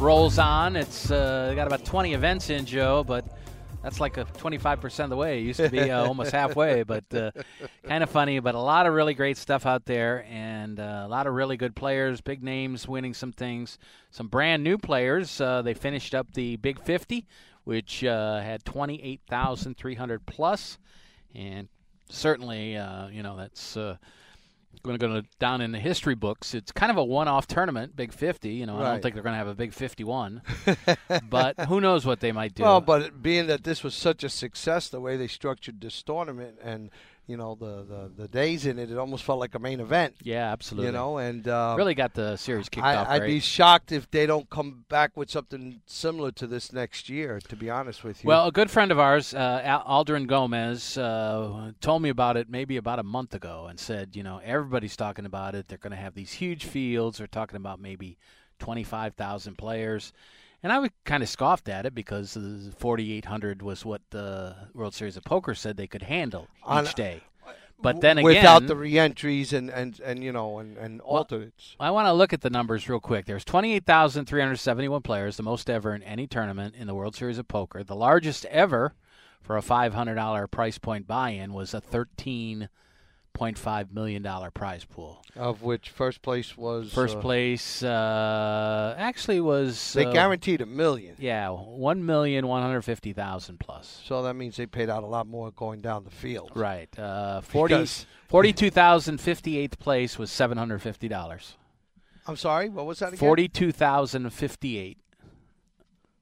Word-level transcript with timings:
rolls 0.00 0.38
on. 0.38 0.76
It's 0.76 1.10
uh, 1.10 1.52
got 1.54 1.66
about 1.66 1.84
20 1.84 2.14
events 2.14 2.50
in, 2.50 2.66
Joe, 2.66 3.04
but 3.04 3.24
that's 3.82 4.00
like 4.00 4.16
a 4.16 4.24
25% 4.24 5.04
of 5.04 5.10
the 5.10 5.16
way. 5.16 5.38
It 5.38 5.42
used 5.42 5.60
to 5.60 5.70
be 5.70 5.90
uh, 5.90 6.04
almost 6.06 6.32
halfway, 6.32 6.82
but 6.82 7.04
uh, 7.14 7.30
kind 7.84 8.02
of 8.02 8.10
funny. 8.10 8.40
But 8.40 8.54
a 8.54 8.60
lot 8.60 8.86
of 8.86 8.94
really 8.94 9.14
great 9.14 9.36
stuff 9.36 9.64
out 9.64 9.84
there, 9.84 10.26
and 10.28 10.80
uh, 10.80 11.04
a 11.04 11.08
lot 11.08 11.26
of 11.26 11.34
really 11.34 11.56
good 11.56 11.74
players, 11.76 12.20
big 12.20 12.42
names 12.42 12.88
winning 12.88 13.14
some 13.14 13.32
things. 13.32 13.78
Some 14.10 14.28
brand 14.28 14.64
new 14.64 14.76
players. 14.76 15.40
Uh, 15.40 15.62
they 15.62 15.74
finished 15.74 16.14
up 16.14 16.32
the 16.32 16.56
Big 16.56 16.80
50, 16.80 17.26
which 17.64 18.04
uh, 18.04 18.40
had 18.40 18.64
28,300 18.64 20.26
plus, 20.26 20.78
and 21.34 21.68
certainly, 22.10 22.76
uh, 22.76 23.08
you 23.08 23.22
know, 23.22 23.36
that's 23.36 23.76
going 24.82 24.98
to 24.98 25.06
go 25.06 25.22
down 25.38 25.60
in 25.60 25.72
the 25.72 25.78
history 25.78 26.14
books. 26.14 26.54
It's 26.54 26.72
kind 26.72 26.90
of 26.90 26.98
a 26.98 27.04
one-off 27.04 27.46
tournament, 27.46 27.96
Big 27.96 28.12
50. 28.12 28.50
You 28.50 28.66
know, 28.66 28.74
Right. 28.76 28.86
I 28.86 28.90
don't 28.92 29.02
think 29.02 29.14
they're 29.14 29.22
going 29.22 29.34
to 29.34 29.38
have 29.38 29.48
a 29.48 29.54
Big 29.54 29.72
51, 29.72 30.42
but 31.30 31.58
who 31.60 31.80
knows 31.80 32.04
what 32.06 32.20
they 32.20 32.32
might 32.32 32.54
do. 32.54 32.62
Well, 32.62 32.80
but 32.80 33.22
being 33.22 33.46
that 33.46 33.64
this 33.64 33.82
was 33.82 33.94
such 33.94 34.24
a 34.24 34.28
success, 34.28 34.88
the 34.88 35.00
way 35.00 35.16
they 35.16 35.28
structured 35.28 35.80
this 35.80 36.02
tournament 36.02 36.56
and 36.62 36.90
you 37.26 37.36
know 37.36 37.56
the, 37.56 37.84
the, 37.84 38.22
the 38.22 38.28
days 38.28 38.66
in 38.66 38.78
it, 38.78 38.90
it 38.90 38.98
almost 38.98 39.24
felt 39.24 39.38
like 39.40 39.54
a 39.54 39.58
main 39.58 39.80
event. 39.80 40.14
yeah, 40.22 40.52
absolutely. 40.52 40.86
You 40.86 40.92
know, 40.92 41.18
and 41.18 41.46
uh, 41.46 41.74
really 41.76 41.94
got 41.94 42.14
the 42.14 42.36
series 42.36 42.68
kicked 42.68 42.86
off 42.86 43.08
I, 43.08 43.14
I'd 43.14 43.18
great. 43.20 43.28
be 43.28 43.40
shocked 43.40 43.92
if 43.92 44.10
they 44.10 44.26
don't 44.26 44.48
come 44.50 44.84
back 44.88 45.16
with 45.16 45.30
something 45.30 45.80
similar 45.86 46.30
to 46.32 46.46
this 46.46 46.72
next 46.72 47.08
year. 47.08 47.40
To 47.48 47.56
be 47.56 47.70
honest 47.70 48.04
with 48.04 48.22
you. 48.22 48.28
Well, 48.28 48.46
a 48.46 48.52
good 48.52 48.70
friend 48.70 48.90
of 48.90 48.98
ours, 48.98 49.34
uh, 49.34 49.82
Aldrin 49.88 50.26
Gomez, 50.26 50.96
uh, 50.98 51.72
told 51.80 52.02
me 52.02 52.08
about 52.08 52.36
it 52.36 52.48
maybe 52.48 52.76
about 52.76 52.98
a 52.98 53.04
month 53.04 53.34
ago 53.34 53.66
and 53.68 53.78
said, 53.78 54.14
you 54.14 54.22
know, 54.22 54.40
everybody's 54.44 54.96
talking 54.96 55.26
about 55.26 55.54
it. 55.54 55.68
They're 55.68 55.78
going 55.78 55.92
to 55.92 55.96
have 55.96 56.14
these 56.14 56.32
huge 56.32 56.64
fields. 56.64 57.18
They're 57.18 57.26
talking 57.26 57.56
about 57.56 57.80
maybe 57.80 58.18
25,000 58.58 59.56
players. 59.56 60.12
And 60.66 60.72
I 60.72 60.80
would 60.80 60.90
kind 61.04 61.22
of 61.22 61.28
scoffed 61.28 61.68
at 61.68 61.86
it 61.86 61.94
because 61.94 62.34
the 62.34 62.72
4,800 62.76 63.62
was 63.62 63.84
what 63.84 64.02
the 64.10 64.56
World 64.74 64.94
Series 64.94 65.16
of 65.16 65.22
Poker 65.22 65.54
said 65.54 65.76
they 65.76 65.86
could 65.86 66.02
handle 66.02 66.48
On- 66.64 66.84
each 66.84 66.94
day. 66.94 67.22
But 67.80 68.00
then 68.00 68.18
again, 68.18 68.24
without 68.24 68.66
the 68.66 68.74
reentries 68.74 69.52
and, 69.52 69.70
and, 69.70 70.00
and 70.00 70.24
you 70.24 70.32
know 70.32 70.58
and, 70.58 70.76
and 70.76 71.00
alternates. 71.02 71.76
I 71.78 71.92
want 71.92 72.06
to 72.06 72.12
look 72.12 72.32
at 72.32 72.40
the 72.40 72.50
numbers 72.50 72.88
real 72.88 72.98
quick. 72.98 73.26
There's 73.26 73.44
28,371 73.44 75.02
players, 75.02 75.36
the 75.36 75.44
most 75.44 75.70
ever 75.70 75.94
in 75.94 76.02
any 76.02 76.26
tournament 76.26 76.74
in 76.74 76.88
the 76.88 76.96
World 76.96 77.14
Series 77.14 77.38
of 77.38 77.46
Poker. 77.46 77.84
The 77.84 77.94
largest 77.94 78.44
ever 78.46 78.94
for 79.40 79.56
a 79.56 79.62
$500 79.62 80.50
price 80.50 80.78
point 80.78 81.06
buy-in 81.06 81.52
was 81.52 81.74
a 81.74 81.80
13.5 83.36 83.92
million 83.92 84.22
dollar 84.22 84.50
prize 84.50 84.84
pool. 84.84 85.22
Of 85.36 85.62
which 85.62 85.90
first 85.90 86.22
place 86.22 86.56
was 86.56 86.92
First 86.92 87.16
uh, 87.16 87.20
place 87.20 87.82
uh, 87.82 88.94
actually 88.98 89.40
was 89.40 89.92
They 89.92 90.06
uh, 90.06 90.12
guaranteed 90.12 90.60
a 90.60 90.66
million, 90.66 91.16
yeah, 91.18 91.48
1,150,000 91.48 93.58
plus. 93.58 94.00
so 94.04 94.22
that 94.22 94.34
means 94.34 94.56
they 94.56 94.66
paid 94.66 94.90
out 94.90 95.02
a 95.02 95.06
lot 95.06 95.26
more 95.26 95.50
going 95.52 95.80
down 95.80 96.04
the 96.04 96.10
field. 96.10 96.52
Right. 96.54 96.88
Uh, 96.98 97.40
40 97.42 97.74
Because- 97.78 98.06
42,058th 98.30 99.78
place 99.78 100.18
was 100.18 100.30
$750. 100.30 101.54
I'm 102.28 102.36
sorry, 102.36 102.68
what 102.68 102.86
was 102.86 102.98
that 102.98 103.08
again? 103.08 103.18
Forty-two 103.18 103.70
thousand 103.70 104.28
fifty-eight. 104.30 104.98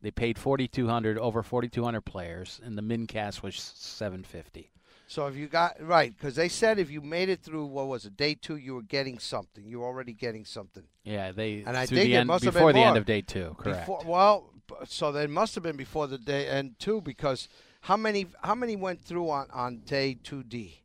They 0.03 0.11
paid 0.11 0.39
forty-two 0.39 0.87
hundred 0.87 1.17
over 1.17 1.43
forty-two 1.43 1.83
hundred 1.83 2.03
players, 2.03 2.61
and 2.63 2.77
the 2.77 2.83
min 2.83 3.07
cash 3.07 3.43
was 3.43 3.57
seven 3.57 4.23
fifty. 4.23 4.71
So 5.07 5.27
if 5.27 5.37
you 5.37 5.49
got 5.49 5.77
right, 5.81 6.17
because 6.17 6.35
they 6.35 6.49
said 6.49 6.79
if 6.79 6.91
you 6.91 7.01
made 7.01 7.29
it 7.29 7.41
through 7.41 7.67
what 7.67 7.87
was 7.87 8.07
it, 8.07 8.17
day 8.17 8.35
two, 8.35 8.57
you 8.57 8.75
were 8.75 8.83
getting 8.83 9.19
something. 9.19 9.67
You 9.67 9.81
were 9.81 9.87
already 9.87 10.13
getting 10.13 10.45
something. 10.45 10.85
Yeah, 11.05 11.33
they 11.33 11.63
And 11.67 11.77
I 11.77 11.87
think 11.87 12.01
the 12.01 12.15
it 12.15 12.17
end, 12.17 12.27
must 12.29 12.45
have 12.45 12.55
been 12.55 12.61
before 12.61 12.73
the 12.73 12.81
end 12.81 12.97
of 12.97 13.05
day 13.05 13.21
two. 13.21 13.55
Correct. 13.59 13.81
Before, 13.81 14.03
well, 14.07 14.51
so 14.87 15.13
they 15.13 15.27
must 15.27 15.55
have 15.55 15.65
been 15.65 15.77
before 15.77 16.07
the 16.07 16.19
day 16.19 16.49
end 16.49 16.77
two 16.79 17.01
because 17.03 17.49
how 17.83 17.97
many 17.97 18.27
how 18.43 18.55
many 18.55 18.77
went 18.77 19.03
through 19.05 19.29
on 19.31 19.47
on 19.53 19.83
day 19.85 20.17
two 20.23 20.43
D? 20.43 20.81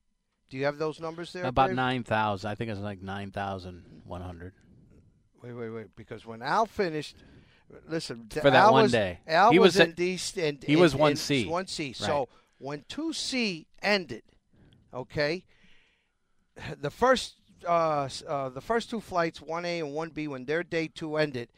Do 0.50 0.58
you 0.58 0.66
have 0.66 0.78
those 0.78 1.00
numbers 1.00 1.31
there? 1.31 1.46
About 1.46 1.68
Dave? 1.68 1.75
nine 1.78 2.03
thousand. 2.03 2.50
I 2.52 2.56
think 2.56 2.69
it 2.69 2.74
was 2.74 2.81
like 2.81 3.02
nine 3.02 3.31
thousand 3.31 3.84
one 4.06 4.22
hundred 4.22 4.53
Wait, 5.41 5.53
wait, 5.53 5.69
wait. 5.69 5.96
Because 5.96 6.25
when 6.25 6.41
Al 6.41 6.66
finished, 6.66 7.16
listen 7.88 8.28
For 8.29 8.50
that 8.50 8.56
Al 8.56 8.74
one 8.74 8.84
was, 8.84 8.91
day. 8.91 9.19
Al 9.25 9.52
He 9.52 9.59
was, 9.59 9.78
was 9.78 9.88
in 9.88 9.94
D. 9.94 10.19
In, 10.35 10.59
he 10.66 10.75
was 10.75 10.94
one 10.94 11.16
C. 11.16 11.46
One 11.46 11.68
C. 11.68 11.94
So 11.94 12.28
when 12.59 12.86
two 12.88 13.12
C 13.14 13.66
ended, 13.81 14.24
okay, 14.94 15.44
the 16.80 16.92
first 16.92 17.36
uh, 17.68 18.08
uh, 18.28 18.50
the 18.50 18.62
first 18.62 18.90
two 18.90 19.00
flights, 19.02 19.42
one 19.42 19.66
A 19.66 19.80
and 19.80 19.94
one 19.94 20.09
B, 20.09 20.28
when 20.28 20.46
their 20.46 20.64
day 20.64 20.88
two 20.88 21.18
ended, 21.18 21.50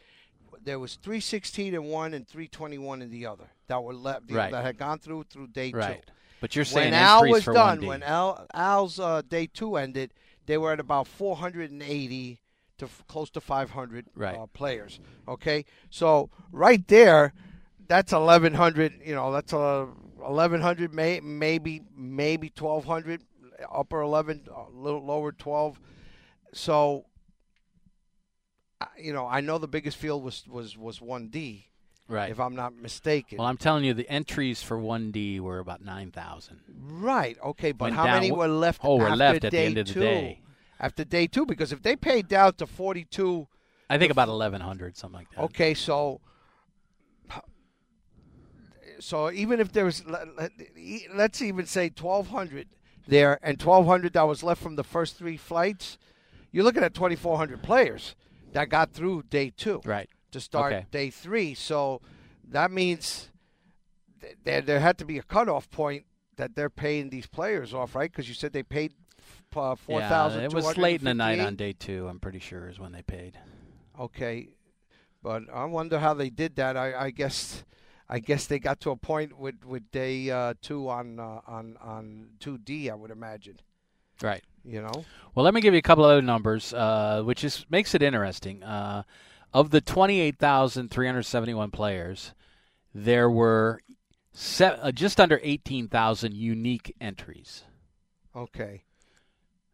there 0.63 0.79
was 0.79 0.95
three 0.95 1.19
sixteen 1.19 1.73
in 1.73 1.83
one 1.85 2.13
and 2.13 2.27
three 2.27 2.47
twenty 2.47 2.77
one 2.77 3.01
in 3.01 3.11
the 3.11 3.25
other 3.25 3.49
that 3.67 3.83
were 3.83 3.93
left 3.93 4.29
Right. 4.29 4.51
that 4.51 4.63
had 4.63 4.77
gone 4.77 4.99
through 4.99 5.25
through 5.29 5.47
day 5.47 5.71
Right. 5.71 6.01
two. 6.05 6.13
But 6.39 6.55
you're 6.55 6.65
saying 6.65 6.91
when 6.91 6.93
Al 7.01 7.27
was 7.29 7.45
done, 7.45 7.79
1D. 7.81 7.87
when 7.87 8.03
Al 8.03 8.47
Al's 8.53 8.99
uh, 8.99 9.21
day 9.21 9.47
two 9.47 9.75
ended, 9.75 10.13
they 10.47 10.57
were 10.57 10.71
at 10.71 10.79
about 10.79 11.07
480 11.07 12.39
to 12.79 12.85
f- 12.85 13.03
close 13.07 13.29
to 13.31 13.39
500 13.41 14.07
Right. 14.15 14.37
uh, 14.37 14.47
players. 14.47 14.99
Okay, 15.27 15.65
so 15.91 16.31
right 16.51 16.87
there, 16.87 17.33
that's 17.87 18.11
1100. 18.11 19.01
You 19.05 19.13
know, 19.13 19.31
that's 19.31 19.53
a 19.53 19.87
1100, 20.21 20.93
may, 20.93 21.19
maybe 21.19 21.81
maybe 21.95 22.51
1200, 22.57 23.21
upper 23.71 24.01
11, 24.01 24.47
little 24.73 25.05
lower 25.05 25.31
12. 25.31 25.79
So, 26.53 27.05
you 28.99 29.13
know, 29.13 29.27
I 29.27 29.41
know 29.41 29.57
the 29.57 29.67
biggest 29.67 29.97
field 29.97 30.23
was 30.23 30.45
was 30.47 30.77
was 30.77 30.99
1D, 30.99 31.65
right. 32.07 32.31
if 32.31 32.39
I'm 32.39 32.55
not 32.55 32.75
mistaken. 32.75 33.37
well, 33.37 33.47
I'm 33.47 33.57
telling 33.57 33.83
you, 33.83 33.93
the 33.93 34.09
entries 34.09 34.63
for 34.63 34.77
one 34.77 35.11
D 35.11 35.39
were 35.39 35.59
about 35.59 35.83
nine 35.83 36.11
thousand. 36.11 36.59
Right. 36.77 37.37
Okay, 37.43 37.71
but 37.71 37.85
Went 37.85 37.95
how 37.95 38.05
down- 38.05 38.15
many 38.15 38.31
were 38.31 38.47
left? 38.47 38.81
Oh, 38.83 38.97
were 38.97 39.15
left 39.15 39.43
at 39.45 39.51
the 39.51 39.59
end 39.59 39.77
of 39.77 39.87
the 39.87 39.93
two? 39.93 39.99
day. 39.99 40.41
After 40.79 41.03
day 41.03 41.27
two, 41.27 41.45
because 41.45 41.71
if 41.71 41.83
they 41.83 41.95
paid 41.95 42.27
down 42.27 42.53
to 42.55 42.65
forty-two, 42.65 43.47
I 43.89 43.97
think 43.99 44.11
about 44.11 44.29
eleven 44.29 44.61
hundred, 44.61 44.97
something 44.97 45.19
like 45.19 45.29
that. 45.35 45.41
okay, 45.43 45.73
so 45.75 46.21
so 49.01 49.31
even 49.31 49.59
if 49.59 49.71
there 49.71 49.85
was, 49.85 50.05
let- 50.05 50.35
let- 50.37 50.51
let's 51.13 51.41
even 51.41 51.65
say 51.65 51.89
twelve 51.89 52.27
hundred 52.29 52.67
there, 53.07 53.39
and 53.41 53.59
twelve 53.59 53.85
hundred 53.85 54.13
that 54.13 54.23
was 54.23 54.43
left 54.43 54.61
from 54.61 54.75
the 54.75 54.83
first 54.83 55.17
three 55.17 55.37
flights, 55.37 55.97
you're 56.51 56.63
looking 56.63 56.83
at 56.83 56.93
twenty-four 56.93 57.37
hundred 57.37 57.61
players 57.63 58.15
that 58.53 58.69
got 58.69 58.91
through 58.93 59.23
day 59.29 59.51
two 59.55 59.81
Right. 59.85 60.09
to 60.31 60.39
start 60.39 60.71
Okay. 60.73 60.85
day 60.91 61.09
three. 61.09 61.53
So 61.55 62.01
that 62.49 62.69
means 62.71 63.29
th- 64.21 64.35
there 64.43 64.61
there 64.61 64.79
had 64.79 64.97
to 64.99 65.05
be 65.05 65.17
a 65.17 65.23
cutoff 65.23 65.69
point 65.69 66.05
that 66.37 66.55
they're 66.55 66.69
paying 66.69 67.09
these 67.09 67.27
players 67.27 67.73
off, 67.73 67.95
right? 67.95 68.11
Because 68.11 68.27
you 68.27 68.33
said 68.35 68.53
they 68.53 68.63
paid 68.63 68.93
uh, 69.55 69.75
four 69.75 70.01
thousand. 70.01 70.41
Yeah, 70.41 70.45
it 70.47 70.53
was 70.53 70.77
late 70.77 71.01
in 71.01 71.05
the 71.05 71.13
night 71.13 71.39
on 71.39 71.55
day 71.55 71.73
two. 71.73 72.07
I'm 72.07 72.19
pretty 72.19 72.39
sure 72.39 72.69
is 72.69 72.79
when 72.79 72.91
they 72.91 73.01
paid. 73.01 73.37
Okay, 73.99 74.49
but 75.21 75.43
I 75.53 75.65
wonder 75.65 75.99
how 75.99 76.13
they 76.13 76.29
did 76.29 76.55
that. 76.57 76.77
I, 76.77 77.05
I 77.05 77.09
guess. 77.11 77.63
I 78.11 78.19
guess 78.19 78.45
they 78.45 78.59
got 78.59 78.81
to 78.81 78.91
a 78.91 78.97
point 78.97 79.39
with, 79.39 79.63
with 79.63 79.89
day 79.91 80.29
uh, 80.29 80.55
two 80.61 80.89
on 80.89 81.17
uh, 81.17 81.39
on 81.47 81.77
on 81.81 82.31
two 82.41 82.57
D. 82.57 82.89
I 82.89 82.95
would 82.95 83.09
imagine. 83.09 83.61
Right. 84.21 84.43
You 84.65 84.81
know. 84.81 85.05
Well, 85.33 85.45
let 85.45 85.53
me 85.53 85.61
give 85.61 85.73
you 85.73 85.79
a 85.79 85.83
couple 85.83 86.03
other 86.03 86.21
numbers, 86.21 86.73
uh, 86.73 87.23
which 87.25 87.45
is 87.45 87.65
makes 87.69 87.95
it 87.95 88.03
interesting. 88.03 88.61
Uh, 88.63 89.03
of 89.53 89.71
the 89.71 89.81
28,371 89.81 91.71
players, 91.71 92.33
there 92.93 93.29
were 93.29 93.81
se- 94.33 94.77
uh, 94.81 94.91
just 94.91 95.19
under 95.19 95.41
18,000 95.43 96.33
unique 96.33 96.95
entries, 97.01 97.65
Okay. 98.35 98.83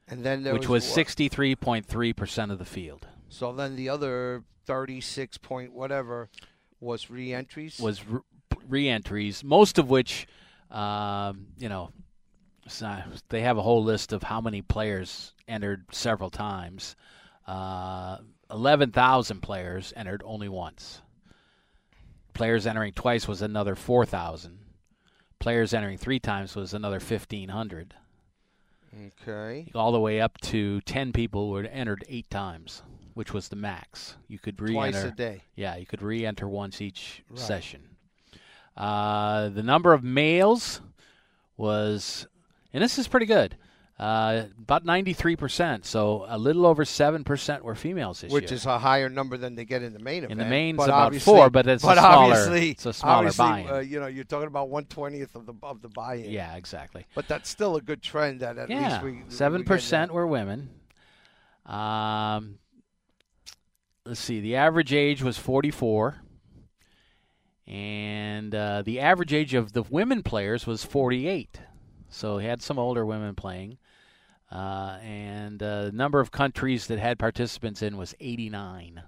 And 0.08 0.24
then 0.24 0.44
there 0.44 0.54
which 0.54 0.70
was, 0.70 0.88
was 0.88 1.06
63.3 1.06 2.16
percent 2.16 2.52
of 2.52 2.60
the 2.60 2.66
field. 2.66 3.08
So 3.30 3.52
then 3.52 3.76
the 3.76 3.90
other 3.90 4.44
thirty-six 4.66 5.38
point 5.38 5.74
whatever 5.74 6.30
was 6.80 7.10
re-entries. 7.10 7.80
Was 7.80 8.06
re- 8.08 8.22
re-entries, 8.68 9.44
most 9.44 9.78
of 9.78 9.90
which, 9.90 10.28
um, 10.72 11.48
you 11.58 11.70
know, 11.70 11.92
they 13.30 13.42
have 13.42 13.58
a 13.58 13.62
whole 13.62 13.84
list 13.84 14.14
of 14.14 14.24
how 14.24 14.42
many 14.42 14.62
players 14.62 15.34
entered 15.48 15.86
several 15.92 16.30
times. 16.30 16.96
Uh, 17.46 18.18
11,000 18.52 19.42
players 19.42 19.94
entered 19.96 20.22
only 20.26 20.50
once. 20.50 21.02
Players 22.34 22.68
entering 22.68 22.94
twice 22.94 23.28
was 23.28 23.42
another 23.42 23.76
4,000. 23.76 24.60
Players 25.40 25.74
entering 25.74 25.98
three 25.98 26.20
times 26.20 26.56
was 26.56 26.74
another 26.74 27.00
1,500. 27.00 27.96
Okay. 29.22 29.72
All 29.76 29.92
the 29.92 30.00
way 30.00 30.22
up 30.22 30.40
to 30.42 30.82
10 30.82 31.14
people 31.14 31.50
who 31.50 31.58
had 31.58 31.68
entered 31.68 32.04
eight 32.10 32.30
times, 32.30 32.82
which 33.18 33.34
was 33.34 33.48
the 33.50 33.56
max. 33.56 34.16
You 34.28 34.38
could 34.40 34.62
re-enter. 34.62 34.92
Twice 34.92 35.04
a 35.04 35.12
day. 35.12 35.42
Yeah, 35.56 35.76
you 35.76 35.86
could 35.88 36.02
re-enter 36.04 36.48
once 36.48 36.82
each 36.82 37.24
Right. 37.30 37.40
session. 37.40 37.82
Uh, 38.78 39.50
the 39.50 39.64
number 39.64 39.92
of 39.94 40.04
males 40.04 40.82
was, 41.58 42.28
and 42.74 42.84
this 42.84 43.00
is 43.00 43.08
pretty 43.08 43.26
good, 43.26 43.58
uh, 43.98 44.44
about 44.60 44.86
93%. 44.86 45.84
So 45.84 46.26
a 46.30 46.38
little 46.38 46.68
over 46.68 46.86
7% 46.86 47.64
were 47.64 47.74
females 47.74 48.22
this 48.22 48.32
Which 48.32 48.52
year. 48.52 48.54
is 48.54 48.68
a 48.68 48.78
higher 48.78 49.10
number 49.10 49.36
than 49.36 49.56
they 49.56 49.66
get 49.66 49.82
in 49.82 49.94
the 49.94 50.00
main 50.00 50.18
event. 50.26 50.34
In 50.34 50.38
the 50.38 50.46
main's 50.46 50.78
but 50.78 50.90
about 50.90 51.16
four, 51.16 51.50
but 51.50 51.66
it's 51.66 51.84
a 51.84 51.88
but 51.88 51.98
smaller- 51.98 52.34
obviously, 52.36 52.70
it's 52.70 52.86
a 52.86 52.94
smaller 52.94 53.16
obviously, 53.30 53.44
buy-in. 53.46 53.70
Uh, 53.72 53.80
you 53.80 54.00
know, 54.00 54.06
you're 54.06 54.24
talking 54.26 54.48
about 54.48 54.70
one 54.70 54.86
twentieth 54.86 55.36
of 55.36 55.48
the 55.48 55.56
of 55.64 55.82
the 55.82 55.90
buy-in. 55.90 56.30
yeah, 56.30 56.56
exactly. 56.56 57.08
But 57.16 57.28
that's 57.28 57.50
still 57.50 57.76
a 57.78 57.82
good 57.82 58.04
trend. 58.04 58.42
That 58.42 58.60
at 58.60 58.70
yeah, 58.70 58.92
least 58.92 59.02
we 59.04 59.12
we 59.24 59.30
seven 59.30 59.62
get 59.62 59.68
percent 59.68 60.12
were 60.14 60.28
women. 60.28 60.70
Um, 61.66 62.60
let's 64.08 64.20
see. 64.20 64.40
The 64.40 64.56
average 64.56 64.94
age 64.94 65.22
was 65.22 65.38
forty-four, 65.38 66.16
and 67.68 68.56
uh, 68.56 68.82
the 68.84 69.00
average 69.00 69.34
age 69.34 69.54
of 69.54 69.74
the 69.74 69.84
women 69.84 70.24
players 70.24 70.66
was 70.66 70.84
forty-eight. 70.84 71.62
So 72.10 72.38
he 72.38 72.48
had 72.48 72.62
some 72.62 72.80
older 72.80 73.06
women 73.06 73.36
playing, 73.36 73.78
uh, 74.52 74.98
and 75.04 75.62
uh, 75.62 75.86
the 75.86 75.92
number 75.92 76.20
of 76.20 76.32
countries 76.32 76.88
that 76.88 77.00
had 77.00 77.20
participants 77.20 77.82
in 77.82 77.98
was 77.98 78.16
eighty-nine. 78.20 79.04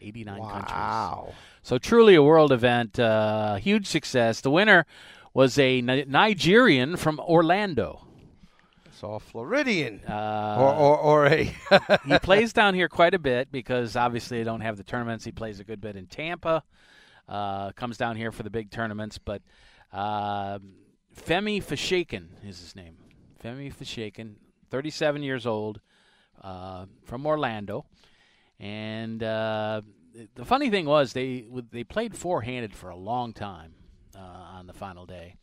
Eighty-nine 0.00 0.40
that. 0.40 0.50
countries. 0.50 0.72
Wow. 0.72 1.34
So 1.62 1.78
truly 1.78 2.14
a 2.14 2.22
world 2.22 2.52
event, 2.52 2.98
uh, 2.98 3.56
huge 3.56 3.86
success. 3.86 4.40
The 4.40 4.50
winner 4.50 4.86
was 5.32 5.58
a 5.58 5.80
Ni- 5.80 6.04
Nigerian 6.06 6.96
from 6.96 7.20
Orlando. 7.20 8.06
A 9.02 9.20
Floridian 9.20 10.00
Uh, 10.08 10.56
or, 10.58 10.74
or 10.74 10.98
or 10.98 11.26
a 11.26 11.44
he 12.06 12.18
plays 12.18 12.52
down 12.52 12.74
here 12.74 12.88
quite 12.88 13.14
a 13.14 13.18
bit 13.18 13.50
because 13.50 13.96
obviously 13.96 14.38
they 14.38 14.44
don't 14.44 14.60
have 14.60 14.76
the 14.76 14.84
tournaments. 14.84 15.24
He 15.24 15.32
plays 15.32 15.60
a 15.60 15.64
good 15.64 15.80
bit 15.80 15.96
in 15.96 16.06
Tampa. 16.06 16.62
Uh, 17.28 17.70
comes 17.72 17.96
down 17.96 18.16
here 18.16 18.32
for 18.32 18.42
the 18.42 18.50
big 18.50 18.70
tournaments, 18.70 19.16
but 19.16 19.40
uh, 19.92 20.58
Femi 21.16 21.62
Fashakin 21.62 22.26
is 22.44 22.58
his 22.58 22.74
name. 22.74 22.96
Femi 23.42 23.72
Fashakin, 23.72 24.34
37 24.70 25.22
years 25.22 25.46
old, 25.46 25.80
uh, 26.42 26.86
from 27.04 27.26
Orlando, 27.26 27.86
and 28.58 29.22
uh, 29.22 29.80
the 30.34 30.44
funny 30.44 30.70
thing 30.70 30.86
was 30.86 31.12
they 31.12 31.46
they 31.70 31.84
played 31.84 32.16
four-handed 32.16 32.74
for 32.74 32.90
a 32.90 32.96
long 32.96 33.32
time 33.32 33.74
uh, 34.16 34.18
on 34.58 34.66
the 34.66 34.72
final 34.72 35.06
day, 35.06 35.36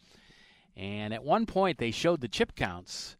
and 0.75 1.13
at 1.13 1.23
one 1.23 1.45
point 1.45 1.77
they 1.77 1.91
showed 1.91 2.19
the 2.21 2.27
chip 2.27 2.55
counts, 2.55 3.15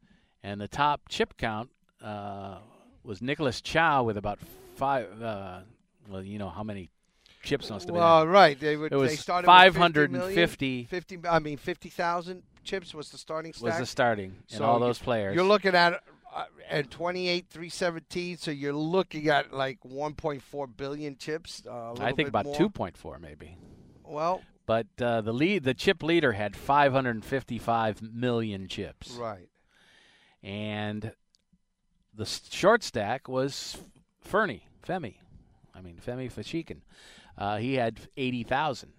and 0.48 0.62
the 0.62 0.68
top 0.68 1.02
chip 1.10 1.36
count 1.38 1.70
uh, 2.02 2.60
was 3.04 3.22
Nicholas 3.22 3.60
Chow 3.60 4.04
with 4.04 4.18
about 4.18 4.40
five. 4.76 5.22
Uh, 5.22 5.60
well, 6.10 6.24
you 6.24 6.40
know 6.40 6.50
how 6.50 6.64
many 6.64 6.90
chips 7.44 7.70
must 7.70 7.86
have 7.86 7.94
been. 7.94 8.02
well, 8.02 8.26
right. 8.26 8.58
They 8.58 8.78
would. 8.78 8.94
It 8.94 8.96
was 8.96 9.12
they 9.12 9.18
started 9.18 9.46
550 9.46 10.18
With 10.18 10.34
50, 10.34 10.86
50 10.86 11.20
I 11.30 11.40
mean, 11.40 11.58
fifty 11.58 11.90
thousand 11.90 12.44
chips 12.64 12.94
was 12.94 13.10
the 13.10 13.18
starting 13.18 13.52
stack. 13.52 13.64
was 13.64 13.78
the 13.78 13.86
starting 13.86 14.38
and 14.50 14.58
So 14.60 14.64
all 14.64 14.80
those 14.80 15.00
players. 15.00 15.36
You're 15.36 15.44
looking 15.44 15.76
at 15.76 16.02
uh, 16.34 16.46
at 16.70 16.90
28 16.92 17.48
317, 17.50 18.38
so 18.38 18.52
you're 18.52 18.72
looking 18.72 19.28
at 19.28 19.52
like 19.52 19.80
1.4 19.82 20.78
billion 20.78 21.18
chips. 21.18 21.62
Uh, 21.68 21.94
a 21.98 22.02
I 22.02 22.14
think 22.14 22.30
about 22.30 22.46
more. 22.46 22.56
2.4 22.56 23.20
maybe. 23.20 23.58
Well, 24.06 24.44
But 24.66 24.88
uh, 25.02 25.20
the 25.20 25.34
lead, 25.34 25.64
the 25.64 25.74
chip 25.74 26.02
leader 26.02 26.32
had 26.32 26.56
555 26.56 28.02
million 28.02 28.70
chips, 28.70 29.12
right. 29.12 29.50
And 30.44 31.12
the 32.14 32.26
short 32.26 32.84
stack 32.84 33.28
was 33.28 33.78
Fernie 34.22 34.68
Femi. 34.86 35.16
I 35.76 35.82
mean 35.82 36.00
Femi 36.06 36.32
Fashakin. 36.32 36.82
Uh, 37.38 37.58
he 37.58 37.76
had 37.76 38.00
80,000. 38.18 38.92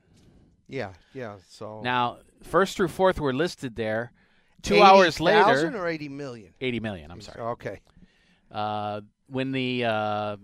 Yeah, 0.68 0.92
yeah. 1.14 1.36
So 1.48 1.80
Now, 1.82 2.18
first 2.42 2.76
through 2.76 2.88
fourth 2.88 3.18
were 3.18 3.32
listed 3.32 3.74
there. 3.74 4.12
Two 4.62 4.74
80,000 4.74 4.96
hours 4.96 5.20
later, 5.20 5.76
or 5.76 5.86
80 5.88 6.08
million. 6.08 6.52
80 6.60 6.80
million. 6.80 7.10
I'm 7.10 7.20
sorry. 7.20 7.40
Okay. 7.40 7.80
uh, 8.52 9.00
when 9.28 9.52
the 9.52 9.84
uh, 9.84 10.36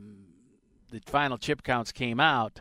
the 0.90 1.00
final 1.06 1.36
chip 1.36 1.62
counts 1.62 1.90
came 1.92 2.20
out, 2.20 2.60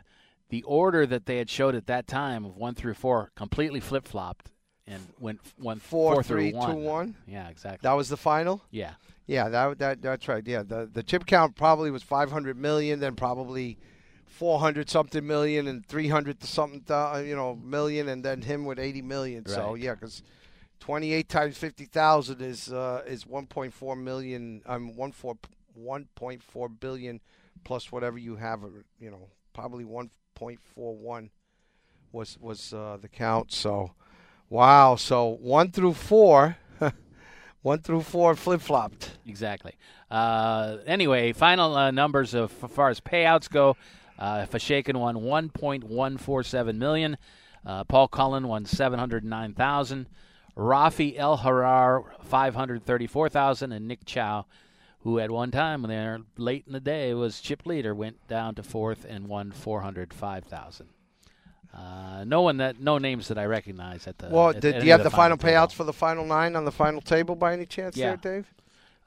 the 0.50 0.64
order 0.64 1.06
that 1.06 1.26
they 1.26 1.38
had 1.38 1.50
showed 1.50 1.76
at 1.76 1.88
that 1.88 2.08
time 2.08 2.44
of 2.46 2.56
one 2.58 2.74
through 2.76 2.96
four 2.96 3.32
completely 3.36 3.80
flip 3.80 4.08
flopped 4.08 4.52
and 4.88 5.02
went 5.20 5.40
one 5.58 5.80
Four, 5.80 6.16
four 6.16 6.24
three, 6.24 6.52
one. 6.54 6.76
two, 6.76 6.82
one. 6.82 7.16
Yeah, 7.28 7.50
exactly. 7.50 7.80
That 7.88 7.94
was 7.94 8.10
the 8.10 8.18
final. 8.18 8.62
yeah, 8.72 8.94
Yeah, 9.28 9.50
that 9.50 9.80
that 9.80 10.02
that's 10.02 10.28
right. 10.28 10.46
Yeah, 10.46 10.64
the 10.64 10.90
the 10.92 11.04
chip 11.04 11.26
count 11.26 11.56
probably 11.56 11.90
was 11.92 12.04
500 12.04 12.58
million, 12.58 13.00
then 13.00 13.16
probably 13.16 13.78
400 14.26 14.90
something 14.90 15.26
million, 15.26 15.68
and 15.68 15.86
300 15.86 16.44
something, 16.44 16.84
thou- 16.86 17.18
you 17.18 17.36
know, 17.36 17.56
million, 17.56 18.10
and 18.10 18.26
then 18.26 18.42
him 18.42 18.66
with 18.66 18.80
80 18.80 19.02
million. 19.04 19.46
So 19.46 19.76
yeah, 19.76 19.94
because 19.94 20.24
28 20.80 21.30
times 21.30 21.58
50,000 21.58 22.42
is 22.42 22.72
uh, 22.74 23.04
is 23.08 23.24
1.4 23.26 23.98
million. 24.02 24.62
Um, 24.66 24.96
one 24.98 25.12
four 25.12 25.38
1.4 25.80 26.80
billion 26.80 27.22
plus 27.64 27.92
whatever 27.92 28.18
you 28.18 28.36
have. 28.36 28.64
uh, 28.64 28.68
You 29.00 29.12
know, 29.12 29.30
probably 29.54 29.86
1.41 29.86 31.30
was 32.12 32.38
was 32.42 32.74
uh, 32.74 32.98
the 33.02 33.08
count. 33.08 33.52
So, 33.52 33.92
wow. 34.54 34.96
So 34.96 35.38
one 35.42 35.72
through 35.72 35.94
four. 35.94 36.58
One 37.64 37.80
through 37.80 38.02
four 38.02 38.36
flip 38.36 38.60
flopped. 38.60 39.18
exactly. 39.26 39.76
Uh, 40.12 40.80
anyway, 40.86 41.32
final 41.32 41.74
uh, 41.78 41.92
numbers 41.92 42.34
of 42.34 42.52
as 42.62 42.72
far 42.72 42.90
as 42.90 43.00
payouts 43.00 43.50
go. 43.50 43.78
Uh, 44.20 44.46
Fashakin 44.46 44.98
won 44.98 45.16
1.147 45.16 46.76
million. 46.76 47.18
Uh, 47.66 47.86
Paul 47.86 48.10
Cullen 48.10 48.50
won 48.50 48.66
709,000. 48.66 50.08
Rafi 50.58 51.18
El 51.18 51.38
Harar 51.38 52.04
534,000, 52.22 53.72
and 53.72 53.88
Nick 53.88 54.06
Chow, 54.06 54.46
who 55.00 55.18
at 55.20 55.32
one 55.32 55.50
time 55.50 55.82
when 55.84 55.90
they're 55.90 56.20
late 56.38 56.66
in 56.68 56.74
the 56.74 56.82
day 56.82 57.14
was 57.14 57.40
chip 57.40 57.66
leader, 57.66 57.96
went 57.96 58.28
down 58.28 58.56
to 58.56 58.64
fourth 58.64 59.06
and 59.08 59.28
won 59.30 59.52
405,000. 59.52 60.90
Uh, 61.74 62.24
no 62.26 62.42
one 62.42 62.58
that 62.58 62.80
no 62.80 62.98
names 63.00 63.28
that 63.30 63.38
I 63.38 63.46
recognize 63.46 64.06
at 64.08 64.18
the. 64.20 64.28
Well, 64.30 64.50
at 64.50 64.62
did 64.62 64.76
any 64.76 64.86
you 64.86 64.92
have 64.92 65.00
of 65.02 65.06
the, 65.06 65.10
final 65.10 65.38
table. 65.38 65.54
payouts 65.54 65.74
for 65.74 65.84
the 65.84 65.94
final 65.94 66.26
nine 66.26 66.56
on 66.56 66.66
the 66.66 66.72
final 66.72 67.02
table 67.02 67.36
by 67.36 67.54
any 67.54 67.66
chance 67.66 67.98
Yeah. 67.98 68.16
there, 68.16 68.36
Dave? 68.42 68.54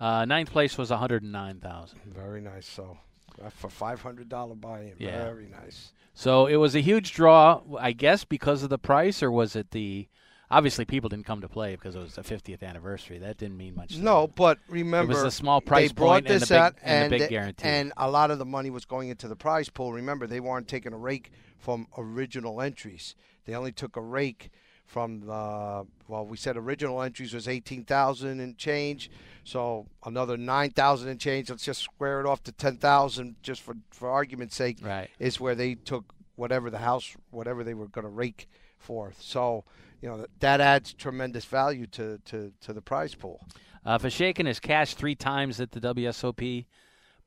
Uh, 0.00 0.24
ninth 0.24 0.50
place 0.50 0.76
was 0.76 0.90
109,000. 0.90 1.98
Very 2.06 2.40
nice. 2.40 2.66
So 2.66 2.98
uh, 3.44 3.50
for 3.50 3.70
five 3.70 4.02
hundred 4.02 4.28
dollar 4.28 4.54
buy-in, 4.56 4.94
Yeah. 4.98 5.24
very 5.24 5.46
nice. 5.46 5.92
So 6.12 6.46
it 6.46 6.56
was 6.56 6.74
a 6.74 6.80
huge 6.80 7.12
draw, 7.12 7.60
I 7.78 7.92
guess, 7.92 8.24
because 8.24 8.62
of 8.62 8.70
the 8.70 8.78
price, 8.78 9.22
or 9.22 9.30
was 9.30 9.54
it 9.54 9.70
the? 9.70 10.08
Obviously, 10.50 10.84
people 10.84 11.08
didn't 11.08 11.26
come 11.26 11.40
to 11.40 11.48
play 11.48 11.74
because 11.74 11.96
it 11.96 11.98
was 11.98 12.14
the 12.14 12.22
50th 12.22 12.62
anniversary. 12.62 13.18
That 13.18 13.36
didn't 13.36 13.56
mean 13.56 13.74
much. 13.74 13.96
No, 13.96 14.28
but 14.28 14.58
remember, 14.68 15.12
it 15.12 15.16
was 15.16 15.24
a 15.24 15.30
small 15.30 15.60
price 15.60 15.88
they 15.90 15.94
brought 15.94 16.06
point 16.06 16.26
and 16.30 16.40
this 16.40 16.48
the 16.48 16.54
big, 16.54 16.80
and 16.82 17.04
and 17.04 17.12
the 17.12 17.18
big 17.18 17.20
they- 17.22 17.34
guarantee. 17.34 17.68
and 17.68 17.92
a 17.96 18.08
lot 18.08 18.30
of 18.30 18.38
the 18.38 18.44
money 18.44 18.70
was 18.70 18.84
going 18.84 19.08
into 19.08 19.26
the 19.26 19.34
prize 19.36 19.68
pool. 19.68 19.92
Remember, 19.92 20.26
they 20.26 20.38
weren't 20.40 20.68
taking 20.68 20.92
a 20.92 20.96
rake 20.96 21.32
from 21.58 21.88
original 21.98 22.60
entries. 22.60 23.16
They 23.44 23.54
only 23.54 23.72
took 23.72 23.96
a 23.96 24.00
rake 24.00 24.50
from 24.84 25.20
the 25.20 25.84
well, 26.06 26.24
we 26.24 26.36
said 26.36 26.56
original 26.56 27.02
entries 27.02 27.34
was 27.34 27.48
eighteen 27.48 27.84
thousand 27.84 28.38
and 28.38 28.56
change, 28.56 29.10
so 29.42 29.86
another 30.04 30.36
nine 30.36 30.70
thousand 30.70 31.08
and 31.08 31.18
change. 31.18 31.50
Let's 31.50 31.64
just 31.64 31.82
square 31.82 32.20
it 32.20 32.26
off 32.26 32.44
to 32.44 32.52
ten 32.52 32.76
thousand, 32.76 33.34
just 33.42 33.62
for 33.62 33.74
for 33.90 34.08
argument's 34.08 34.54
sake. 34.54 34.78
right. 34.80 35.10
is 35.18 35.40
where 35.40 35.56
they 35.56 35.74
took 35.74 36.14
whatever 36.36 36.70
the 36.70 36.78
house, 36.78 37.16
whatever 37.30 37.64
they 37.64 37.74
were 37.74 37.88
going 37.88 38.04
to 38.04 38.10
rake 38.10 38.48
for. 38.86 39.12
So, 39.20 39.64
you 40.00 40.08
know, 40.08 40.26
that 40.40 40.60
adds 40.60 40.94
tremendous 40.94 41.44
value 41.44 41.86
to, 41.88 42.18
to, 42.26 42.52
to 42.60 42.72
the 42.72 42.80
prize 42.82 43.14
pool. 43.14 43.40
Uh, 43.84 43.98
Fashakin 43.98 44.46
has 44.46 44.58
cashed 44.60 44.96
three 44.98 45.14
times 45.14 45.60
at 45.60 45.72
the 45.72 45.80
WSOP, 45.80 46.66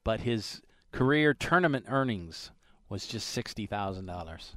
but 0.03 0.21
his 0.21 0.61
career 0.91 1.33
tournament 1.33 1.85
earnings 1.87 2.51
was 2.89 3.05
just 3.05 3.29
sixty 3.29 3.65
thousand 3.65 4.07
dollars. 4.07 4.53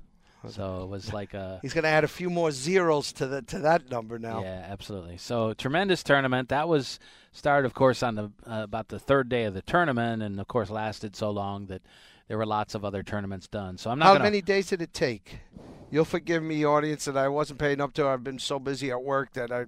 So 0.49 0.83
it 0.83 0.89
was 0.89 1.13
like 1.13 1.35
a 1.35 1.61
He's 1.63 1.73
going 1.73 1.85
to 1.85 1.91
add 1.91 2.03
a 2.03 2.09
few 2.09 2.29
more 2.29 2.51
zeros 2.51 3.13
to 3.15 3.27
the 3.29 3.43
to 3.43 3.61
that 3.61 3.89
number 3.91 4.19
now. 4.19 4.43
Yeah, 4.43 4.67
absolutely. 4.69 5.19
So 5.19 5.55
tremendous 5.55 6.03
tournament. 6.03 6.49
That 6.49 6.67
was 6.69 6.99
started, 7.31 7.67
of 7.67 7.75
course, 7.75 8.03
on 8.03 8.17
the 8.17 8.25
uh, 8.47 8.65
about 8.65 8.89
the 8.89 8.99
third 8.99 9.29
day 9.29 9.45
of 9.45 9.55
the 9.55 9.63
tournament, 9.63 10.23
and 10.23 10.41
of 10.41 10.49
course 10.49 10.71
lasted 10.71 11.15
so 11.15 11.31
long 11.31 11.67
that 11.67 11.83
there 12.27 12.39
were 12.39 12.47
lots 12.47 12.75
of 12.75 12.85
other 12.85 13.03
tournaments 13.05 13.47
done. 13.47 13.79
So 13.79 13.91
I'm 13.91 13.99
not 14.01 14.07
How 14.07 14.13
gonna. 14.15 14.25
many 14.25 14.41
days 14.43 14.69
did 14.69 14.83
it 14.83 14.93
take? 14.93 15.39
You'll 15.93 16.07
forgive 16.07 16.43
me, 16.43 16.65
audience, 16.65 17.05
that 17.05 17.19
I 17.19 17.29
wasn't 17.29 17.59
paying 17.59 17.79
up 17.79 17.93
to. 17.95 18.07
I've 18.07 18.25
been 18.25 18.39
so 18.39 18.59
busy 18.59 18.91
at 18.91 19.03
work 19.03 19.35
that 19.35 19.53
I, 19.53 19.67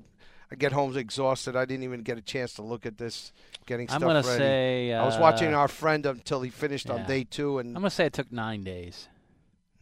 I 0.50 0.54
get 0.56 0.72
home 0.72 0.96
exhausted. 0.96 1.54
I 1.54 1.66
didn't 1.66 1.84
even 1.84 2.00
get 2.00 2.16
a 2.16 2.22
chance 2.22 2.54
to 2.54 2.62
look 2.62 2.86
at 2.86 2.96
this, 2.96 3.30
getting 3.66 3.90
I'm 3.90 4.00
stuff 4.00 4.08
gonna 4.08 4.22
ready. 4.22 4.38
say. 4.38 4.92
Uh, 4.92 5.02
I 5.02 5.04
was 5.04 5.18
watching 5.18 5.52
our 5.52 5.68
friend 5.68 6.06
until 6.06 6.40
he 6.40 6.48
finished 6.48 6.88
on 6.88 7.04
day 7.04 7.24
two, 7.24 7.58
and 7.58 7.76
I'm 7.76 7.82
gonna 7.82 7.90
say 7.90 8.06
it 8.06 8.14
took 8.14 8.32
nine 8.32 8.64
days. 8.64 9.08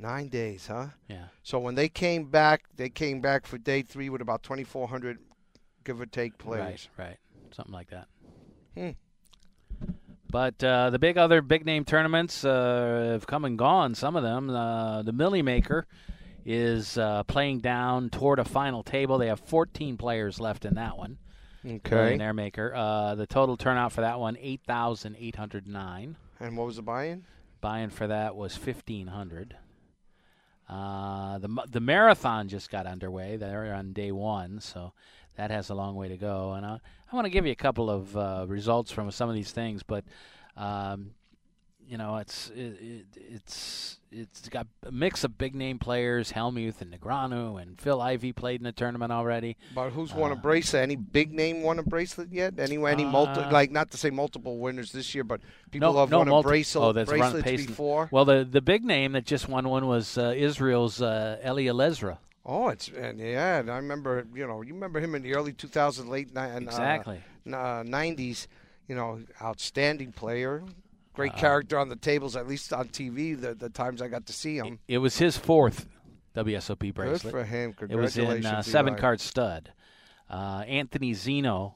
Nine 0.00 0.26
days, 0.30 0.66
huh? 0.66 0.88
Yeah. 1.08 1.26
So 1.44 1.60
when 1.60 1.76
they 1.76 1.88
came 1.88 2.24
back, 2.24 2.64
they 2.74 2.88
came 2.88 3.20
back 3.20 3.46
for 3.46 3.56
day 3.56 3.82
three 3.82 4.08
with 4.08 4.20
about 4.20 4.42
2,400, 4.42 5.18
give 5.84 6.00
or 6.00 6.06
take, 6.06 6.38
players. 6.38 6.88
Right, 6.98 7.06
right. 7.06 7.16
Something 7.52 7.72
like 7.72 7.90
that. 7.90 8.08
Hmm. 8.76 8.90
But 10.28 10.64
uh, 10.64 10.90
the 10.90 10.98
big 10.98 11.18
other 11.18 11.40
big 11.40 11.64
name 11.64 11.84
tournaments 11.84 12.44
uh, 12.44 13.10
have 13.12 13.28
come 13.28 13.44
and 13.44 13.56
gone. 13.56 13.94
Some 13.94 14.16
of 14.16 14.24
them. 14.24 14.50
Uh, 14.50 15.02
the 15.02 15.12
Millie 15.12 15.42
Maker 15.42 15.86
is 16.44 16.98
uh, 16.98 17.22
playing 17.24 17.60
down 17.60 18.10
toward 18.10 18.38
a 18.38 18.44
final 18.44 18.82
table. 18.82 19.18
They 19.18 19.28
have 19.28 19.40
14 19.40 19.96
players 19.96 20.40
left 20.40 20.64
in 20.64 20.74
that 20.74 20.96
one. 20.98 21.18
Okay. 21.64 21.94
Millionaire 21.94 22.34
Maker. 22.34 22.74
Uh, 22.74 23.14
the 23.14 23.26
total 23.26 23.56
turnout 23.56 23.92
for 23.92 24.00
that 24.00 24.18
one 24.18 24.36
8,809. 24.40 26.16
And 26.40 26.56
what 26.56 26.66
was 26.66 26.76
the 26.76 26.82
buy-in? 26.82 27.24
Buy-in 27.60 27.90
for 27.90 28.08
that 28.08 28.34
was 28.34 28.58
1,500. 28.58 29.56
Uh, 30.68 31.38
the 31.38 31.48
the 31.70 31.80
marathon 31.80 32.48
just 32.48 32.70
got 32.70 32.86
underway. 32.86 33.36
They're 33.36 33.74
on 33.74 33.92
day 33.92 34.10
one, 34.10 34.60
so 34.60 34.92
that 35.36 35.50
has 35.50 35.70
a 35.70 35.74
long 35.74 35.96
way 35.96 36.08
to 36.08 36.16
go. 36.16 36.52
And 36.52 36.64
I, 36.64 36.80
I 37.10 37.16
want 37.16 37.26
to 37.26 37.30
give 37.30 37.44
you 37.44 37.52
a 37.52 37.56
couple 37.56 37.90
of 37.90 38.16
uh, 38.16 38.46
results 38.48 38.90
from 38.90 39.10
some 39.10 39.28
of 39.28 39.34
these 39.34 39.52
things, 39.52 39.82
but 39.82 40.04
um, 40.56 41.10
you 41.92 41.98
know, 41.98 42.16
it's 42.16 42.48
it, 42.56 42.78
it, 42.80 43.06
it's 43.34 43.98
it's 44.10 44.48
got 44.48 44.66
a 44.82 44.90
mix 44.90 45.24
of 45.24 45.36
big 45.36 45.54
name 45.54 45.78
players. 45.78 46.30
Helmuth 46.30 46.80
and 46.80 46.90
Negreanu 46.90 47.60
and 47.60 47.78
Phil 47.78 48.00
Ivey 48.00 48.32
played 48.32 48.60
in 48.60 48.64
the 48.64 48.72
tournament 48.72 49.12
already. 49.12 49.58
But 49.74 49.90
who's 49.90 50.14
won 50.14 50.30
a 50.30 50.34
Uh, 50.34 50.38
bracelet? 50.38 50.82
Any 50.82 50.96
big 50.96 51.34
name 51.34 51.62
won 51.62 51.78
a 51.78 51.82
bracelet 51.82 52.32
yet? 52.32 52.58
Any 52.58 52.78
any 52.86 53.04
multi 53.04 53.42
Uh, 53.42 53.50
like 53.52 53.70
not 53.70 53.90
to 53.90 53.98
say 53.98 54.08
multiple 54.08 54.56
winners 54.58 54.90
this 54.92 55.14
year, 55.14 55.22
but 55.22 55.42
people 55.70 55.92
No, 55.92 55.98
have 56.00 56.10
no 56.10 56.18
won 56.20 56.28
multi- 56.28 56.46
a 56.46 56.50
bracelet 56.52 56.84
oh, 56.88 56.92
that's 56.92 57.10
bracelets 57.10 57.66
before. 57.66 58.08
Well, 58.10 58.24
the 58.24 58.42
the 58.50 58.62
big 58.62 58.84
name 58.84 59.12
that 59.12 59.26
just 59.26 59.46
won 59.46 59.68
one 59.68 59.86
was 59.86 60.16
uh, 60.16 60.32
Israel's 60.34 61.02
uh, 61.02 61.36
Eli 61.44 61.64
Elezra. 61.64 62.16
Oh, 62.46 62.68
it's 62.70 62.88
and 62.88 63.20
yeah, 63.20 63.58
and 63.60 63.70
I 63.70 63.76
remember 63.76 64.24
you 64.34 64.46
know 64.46 64.62
you 64.62 64.72
remember 64.72 64.98
him 64.98 65.14
in 65.14 65.20
the 65.20 65.34
early 65.34 65.52
2000s, 65.52 66.08
late 66.08 66.34
ni- 66.34 66.40
uh, 66.40 66.58
Exactly. 66.58 67.20
n- 67.46 67.52
uh, 67.52 67.82
90s. 67.84 68.46
You 68.88 68.96
know, 68.96 69.20
outstanding 69.40 70.10
player, 70.12 70.64
great 71.14 71.32
Uh, 71.34 71.38
character 71.38 71.78
on 71.78 71.88
the 71.88 71.96
tables, 71.96 72.36
at 72.36 72.46
least 72.46 72.72
on 72.72 72.88
TV. 72.88 73.38
The 73.40 73.54
the 73.54 73.68
times 73.68 74.00
I 74.02 74.08
got 74.08 74.26
to 74.26 74.32
see 74.32 74.56
him. 74.58 74.78
It 74.88 74.98
was 74.98 75.18
his 75.18 75.36
fourth 75.36 75.86
WSOP 76.34 76.94
Good 76.94 77.20
for 77.20 77.44
him. 77.44 77.72
Congratulations. 77.72 78.16
It 78.16 78.26
was 78.26 78.36
in 78.38 78.46
uh, 78.46 78.62
seven 78.62 78.94
card 78.96 79.20
stud. 79.20 79.72
Uh, 80.30 80.64
Anthony 80.66 81.12
Zinno 81.12 81.74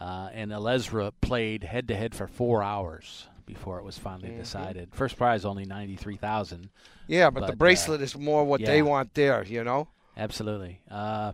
uh, 0.00 0.28
and 0.32 0.52
Elezra 0.52 1.12
played 1.20 1.64
head 1.64 1.88
to 1.88 1.96
head 1.96 2.14
for 2.14 2.26
four 2.28 2.62
hours 2.62 3.26
before 3.44 3.78
it 3.78 3.84
was 3.84 3.98
finally 3.98 4.30
Mhm. 4.30 4.38
decided. 4.38 4.94
First 4.94 5.16
prize 5.16 5.44
only 5.44 5.64
ninety 5.64 5.96
three 5.96 6.16
thousand. 6.16 6.70
Yeah, 7.08 7.30
but, 7.30 7.40
but, 7.40 7.46
the 7.46 7.52
uh, 7.52 7.56
bracelet 7.56 8.00
is 8.00 8.16
more 8.16 8.44
what 8.44 8.64
they 8.64 8.82
want 8.82 9.14
there. 9.14 9.44
You 9.44 9.64
know. 9.64 9.88
Absolutely. 10.16 10.80
Uh, 10.90 11.32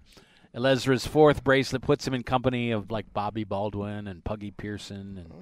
Elezra's 0.55 1.07
fourth 1.07 1.45
bracelet 1.45 1.83
puts 1.83 2.07
him 2.07 2.15
in 2.15 2.23
company 2.23 2.71
of 2.71 2.91
like 2.91 3.13
Bobby 3.13 3.45
Baldwin 3.45 4.07
and 4.09 4.25
Puggy 4.25 4.51
Pearson 4.51 5.19
and 5.19 5.33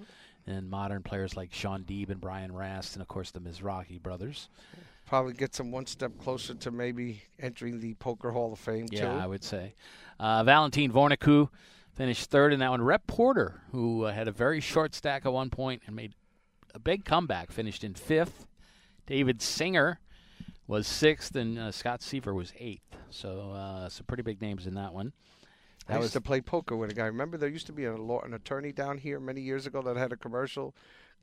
and 0.47 0.69
modern 0.71 1.03
players 1.03 1.37
like 1.37 1.53
Shaun 1.53 1.85
Deeb 1.85 2.11
and 2.11 2.21
Brian 2.21 2.53
Rast 2.53 2.95
and 2.95 3.03
of 3.03 3.09
course 3.09 3.31
the 3.31 3.41
Mizrachi 3.41 4.00
brothers. 4.00 4.49
Probably 5.07 5.35
gets 5.35 5.59
them 5.59 5.71
one 5.71 5.87
step 5.87 6.12
closer 6.19 6.55
to 6.55 6.71
maybe 6.71 7.23
entering 7.38 7.81
the 7.81 7.95
Poker 7.95 8.33
Hall 8.33 8.53
of 8.53 8.59
Fame 8.59 8.87
Yeah, 8.91 9.12
too. 9.12 9.21
I 9.21 9.26
would 9.26 9.45
say. 9.45 9.75
Uh, 10.19 10.43
Valentin 10.43 10.91
Vornicu 10.91 11.49
finished 11.93 12.29
third 12.31 12.53
in 12.53 12.59
that 12.59 12.71
one. 12.71 12.83
Rep 12.83 13.07
Porter, 13.07 13.62
who 13.71 14.05
uh, 14.05 14.12
had 14.12 14.26
a 14.26 14.33
very 14.33 14.61
short 14.61 14.95
stack 14.95 15.25
at 15.25 15.33
one 15.33 15.49
point 15.49 15.83
and 15.87 15.95
made 15.95 16.15
a 16.75 16.79
big 16.79 17.05
comeback, 17.05 17.53
finished 17.53 17.85
in 17.85 17.95
fifth. 17.95 18.47
David 19.07 19.41
Singer 19.41 20.00
was 20.67 20.87
sixth, 20.88 21.37
and 21.37 21.59
uh, 21.59 21.71
Scott 21.71 22.03
Seiver 22.03 22.35
was 22.35 22.53
eighth. 22.59 22.97
So 23.11 23.53
uh, 23.53 23.88
some 23.88 24.07
pretty 24.07 24.25
big 24.25 24.43
names 24.43 24.67
in 24.67 24.75
that 24.75 24.93
one. 24.93 25.12
I 25.88 25.93
That 25.93 25.99
used 25.99 26.02
was 26.02 26.12
to 26.12 26.21
play 26.21 26.40
poker 26.40 26.76
with 26.76 26.90
a 26.90 26.95
guy. 26.95 27.07
Remember, 27.07 27.37
there 27.37 27.49
used 27.49 27.66
to 27.66 27.73
be 27.73 27.85
a 27.85 27.97
law, 27.97 28.21
an 28.23 28.35
attorney 28.35 28.73
down 28.73 28.99
here 28.99 29.21
many 29.21 29.40
years 29.40 29.66
ago 29.66 29.83
that 29.83 29.97
had 29.97 30.12
a 30.12 30.16
commercial. 30.16 30.75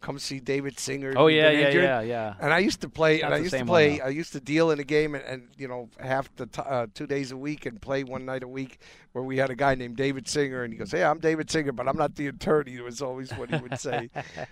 Come 0.02 0.20
see 0.20 0.42
David 0.42 0.80
Singer. 0.80 1.14
oh 1.16 1.28
yeah 1.28 1.50
yeah 1.50 1.70
yeah 1.70 2.02
yeah. 2.02 2.34
And 2.42 2.52
I 2.54 2.60
used 2.60 2.82
to 2.82 2.90
play, 2.90 3.20
Not 3.20 3.26
and 3.28 3.34
I 3.36 3.38
used 3.38 3.52
to 3.52 3.58
same 3.60 3.68
one, 3.68 3.74
play. 3.76 4.02
I 4.02 4.10
used 4.10 4.34
to 4.34 4.42
deal 4.42 4.72
in 4.72 4.80
a 4.80 4.84
game, 4.84 5.16
and, 5.16 5.24
and 5.24 5.48
you 5.58 5.68
know, 5.70 5.88
half 5.98 6.34
the 6.36 6.46
t- 6.46 6.62
uh, 6.66 6.88
two 6.94 7.08
days 7.08 7.32
a 7.32 7.38
week, 7.38 7.66
and 7.66 7.82
play 7.82 8.04
one 8.04 8.26
night 8.26 8.44
a 8.44 8.48
week, 8.48 8.80
where 9.14 9.24
we 9.24 9.38
had 9.38 9.50
a 9.50 9.56
guy 9.56 9.76
named 9.76 9.96
David 9.96 10.28
Singer, 10.28 10.64
and 10.64 10.74
he 10.74 10.78
goes, 10.80 10.92
"Hey, 10.92 11.06
I'm 11.06 11.20
David 11.20 11.50
Singer, 11.50 11.72
but 11.72 11.88
I'm 11.88 11.96
not 11.96 12.16
the 12.16 12.28
attorney." 12.28 12.76
It 12.76 12.84
was 12.84 13.02
always 13.02 13.32
what 13.32 13.50
he 13.50 13.58
would 13.58 13.80
say. 13.80 14.10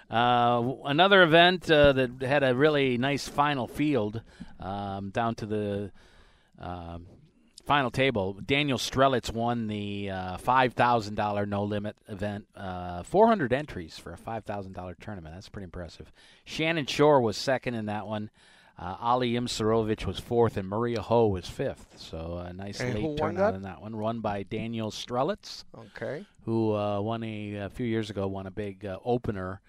Uh, 0.10 0.74
another 0.86 1.22
event 1.22 1.70
uh, 1.70 1.94
that 1.94 2.10
had 2.24 2.44
a 2.44 2.56
really 2.56 2.98
nice 2.98 3.28
final 3.28 3.68
field 3.68 4.24
um, 4.60 5.12
down 5.12 5.36
to 5.36 5.46
the 5.46 5.92
um, 6.58 7.06
final 7.70 7.92
table. 7.92 8.36
Daniel 8.44 8.80
Strelitz 8.80 9.32
won 9.32 9.68
the 9.68 10.10
uh, 10.10 10.38
$5,000 10.38 11.48
no 11.48 11.64
limit 11.64 11.96
event. 12.08 12.48
Uh, 12.58 13.04
400 13.04 13.54
entries 13.54 13.96
for 13.96 14.12
a 14.12 14.18
$5,000 14.18 14.96
tournament. 15.00 15.36
That's 15.36 15.50
pretty 15.50 15.66
impressive. 15.66 16.12
Shannon 16.46 16.88
Shorr 16.88 17.22
was 17.22 17.38
second 17.38 17.76
in 17.76 17.86
that 17.86 18.08
one. 18.08 18.32
Uh, 18.76 18.96
Ali 19.00 19.34
Imsirovic 19.34 20.06
was 20.08 20.20
fourth, 20.20 20.58
and 20.58 20.68
Maria 20.68 21.00
Ho 21.02 21.28
was 21.28 21.48
fifth. 21.48 21.94
So 21.98 22.38
a 22.44 22.52
nice 22.54 22.80
And 22.80 22.96
late 22.96 23.18
turnout 23.20 23.52
that? 23.52 23.58
in 23.58 23.62
that 23.62 23.82
one, 23.82 23.96
run 23.96 24.22
by 24.22 24.42
Daniel 24.42 24.90
Strelitz 24.90 25.64
Okay. 25.96 26.26
who 26.46 26.74
uh, 26.74 27.00
won 27.02 27.22
a, 27.24 27.56
a 27.56 27.70
few 27.70 27.86
years 27.86 28.10
ago 28.10 28.26
won 28.26 28.48
a 28.48 28.52
big 28.52 28.84
uh, 28.84 28.98
opener 29.06 29.62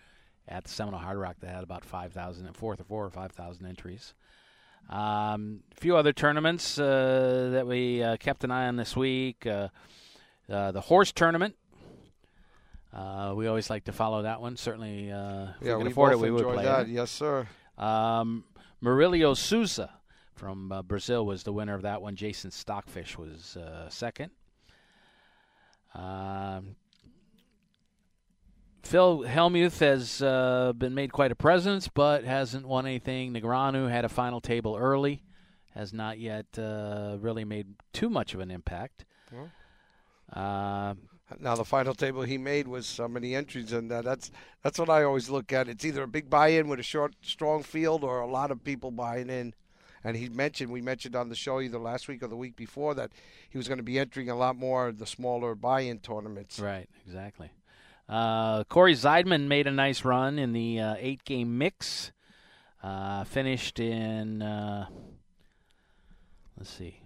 at 0.49 0.65
the 0.65 0.71
Seminole 0.71 1.01
Hard 1.01 1.19
Rock 1.19 1.37
that 1.41 1.51
had 1.55 1.65
about 1.65 1.85
5,000 1.85 2.47
and 2.47 2.57
fourth 2.57 2.81
or 2.81 2.85
four 2.85 3.05
or 3.05 3.11
5,000 3.11 3.67
entries. 3.67 4.15
Um, 4.91 5.63
a 5.71 5.81
few 5.81 5.97
other 5.97 6.13
tournaments 6.13 6.79
uh, 6.79 7.51
that 7.53 7.67
we 7.67 8.03
uh, 8.03 8.17
kept 8.17 8.43
an 8.43 8.51
eye 8.51 8.67
on 8.67 8.75
this 8.77 8.97
week. 8.97 9.47
Uh, 9.47 9.69
uh, 10.51 10.73
the 10.73 10.81
horse 10.81 11.13
tournament. 11.13 11.55
Uh, 12.93 13.35
we 13.37 13.47
always 13.47 13.71
like 13.71 13.85
to 13.85 13.93
follow 13.93 14.23
that 14.23 14.41
one. 14.41 14.57
Certainly, 14.57 15.13
uh, 15.13 15.51
if 15.61 15.67
yeah, 15.67 15.75
we 15.75 15.79
can 15.79 15.85
we 15.85 15.91
afford 15.93 16.13
it, 16.13 16.19
we 16.19 16.31
would 16.33 16.45
play 16.45 16.65
that. 16.65 16.89
it. 16.89 16.89
Yes, 16.89 17.13
sir. 17.13 17.47
Um, 17.79 18.43
Murilo 18.83 19.37
Souza 19.37 19.91
from 20.35 20.73
uh, 20.73 20.83
Brazil 20.83 21.25
was 21.25 21.45
the 21.45 21.53
winner 21.53 21.75
of 21.75 21.83
that 21.83 22.03
one. 22.03 22.17
Jason 22.17 22.51
Stockfish 22.51 23.17
was 23.17 23.57
uh, 23.57 23.89
second. 23.91 24.33
Phil 28.83 29.23
Helmuth 29.23 29.79
has 29.81 30.23
uh, 30.23 30.73
been 30.77 30.95
made 30.95 31.13
quite 31.13 31.33
a 31.33 31.37
presence, 31.37 31.89
but 31.89 32.25
hasn't 32.25 32.67
won 32.67 32.87
anything. 32.87 33.33
Negreanu 33.33 33.91
had 33.91 34.05
a 34.05 34.09
final 34.09 34.41
table 34.41 34.77
early, 34.79 35.23
has 35.75 35.93
not 35.93 36.19
yet 36.19 36.47
uh, 36.59 37.17
really 37.21 37.45
made 37.45 37.75
too 37.93 38.11
much 38.11 38.35
of 38.35 38.41
an 38.41 38.51
impact. 38.51 39.05
Uh, 40.33 40.95
Now 41.39 41.55
the 41.55 41.65
final 41.65 41.95
table 41.95 42.23
he 42.23 42.39
made 42.39 42.67
was 42.67 42.87
so 42.87 43.07
many 43.07 43.37
entries, 43.37 43.73
and 43.73 43.91
uh, 43.93 44.03
that's 44.03 44.33
that's 44.63 44.79
what 44.79 44.91
I 44.91 45.05
always 45.05 45.31
look 45.31 45.53
at. 45.53 45.69
It's 45.69 45.85
either 45.85 46.03
a 46.03 46.09
big 46.09 46.29
buy-in 46.29 46.69
with 46.69 46.81
a 46.81 46.83
short, 46.83 47.15
strong 47.23 47.63
field, 47.63 48.03
or 48.03 48.21
a 48.21 48.27
lot 48.27 48.51
of 48.51 48.65
people 48.65 48.91
buying 48.91 49.31
in. 49.31 49.55
And 50.03 50.17
he 50.17 50.29
mentioned, 50.31 50.73
we 50.73 50.81
mentioned 50.81 51.15
on 51.15 51.29
the 51.29 51.37
show 51.37 51.61
either 51.61 51.79
last 51.79 52.09
week 52.09 52.23
or 52.23 52.27
the 52.29 52.37
week 52.37 52.57
before 52.57 52.95
that 52.95 53.13
he 53.51 53.59
was 53.59 53.69
going 53.69 53.79
to 53.79 53.85
be 53.85 53.99
entering 53.99 54.31
a 54.31 54.35
lot 54.35 54.57
more 54.57 54.89
of 54.89 54.99
the 54.99 55.07
smaller 55.07 55.55
buy-in 55.55 55.99
tournaments. 55.99 56.59
Right, 56.59 56.89
exactly. 57.07 57.51
Uh, 58.11 58.65
Corey 58.65 58.95
Zeidman 58.95 59.47
made 59.47 59.69
a 59.69 59.71
nice 59.71 60.05
run 60.05 60.39
in 60.41 60.53
the 60.53 60.81
uh, 60.81 60.97
eight 60.99 61.25
game 61.25 61.57
mix. 61.57 62.11
Uh, 62.83 63.25
finished 63.25 63.79
in, 63.79 64.43
uh, 64.43 64.87
let's 66.57 66.71
see, 66.71 67.03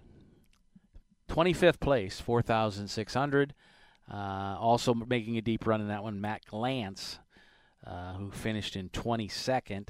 25th 1.29 1.79
place, 1.79 2.19
4,600. 2.19 3.53
Uh, 4.11 4.15
also 4.59 4.93
making 4.93 5.37
a 5.37 5.41
deep 5.41 5.67
run 5.67 5.81
in 5.81 5.89
that 5.89 6.03
one, 6.03 6.21
Matt 6.21 6.43
Glantz, 6.49 7.19
uh, 7.85 8.13
who 8.13 8.31
finished 8.31 8.75
in 8.75 8.89
22nd. 8.89 9.89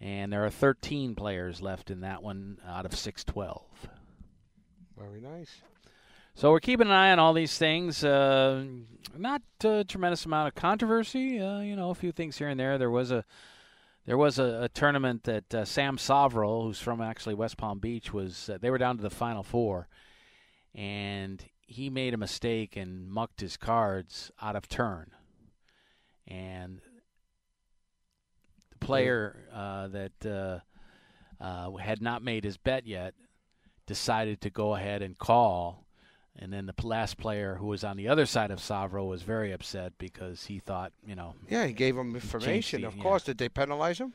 And 0.00 0.32
there 0.32 0.44
are 0.44 0.50
13 0.50 1.14
players 1.14 1.60
left 1.60 1.90
in 1.90 2.00
that 2.00 2.22
one 2.22 2.58
out 2.66 2.86
of 2.86 2.94
612. 2.96 3.62
Very 4.96 5.20
nice. 5.20 5.60
So 6.38 6.52
we're 6.52 6.60
keeping 6.60 6.86
an 6.86 6.92
eye 6.92 7.10
on 7.10 7.18
all 7.18 7.32
these 7.32 7.58
things. 7.58 8.04
Uh, 8.04 8.64
not 9.16 9.42
a 9.64 9.82
tremendous 9.82 10.24
amount 10.24 10.46
of 10.46 10.54
controversy. 10.54 11.40
Uh, 11.40 11.58
you 11.58 11.74
know, 11.74 11.90
a 11.90 11.96
few 11.96 12.12
things 12.12 12.38
here 12.38 12.46
and 12.46 12.60
there. 12.60 12.78
There 12.78 12.92
was 12.92 13.10
a 13.10 13.24
there 14.06 14.16
was 14.16 14.38
a, 14.38 14.60
a 14.62 14.68
tournament 14.68 15.24
that 15.24 15.52
uh, 15.52 15.64
Sam 15.64 15.96
Soverel, 15.96 16.62
who's 16.62 16.78
from 16.78 17.00
actually 17.00 17.34
West 17.34 17.56
Palm 17.56 17.80
Beach, 17.80 18.12
was. 18.12 18.48
Uh, 18.48 18.58
they 18.60 18.70
were 18.70 18.78
down 18.78 18.98
to 18.98 19.02
the 19.02 19.10
final 19.10 19.42
four, 19.42 19.88
and 20.76 21.44
he 21.66 21.90
made 21.90 22.14
a 22.14 22.16
mistake 22.16 22.76
and 22.76 23.10
mucked 23.10 23.40
his 23.40 23.56
cards 23.56 24.30
out 24.40 24.54
of 24.54 24.68
turn, 24.68 25.10
and 26.28 26.80
the 28.70 28.78
player 28.78 29.48
uh, 29.52 29.88
that 29.88 30.62
uh, 31.40 31.70
had 31.78 32.00
not 32.00 32.22
made 32.22 32.44
his 32.44 32.58
bet 32.58 32.86
yet 32.86 33.14
decided 33.88 34.40
to 34.42 34.50
go 34.50 34.76
ahead 34.76 35.02
and 35.02 35.18
call. 35.18 35.87
And 36.40 36.52
then 36.52 36.66
the 36.66 36.86
last 36.86 37.16
player 37.16 37.56
who 37.56 37.66
was 37.66 37.82
on 37.82 37.96
the 37.96 38.08
other 38.08 38.24
side 38.24 38.50
of 38.50 38.60
Soverel 38.60 39.08
was 39.08 39.22
very 39.22 39.50
upset 39.50 39.92
because 39.98 40.44
he 40.46 40.60
thought, 40.60 40.92
you 41.04 41.16
know, 41.16 41.34
Yeah, 41.48 41.66
he 41.66 41.72
gave 41.72 41.96
him 41.96 42.14
information. 42.14 42.82
the- 42.82 42.88
of 42.88 42.96
yeah. 42.96 43.02
course, 43.02 43.24
did 43.24 43.38
they 43.38 43.48
penalize 43.48 43.98
him? 43.98 44.14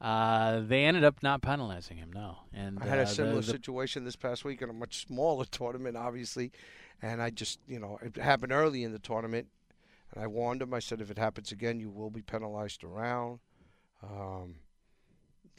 Uh, 0.00 0.60
they 0.60 0.84
ended 0.84 1.04
up 1.04 1.22
not 1.22 1.42
penalizing 1.42 1.98
him. 1.98 2.10
No, 2.12 2.38
and 2.54 2.78
I 2.80 2.86
had 2.86 2.98
uh, 2.98 3.02
a 3.02 3.06
similar 3.06 3.34
the, 3.36 3.40
the, 3.42 3.52
situation 3.52 4.04
this 4.04 4.16
past 4.16 4.44
week 4.44 4.62
in 4.62 4.70
a 4.70 4.72
much 4.72 5.06
smaller 5.06 5.44
tournament, 5.50 5.96
obviously, 5.96 6.52
and 7.02 7.20
I 7.20 7.28
just 7.28 7.58
you 7.68 7.78
know 7.78 7.98
it 8.02 8.16
happened 8.16 8.50
early 8.50 8.82
in 8.82 8.92
the 8.92 8.98
tournament, 8.98 9.48
and 10.14 10.24
I 10.24 10.26
warned 10.26 10.62
him. 10.62 10.72
I 10.72 10.78
said 10.78 11.02
if 11.02 11.10
it 11.10 11.18
happens 11.18 11.52
again, 11.52 11.80
you 11.80 11.90
will 11.90 12.08
be 12.08 12.22
penalized 12.22 12.82
around. 12.82 13.40
Um, 14.02 14.54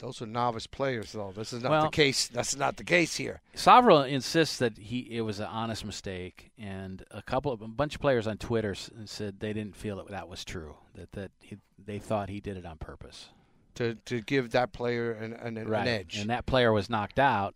those 0.02 0.20
are 0.20 0.26
novice 0.26 0.66
players, 0.66 1.12
though. 1.12 1.32
This 1.34 1.52
is 1.52 1.62
not 1.62 1.70
Well- 1.70 1.82
the 1.84 1.90
case. 1.90 2.26
That's 2.26 2.56
not 2.56 2.76
the 2.76 2.82
case 2.84 3.16
here. 3.16 3.40
Soverel 3.54 4.02
insists 4.06 4.58
that 4.58 4.76
he 4.76 4.98
it 5.16 5.20
was 5.20 5.38
an 5.38 5.46
honest 5.46 5.84
mistake, 5.84 6.50
and 6.58 7.04
a 7.12 7.22
couple 7.22 7.52
of 7.52 7.62
a 7.62 7.68
bunch 7.68 7.94
of 7.94 8.00
players 8.00 8.26
on 8.26 8.36
Twitter 8.36 8.72
s- 8.72 8.90
said 9.04 9.38
they 9.38 9.52
didn't 9.52 9.76
feel 9.76 9.96
that 9.96 10.08
that 10.08 10.28
was 10.28 10.44
true. 10.44 10.74
That 10.94 11.12
that 11.12 11.30
he, 11.40 11.56
they 11.78 12.00
thought 12.00 12.28
he 12.28 12.40
did 12.40 12.56
it 12.56 12.66
on 12.66 12.78
purpose. 12.78 13.28
To 13.76 13.94
to 14.06 14.20
give 14.20 14.50
that 14.50 14.72
player 14.72 15.12
an, 15.12 15.32
an, 15.34 15.56
an 15.56 15.68
right. 15.68 15.86
edge. 15.86 16.18
And 16.18 16.28
that 16.30 16.46
player 16.46 16.72
was 16.72 16.90
knocked 16.90 17.20
out 17.20 17.54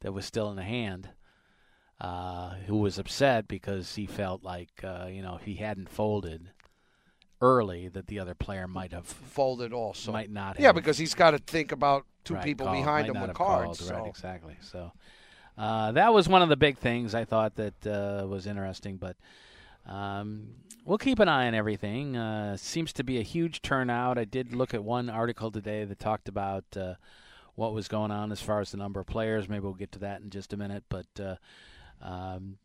that 0.00 0.12
was 0.12 0.24
still 0.24 0.48
in 0.48 0.56
the 0.56 0.62
hand, 0.64 1.10
uh, 2.00 2.54
who 2.66 2.78
was 2.78 2.98
upset 2.98 3.48
because 3.48 3.94
he 3.96 4.06
felt 4.06 4.42
like, 4.42 4.70
uh, 4.82 5.08
you 5.10 5.20
know, 5.22 5.38
he 5.44 5.56
hadn't 5.56 5.88
folded 5.90 6.50
early, 7.46 7.88
that 7.88 8.06
the 8.06 8.18
other 8.18 8.34
player 8.34 8.66
might 8.66 8.92
have, 8.92 9.06
folded 9.06 9.72
also. 9.72 10.12
might 10.12 10.30
not 10.30 10.56
have. 10.56 10.62
yeah, 10.62 10.72
because 10.72 10.98
he's 10.98 11.14
got 11.14 11.32
to 11.32 11.38
think 11.38 11.72
about 11.72 12.04
two 12.24 12.34
right, 12.34 12.44
people 12.44 12.66
called, 12.66 12.78
behind 12.78 13.08
him 13.08 13.20
with 13.20 13.34
cards. 13.34 13.80
called, 13.80 14.00
Right, 14.00 14.08
exactly. 14.08 14.56
So 14.60 14.92
uh, 15.56 15.92
that 15.92 16.12
was 16.12 16.28
one 16.28 16.42
of 16.42 16.48
the 16.48 16.56
big 16.56 16.78
things 16.78 17.14
I 17.14 17.24
thought 17.24 17.56
that 17.56 17.86
uh, 17.86 18.26
was 18.26 18.46
interesting, 18.46 18.96
but. 18.96 19.16
Um, 19.88 20.48
we'll 20.84 20.98
keep 20.98 21.18
an 21.18 21.28
eye 21.28 21.46
on 21.46 21.54
everything. 21.54 22.16
Uh, 22.16 22.56
seems 22.56 22.92
to 22.94 23.04
be 23.04 23.18
a 23.18 23.22
huge 23.22 23.62
turnout. 23.62 24.18
I 24.18 24.24
did 24.24 24.54
look 24.54 24.72
at 24.72 24.82
one 24.82 25.10
article 25.10 25.50
today 25.50 25.84
that 25.84 25.98
talked 25.98 26.28
about 26.28 26.64
uh, 26.76 26.94
what 27.56 27.74
was 27.74 27.88
going 27.88 28.10
on 28.10 28.32
as 28.32 28.40
far 28.40 28.60
as 28.60 28.70
the 28.70 28.78
number 28.78 29.00
of 29.00 29.06
players. 29.06 29.48
Maybe 29.48 29.60
we'll 29.60 29.74
get 29.74 29.92
to 29.92 29.98
that 30.00 30.22
in 30.22 30.30
just 30.30 30.52
a 30.52 30.56
minute. 30.56 30.84
But 30.88 31.06
uh, 31.20 31.36
um, 32.00 32.58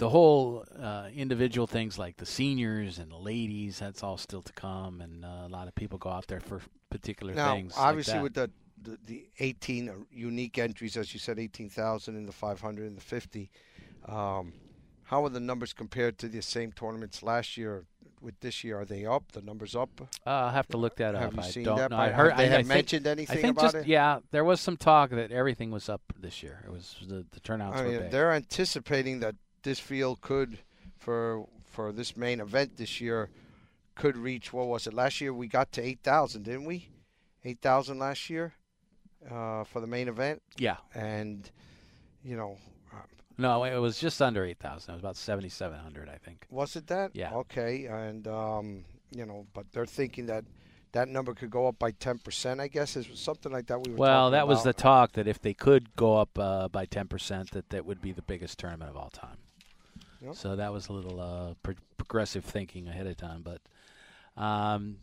the 0.00 0.08
whole 0.08 0.64
uh, 0.80 1.08
individual 1.14 1.66
things 1.66 1.98
like 1.98 2.16
the 2.16 2.24
seniors 2.24 2.98
and 2.98 3.12
the 3.12 3.18
ladies, 3.18 3.78
that's 3.80 4.02
all 4.02 4.16
still 4.16 4.40
to 4.40 4.52
come. 4.54 5.02
And 5.02 5.26
uh, 5.26 5.42
a 5.44 5.48
lot 5.48 5.68
of 5.68 5.74
people 5.74 5.98
go 5.98 6.08
out 6.08 6.26
there 6.26 6.40
for 6.40 6.62
particular 6.88 7.34
Now, 7.34 7.52
things. 7.54 7.76
like 7.76 7.86
obviously, 7.86 8.14
that. 8.14 8.22
with 8.22 8.34
the, 8.34 8.50
the 8.82 8.98
the 9.06 9.26
18 9.40 10.06
unique 10.10 10.56
entries, 10.58 10.96
as 10.96 11.12
you 11.12 11.20
said, 11.20 11.38
18,000 11.38 12.16
in 12.16 12.24
the 12.24 12.32
500 12.32 12.86
and 12.86 12.96
the 12.96 13.02
50. 13.02 13.50
Um, 14.06 14.54
how 15.04 15.22
are 15.22 15.28
the 15.28 15.38
numbers 15.38 15.74
compared 15.74 16.16
to 16.20 16.28
the 16.28 16.40
same 16.40 16.72
tournaments 16.72 17.22
last 17.22 17.58
year? 17.58 17.84
With 18.22 18.40
this 18.40 18.64
year, 18.64 18.78
are 18.80 18.84
they 18.86 19.04
up? 19.06 19.32
The 19.32 19.42
numbers 19.42 19.74
up? 19.76 19.90
Uh, 20.26 20.30
I'll 20.30 20.50
have 20.50 20.68
to 20.68 20.76
look 20.76 20.96
that 20.96 21.14
Have 21.14 21.28
up. 21.28 21.34
you 21.36 21.40
I 21.40 21.50
seen 21.50 21.64
don't 21.64 21.76
that? 21.78 21.90
know. 21.90 21.96
I 21.98 22.08
heard 22.10 22.36
they 22.36 22.44
I, 22.44 22.46
have 22.48 22.52
I 22.52 22.56
think, 22.58 22.68
mentioned 22.68 23.06
I 23.06 23.10
anything 23.12 23.38
think 23.42 23.58
about 23.58 23.62
just 23.72 23.74
it? 23.76 23.86
yeah, 23.86 24.18
there 24.30 24.44
was 24.44 24.60
some 24.62 24.76
talk 24.76 25.08
that 25.10 25.30
everything 25.30 25.70
was 25.70 25.88
up 25.90 26.02
this 26.18 26.42
year. 26.42 26.62
It 26.66 26.70
was 26.70 26.96
the 27.06 27.24
the 27.32 27.40
turnouts 27.40 27.78
I 27.78 27.82
were 27.82 27.88
mean, 27.90 28.00
big. 28.00 28.10
they're 28.10 28.32
anticipating 28.32 29.20
that 29.20 29.36
this 29.62 29.78
field 29.78 30.20
could, 30.20 30.58
for 30.98 31.46
for 31.70 31.92
this 31.92 32.16
main 32.16 32.40
event 32.40 32.76
this 32.76 33.00
year, 33.00 33.30
could 33.94 34.16
reach 34.16 34.52
what 34.52 34.66
was 34.66 34.86
it 34.86 34.94
last 34.94 35.20
year? 35.20 35.32
We 35.32 35.46
got 35.46 35.70
to 35.72 35.82
8,000, 35.82 36.42
didn't 36.42 36.64
we? 36.64 36.88
8,000 37.44 37.98
last 37.98 38.28
year 38.28 38.54
uh, 39.30 39.64
for 39.64 39.80
the 39.80 39.86
main 39.86 40.08
event, 40.08 40.42
Yeah, 40.56 40.76
and 40.94 41.50
you 42.24 42.36
know, 42.36 42.58
no, 43.40 43.64
it 43.64 43.78
was 43.78 43.98
just 43.98 44.20
under 44.20 44.44
eight 44.44 44.58
thousand. 44.58 44.92
It 44.92 44.96
was 44.96 45.02
about 45.02 45.16
seventy 45.16 45.48
seven 45.48 45.78
hundred, 45.78 46.08
I 46.08 46.16
think. 46.16 46.46
Was 46.50 46.76
it 46.76 46.86
that? 46.88 47.12
Yeah. 47.14 47.32
Okay, 47.32 47.86
and 47.86 48.28
um, 48.28 48.84
you 49.14 49.24
know, 49.24 49.46
but 49.54 49.72
they're 49.72 49.86
thinking 49.86 50.26
that 50.26 50.44
that 50.92 51.08
number 51.08 51.32
could 51.34 51.50
go 51.50 51.66
up 51.66 51.78
by 51.78 51.92
ten 51.92 52.18
percent. 52.18 52.60
I 52.60 52.68
guess 52.68 52.96
is 52.96 53.06
something 53.14 53.50
like 53.50 53.66
that. 53.68 53.84
We 53.84 53.92
were 53.92 53.98
Well, 53.98 54.30
that 54.32 54.46
was 54.46 54.62
the 54.62 54.74
talk 54.74 55.12
that 55.12 55.26
if 55.26 55.40
they 55.40 55.54
could 55.54 55.96
go 55.96 56.16
up 56.16 56.38
uh, 56.38 56.68
by 56.68 56.84
ten 56.84 57.08
percent, 57.08 57.52
that 57.52 57.70
that 57.70 57.86
would 57.86 58.02
be 58.02 58.12
the 58.12 58.22
biggest 58.22 58.58
tournament 58.58 58.90
of 58.90 58.96
all 58.96 59.10
time. 59.10 59.38
Yep. 60.22 60.34
So 60.34 60.56
that 60.56 60.72
was 60.72 60.88
a 60.88 60.92
little 60.92 61.20
uh, 61.20 61.54
pro- 61.62 61.74
progressive 61.96 62.44
thinking 62.44 62.88
ahead 62.88 63.06
of 63.06 63.16
time. 63.16 63.42
But 63.42 63.60
um, 64.42 64.96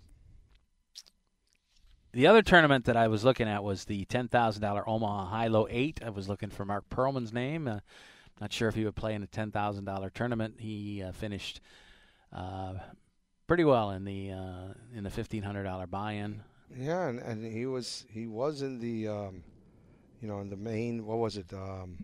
the 2.13 2.27
other 2.27 2.41
tournament 2.41 2.85
that 2.85 2.97
I 2.97 3.07
was 3.07 3.23
looking 3.23 3.47
at 3.47 3.63
was 3.63 3.85
the 3.85 4.05
ten 4.05 4.27
thousand 4.27 4.61
dollar 4.61 4.87
Omaha 4.87 5.25
High 5.25 5.47
Low 5.47 5.67
Eight. 5.69 5.99
I 6.05 6.09
was 6.09 6.29
looking 6.29 6.49
for 6.49 6.65
Mark 6.65 6.89
Perlman's 6.89 7.33
name. 7.33 7.67
Uh, 7.67 7.79
not 8.39 8.53
sure 8.53 8.69
if 8.69 8.75
he 8.75 8.85
would 8.85 8.95
play 8.95 9.13
in 9.13 9.23
a 9.23 9.27
ten 9.27 9.51
thousand 9.51 9.85
dollar 9.85 10.09
tournament. 10.09 10.55
He 10.59 11.01
uh, 11.03 11.11
finished 11.11 11.61
uh, 12.33 12.73
pretty 13.47 13.63
well 13.63 13.91
in 13.91 14.05
the 14.05 14.31
uh, 14.31 14.73
in 14.95 15.03
the 15.03 15.09
fifteen 15.09 15.43
hundred 15.43 15.63
dollar 15.63 15.87
buy-in. 15.87 16.41
yeah, 16.75 17.07
and, 17.07 17.19
and 17.19 17.43
he 17.51 17.65
was 17.65 18.05
he 18.09 18.27
was 18.27 18.61
in 18.61 18.79
the 18.79 19.07
um, 19.07 19.43
you 20.21 20.27
know 20.27 20.39
in 20.41 20.49
the 20.49 20.57
main 20.57 21.05
what 21.05 21.17
was 21.17 21.37
it 21.37 21.51
um, 21.53 21.97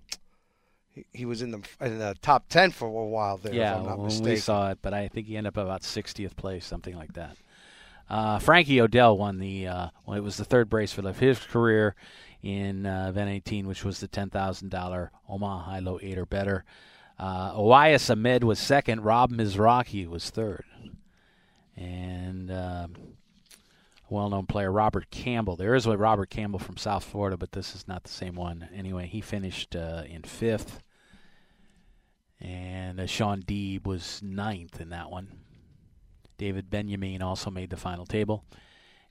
he, 0.93 1.05
he 1.11 1.25
was 1.25 1.41
in 1.41 1.51
the 1.51 1.61
in 1.81 1.99
the 1.99 2.15
top 2.21 2.47
ten 2.49 2.71
for 2.71 2.85
a 2.87 3.07
while 3.07 3.37
there. 3.37 3.53
yeah, 3.53 3.73
if 3.73 3.79
I'm 3.79 3.85
not 3.85 3.97
when 3.97 4.05
mistaken. 4.05 4.29
we 4.29 4.37
saw 4.37 4.71
it, 4.71 4.79
but 4.81 4.93
I 4.93 5.07
think 5.07 5.27
he 5.27 5.37
ended 5.37 5.57
up 5.57 5.63
about 5.63 5.81
60th 5.81 6.35
place, 6.35 6.65
something 6.65 6.95
like 6.95 7.13
that. 7.13 7.35
Uh, 8.09 8.37
Frankie 8.39 8.79
O'Dell 8.79 9.17
won 9.17 9.39
the. 9.39 9.67
Uh, 9.67 9.87
well, 10.05 10.17
it 10.17 10.21
was 10.23 10.37
the 10.37 10.45
third 10.45 10.69
bracelet 10.69 11.05
of 11.05 11.19
his 11.19 11.39
career 11.39 11.95
in 12.41 12.85
uh, 12.85 13.07
event 13.09 13.29
18, 13.29 13.67
which 13.67 13.83
was 13.83 13.99
the 13.99 14.07
$10,000 14.07 15.09
Omaha 15.29 15.63
High 15.63 15.79
Low 15.79 15.97
eight 16.01 16.17
or 16.17 16.25
better. 16.25 16.65
Uh, 17.17 17.53
Owais 17.53 18.09
Ahmed 18.09 18.43
was 18.43 18.59
second. 18.59 19.01
Rob 19.01 19.31
Mizrachi 19.31 20.07
was 20.07 20.29
third, 20.29 20.65
and 21.77 22.51
um, 22.51 22.93
well-known 24.09 24.45
player 24.45 24.71
Robert 24.71 25.09
Campbell. 25.09 25.55
There 25.55 25.73
is 25.73 25.85
a 25.85 25.97
Robert 25.97 26.29
Campbell 26.29 26.59
from 26.59 26.77
South 26.77 27.03
Florida, 27.03 27.37
but 27.37 27.53
this 27.53 27.73
is 27.75 27.87
not 27.87 28.03
the 28.03 28.09
same 28.09 28.35
one. 28.35 28.67
Anyway, 28.75 29.07
he 29.07 29.21
finished 29.21 29.75
uh, 29.75 30.03
in 30.07 30.23
fifth 30.23 30.82
and 32.43 32.99
uh, 32.99 33.05
Shaun 33.05 33.41
Deeb 33.41 33.87
was 33.87 34.21
ninth 34.21 34.81
in 34.81 34.89
that 34.89 35.09
one. 35.09 35.29
David 36.37 36.69
Benjamin 36.69 37.21
also 37.21 37.49
made 37.49 37.69
the 37.69 37.77
final 37.77 38.05
table, 38.05 38.43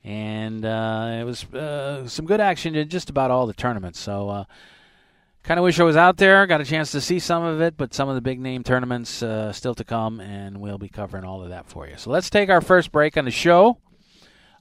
and 0.04 0.64
uh, 0.64 1.16
it 1.20 1.24
was 1.24 1.44
uh, 1.54 2.06
some 2.06 2.26
good 2.26 2.40
action 2.40 2.74
in 2.74 2.88
just 2.88 3.08
about 3.08 3.30
all 3.30 3.46
the 3.46 3.54
tournaments. 3.54 3.98
So, 3.98 4.28
uh, 4.28 4.44
kind 5.42 5.58
of 5.58 5.64
wish 5.64 5.80
I 5.80 5.84
was 5.84 5.96
out 5.96 6.18
there, 6.18 6.46
got 6.46 6.60
a 6.60 6.64
chance 6.64 6.92
to 6.92 7.00
see 7.00 7.18
some 7.18 7.42
of 7.42 7.60
it, 7.62 7.76
but 7.76 7.94
some 7.94 8.08
of 8.08 8.16
the 8.16 8.20
big 8.20 8.38
name 8.38 8.62
tournaments 8.62 9.22
uh, 9.22 9.50
still 9.52 9.74
to 9.76 9.84
come, 9.84 10.20
and 10.20 10.60
we'll 10.60 10.78
be 10.78 10.90
covering 10.90 11.24
all 11.24 11.42
of 11.42 11.48
that 11.48 11.66
for 11.66 11.88
you. 11.88 11.96
So 11.96 12.10
let's 12.10 12.28
take 12.28 12.50
our 12.50 12.60
first 12.60 12.92
break 12.92 13.16
on 13.16 13.24
the 13.24 13.30
show. 13.30 13.78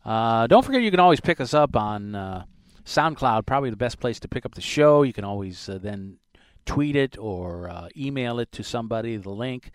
Uh, 0.05 0.47
don't 0.47 0.63
forget, 0.63 0.81
you 0.81 0.91
can 0.91 0.99
always 0.99 1.19
pick 1.19 1.41
us 1.41 1.53
up 1.53 1.75
on 1.75 2.45
SoundCloud, 2.85 3.45
probably 3.45 3.69
the 3.69 3.75
best 3.75 3.99
place 3.99 4.19
to 4.21 4.27
pick 4.27 4.45
up 4.45 4.55
the 4.55 4.61
show. 4.61 5.03
You 5.03 5.13
can 5.13 5.25
always 5.25 5.69
then 5.81 6.17
tweet 6.65 6.95
it 6.95 7.17
or 7.17 7.69
uh, 7.69 7.89
email 7.97 8.39
it 8.39 8.51
to 8.53 8.63
somebody, 8.63 9.17
the 9.17 9.29
link, 9.29 9.71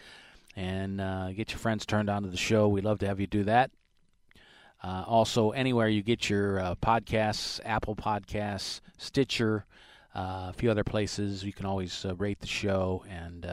and 0.55 1.01
uh, 1.01 1.33
get 1.33 1.51
your 1.51 1.59
friends 1.59 1.87
turned 1.87 2.09
on 2.09 2.22
to 2.22 2.29
the 2.29 2.37
show. 2.37 2.68
We'd 2.68 2.85
love 2.85 2.99
to 3.01 3.07
have 3.07 3.20
you 3.20 3.27
do 3.27 3.44
that. 3.44 3.70
Uh, 4.83 5.05
also, 5.07 5.51
anywhere 5.51 5.88
you 5.88 6.03
get 6.03 6.29
your 6.29 6.61
uh, 6.61 6.75
podcasts, 6.77 7.61
Apple 7.64 7.96
Podcasts, 7.96 8.81
Stitcher, 8.99 9.64
uh, 10.14 10.49
a 10.49 10.55
few 10.57 10.70
other 10.70 10.85
places, 10.85 11.44
you 11.44 11.53
can 11.53 11.66
always 11.66 12.05
uh, 12.05 12.14
rate 12.16 12.40
the 12.40 12.46
show 12.46 13.05
and 13.09 13.46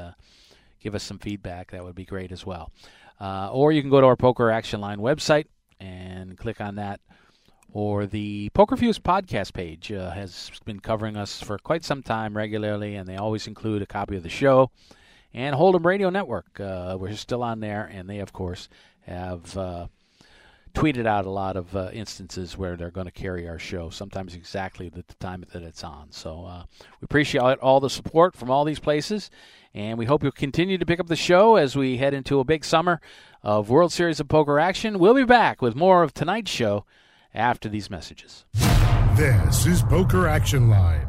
give 0.79 0.95
us 0.95 1.03
some 1.03 1.19
feedback. 1.19 1.71
That 1.71 1.83
would 1.83 1.95
be 1.95 2.05
great 2.05 2.31
as 2.31 2.45
well. 2.45 2.71
Or 3.19 3.71
you 3.71 3.81
can 3.81 3.89
go 3.89 4.01
to 4.01 4.07
our 4.07 4.15
Poker 4.15 4.51
Action 4.51 4.81
Line 4.81 4.99
website 4.99 5.45
and 5.79 6.37
click 6.37 6.61
on 6.61 6.75
that 6.75 6.99
or 7.73 8.05
the 8.05 8.49
Poker 8.53 8.77
Fuse 8.77 8.99
podcast 8.99 9.53
page 9.53 9.91
uh, 9.91 10.11
has 10.11 10.51
been 10.63 10.79
covering 10.79 11.17
us 11.17 11.41
for 11.41 11.57
quite 11.57 11.83
some 11.83 12.03
time 12.03 12.37
regularly, 12.37 12.95
and 12.95 13.09
they 13.09 13.17
always 13.17 13.47
include 13.47 13.81
a 13.81 13.87
copy 13.87 14.15
of 14.15 14.21
the 14.21 14.29
show. 14.29 14.69
And 15.33 15.55
Hold'em 15.55 15.83
Radio 15.83 16.11
Network, 16.11 16.59
uh, 16.59 16.95
we're 16.99 17.15
still 17.15 17.41
on 17.41 17.59
there, 17.59 17.89
and 17.91 18.07
they, 18.07 18.19
of 18.19 18.31
course, 18.31 18.69
have 19.07 19.57
uh, 19.57 19.87
tweeted 20.75 21.07
out 21.07 21.25
a 21.25 21.31
lot 21.31 21.57
of 21.57 21.75
uh, 21.75 21.89
instances 21.91 22.55
where 22.55 22.77
they're 22.77 22.91
going 22.91 23.07
to 23.07 23.11
carry 23.11 23.49
our 23.49 23.57
show, 23.57 23.89
sometimes 23.89 24.35
exactly 24.35 24.91
at 24.95 25.07
the 25.07 25.15
time 25.15 25.43
that 25.51 25.63
it's 25.63 25.83
on. 25.83 26.11
So 26.11 26.45
uh, 26.45 26.63
we 27.01 27.05
appreciate 27.05 27.41
all 27.41 27.79
the 27.79 27.89
support 27.89 28.35
from 28.35 28.51
all 28.51 28.65
these 28.65 28.79
places, 28.79 29.31
and 29.73 29.97
we 29.97 30.05
hope 30.05 30.21
you'll 30.21 30.31
continue 30.31 30.77
to 30.77 30.85
pick 30.85 30.99
up 30.99 31.07
the 31.07 31.15
show 31.15 31.55
as 31.55 31.75
we 31.75 31.97
head 31.97 32.13
into 32.13 32.39
a 32.39 32.43
big 32.43 32.63
summer 32.63 33.01
of 33.41 33.71
World 33.71 33.91
Series 33.91 34.19
of 34.19 34.27
Poker 34.27 34.59
action. 34.59 34.99
We'll 34.99 35.15
be 35.15 35.25
back 35.25 35.59
with 35.59 35.75
more 35.75 36.03
of 36.03 36.13
tonight's 36.13 36.51
show 36.51 36.85
after 37.33 37.69
these 37.69 37.89
messages. 37.89 38.45
This 39.15 39.65
is 39.65 39.81
Poker 39.83 40.27
Action 40.27 40.69
Line. 40.69 41.07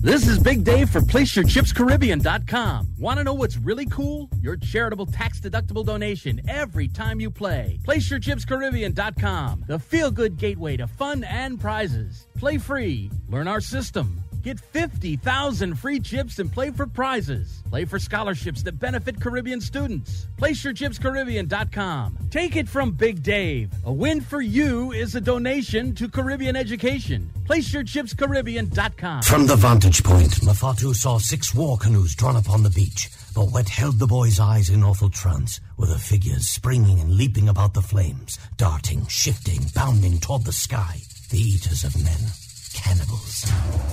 This 0.00 0.28
is 0.28 0.38
Big 0.38 0.62
Dave 0.62 0.88
for 0.90 1.00
PlaceYourChipsCaribbean.com. 1.00 2.94
Want 2.98 3.18
to 3.18 3.24
know 3.24 3.34
what's 3.34 3.56
really 3.56 3.86
cool? 3.86 4.30
Your 4.40 4.56
charitable 4.56 5.06
tax-deductible 5.06 5.84
donation 5.84 6.40
every 6.48 6.86
time 6.86 7.18
you 7.20 7.32
play. 7.32 7.80
PlaceYourChipsCaribbean.com, 7.84 9.64
the 9.66 9.80
feel-good 9.80 10.36
gateway 10.36 10.76
to 10.76 10.86
fun 10.86 11.24
and 11.24 11.60
prizes. 11.60 12.28
Play 12.36 12.58
free, 12.58 13.10
learn 13.28 13.48
our 13.48 13.60
system, 13.60 14.22
Get 14.42 14.60
50,000 14.60 15.74
free 15.74 15.98
chips 15.98 16.38
and 16.38 16.52
play 16.52 16.70
for 16.70 16.86
prizes. 16.86 17.62
Play 17.70 17.84
for 17.84 17.98
scholarships 17.98 18.62
that 18.62 18.78
benefit 18.78 19.20
Caribbean 19.20 19.60
students. 19.60 20.26
PlaceYourChipsCaribbean.com. 20.38 22.18
Take 22.30 22.54
it 22.54 22.68
from 22.68 22.92
Big 22.92 23.22
Dave. 23.22 23.72
A 23.84 23.92
win 23.92 24.20
for 24.20 24.40
you 24.40 24.92
is 24.92 25.16
a 25.16 25.20
donation 25.20 25.94
to 25.96 26.08
Caribbean 26.08 26.54
education. 26.54 27.30
PlaceYourChipsCaribbean.com. 27.46 29.22
From 29.22 29.46
the 29.46 29.56
vantage 29.56 30.04
point, 30.04 30.30
Mafatu 30.42 30.94
saw 30.94 31.18
six 31.18 31.52
war 31.52 31.76
canoes 31.76 32.14
drawn 32.14 32.36
up 32.36 32.48
on 32.48 32.62
the 32.62 32.70
beach. 32.70 33.10
But 33.34 33.50
what 33.52 33.68
held 33.68 33.98
the 33.98 34.06
boy's 34.06 34.38
eyes 34.38 34.70
in 34.70 34.84
awful 34.84 35.10
trance 35.10 35.60
were 35.76 35.86
the 35.86 35.98
figures 35.98 36.48
springing 36.48 37.00
and 37.00 37.14
leaping 37.14 37.48
about 37.48 37.74
the 37.74 37.82
flames, 37.82 38.38
darting, 38.56 39.06
shifting, 39.08 39.60
bounding 39.74 40.18
toward 40.18 40.44
the 40.44 40.52
sky. 40.52 41.00
The 41.30 41.38
eaters 41.38 41.84
of 41.84 42.02
men. 42.02 42.47
Cannibals. 42.82 43.44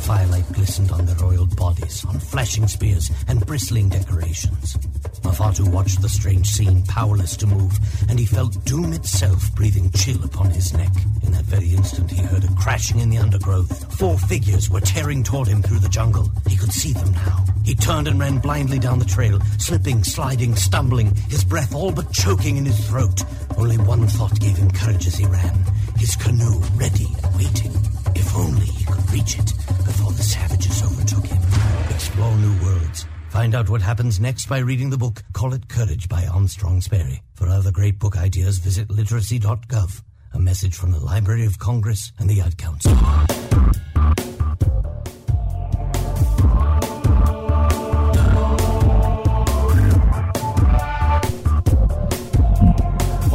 Firelight 0.02 0.52
glistened 0.54 0.92
on 0.92 1.06
their 1.06 1.24
oiled 1.24 1.56
bodies, 1.56 2.06
on 2.06 2.20
flashing 2.20 2.68
spears 2.68 3.10
and 3.28 3.46
bristling 3.46 3.90
decorations. 3.90 4.78
Mafatu 5.24 5.68
watched 5.72 6.02
the 6.02 6.10
strange 6.10 6.48
scene, 6.48 6.84
powerless 6.84 7.36
to 7.38 7.48
move, 7.48 7.74
and 8.08 8.20
he 8.20 8.26
felt 8.28 8.64
doom 8.66 8.94
itself 8.94 9.54
breathing 9.56 9.90
chill 9.92 10.24
upon 10.24 10.52
his 10.52 10.74
neck. 10.74 10.92
In 11.24 11.32
that 11.32 11.46
very 11.46 11.70
instant, 11.70 12.12
he 12.12 12.22
heard 12.22 12.44
a 12.44 12.54
crashing 12.56 13.00
in 13.00 13.10
the 13.10 13.18
undergrowth. 13.18 13.98
Four 13.98 14.20
figures 14.20 14.70
were 14.70 14.82
tearing 14.82 15.24
toward 15.24 15.48
him 15.48 15.64
through 15.64 15.80
the 15.80 15.90
jungle. 15.90 16.32
He 16.48 16.56
could 16.56 16.72
see 16.72 16.94
them 16.94 17.12
now. 17.14 17.44
He 17.64 17.74
turned 17.74 18.08
and 18.08 18.20
ran 18.20 18.38
blindly 18.38 18.78
down 18.78 19.00
the 19.00 19.06
trail, 19.06 19.40
slipping, 19.58 20.04
sliding, 20.04 20.56
stumbling, 20.56 21.16
his 21.30 21.44
breath 21.44 21.74
all 21.74 21.92
but 21.92 22.12
choking 22.12 22.58
in 22.58 22.66
his 22.66 22.88
throat. 22.88 23.24
Only 23.58 23.78
one 23.78 24.08
thought 24.08 24.40
gave 24.40 24.58
him 24.58 24.70
courage 24.72 25.08
as 25.08 25.16
he 25.16 25.26
ran. 25.26 25.66
His 25.98 26.16
canoe 26.16 26.60
ready 26.76 27.08
and 27.24 27.36
waiting. 27.36 27.72
If 28.16 28.36
only 28.36 28.66
he 28.66 28.86
could 28.86 29.12
reach 29.12 29.40
it 29.40 29.54
before 29.86 30.12
the 30.12 30.24
savages 30.24 30.84
overtook 30.84 31.26
him. 31.26 31.42
Explore 31.90 32.36
new 32.38 32.64
worlds. 32.64 33.06
Find 33.30 33.56
out 33.56 33.70
what 33.70 33.82
happens 33.82 34.20
next 34.20 34.48
by 34.48 34.60
reading 34.60 34.90
the 34.90 34.98
book 34.98 35.24
Call 35.34 35.54
It 35.54 35.68
Courage 35.68 36.08
by 36.10 36.26
Armstrong 36.26 36.82
Sperry. 36.82 37.22
For 37.34 37.48
other 37.48 37.72
great 37.72 38.00
book 38.00 38.18
ideas, 38.18 38.60
visit 38.60 38.90
literacy.gov. 38.90 40.02
A 40.34 40.40
message 40.40 40.76
from 40.76 40.92
the 40.92 41.00
Library 41.00 41.46
of 41.46 41.60
Congress 41.60 42.12
and 42.20 42.30
the 42.30 42.42
Ad 42.42 42.58
Council. 42.58 42.94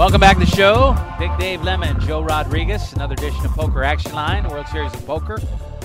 Welcome 0.01 0.23
back 0.23 0.39
to 0.39 0.47
the 0.47 0.57
show. 0.57 0.97
Big 1.19 1.31
Dave 1.39 1.63
Lemon, 1.63 2.01
Joe 2.01 2.23
Rodriguez, 2.23 2.95
another 2.95 3.13
edition 3.13 3.45
of 3.45 3.51
Poker 3.51 3.85
Action 3.85 4.15
Line, 4.15 4.49
World 4.49 4.67
Series 4.69 4.95
of 4.95 5.05
Poker. 5.05 5.39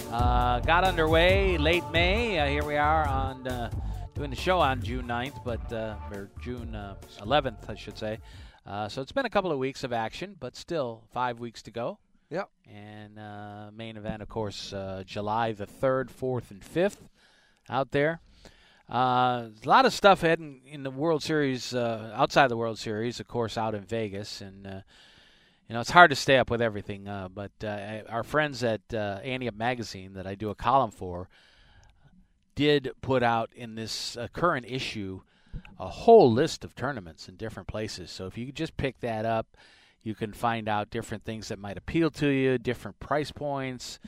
Uh, 0.09 0.61
got 0.61 0.85
underway 0.85 1.57
late 1.57 1.83
May. 1.91 2.39
Uh, 2.39 2.47
here 2.47 2.63
we 2.63 2.77
are 2.77 3.05
on 3.05 3.45
uh, 3.45 3.69
doing 4.13 4.29
the 4.29 4.35
show 4.37 4.61
on 4.61 4.81
June 4.81 5.05
9th, 5.05 5.43
but 5.43 5.73
uh, 5.73 5.97
or 6.13 6.29
June 6.41 6.77
11th, 7.19 7.69
I 7.69 7.75
should 7.75 7.97
say. 7.97 8.19
Uh, 8.65 8.87
so 8.87 9.01
it's 9.01 9.11
been 9.11 9.25
a 9.25 9.29
couple 9.29 9.51
of 9.51 9.57
weeks 9.57 9.83
of 9.83 9.91
action, 9.91 10.37
but 10.39 10.55
still 10.55 11.03
five 11.11 11.41
weeks 11.41 11.61
to 11.63 11.71
go. 11.71 11.99
Yep. 12.29 12.49
And 12.73 13.19
uh, 13.19 13.71
main 13.75 13.97
event, 13.97 14.21
of 14.21 14.29
course, 14.29 14.73
July 15.05 15.51
the 15.51 15.67
3rd, 15.67 16.09
4th, 16.09 16.51
and 16.51 16.61
5th 16.61 17.09
out 17.69 17.91
there. 17.91 18.21
Uh, 18.89 19.49
a 19.63 19.67
lot 19.67 19.85
of 19.85 19.93
stuff 19.93 20.21
heading 20.21 20.61
in 20.67 20.83
the 20.83 20.91
World 20.91 21.23
Series, 21.23 21.73
uh, 21.73 22.13
outside 22.15 22.49
the 22.49 22.57
World 22.57 22.77
Series, 22.77 23.19
of 23.19 23.27
course, 23.27 23.57
out 23.57 23.73
in 23.73 23.81
Vegas, 23.81 24.41
and 24.41 24.67
uh, 24.67 24.81
you 25.67 25.73
know 25.73 25.79
it's 25.81 25.89
hard 25.89 26.11
to 26.11 26.15
stay 26.15 26.37
up 26.37 26.51
with 26.51 26.61
everything. 26.61 27.07
Uh, 27.07 27.27
but 27.27 27.51
uh, 27.63 28.01
our 28.09 28.23
friends 28.23 28.63
at 28.63 28.81
uh, 28.93 29.19
Up 29.25 29.55
Magazine, 29.55 30.13
that 30.13 30.27
I 30.27 30.35
do 30.35 30.51
a 30.51 30.55
column 30.55 30.91
for, 30.91 31.29
did 32.53 32.91
put 33.01 33.23
out 33.23 33.49
in 33.55 33.73
this 33.73 34.17
current 34.33 34.67
issue 34.69 35.21
a 35.79 35.87
whole 35.87 36.31
list 36.31 36.63
of 36.63 36.75
tournaments 36.75 37.27
in 37.27 37.37
different 37.37 37.67
places. 37.67 38.11
So 38.11 38.27
if 38.27 38.37
you 38.37 38.51
just 38.51 38.77
pick 38.77 38.99
that 38.99 39.25
up, 39.25 39.47
you 40.03 40.13
can 40.13 40.31
find 40.31 40.69
out 40.69 40.91
different 40.91 41.23
things 41.23 41.47
that 41.47 41.57
might 41.57 41.77
appeal 41.77 42.11
to 42.11 42.27
you, 42.27 42.59
different 42.59 42.99
price 42.99 43.31
points 43.31 43.99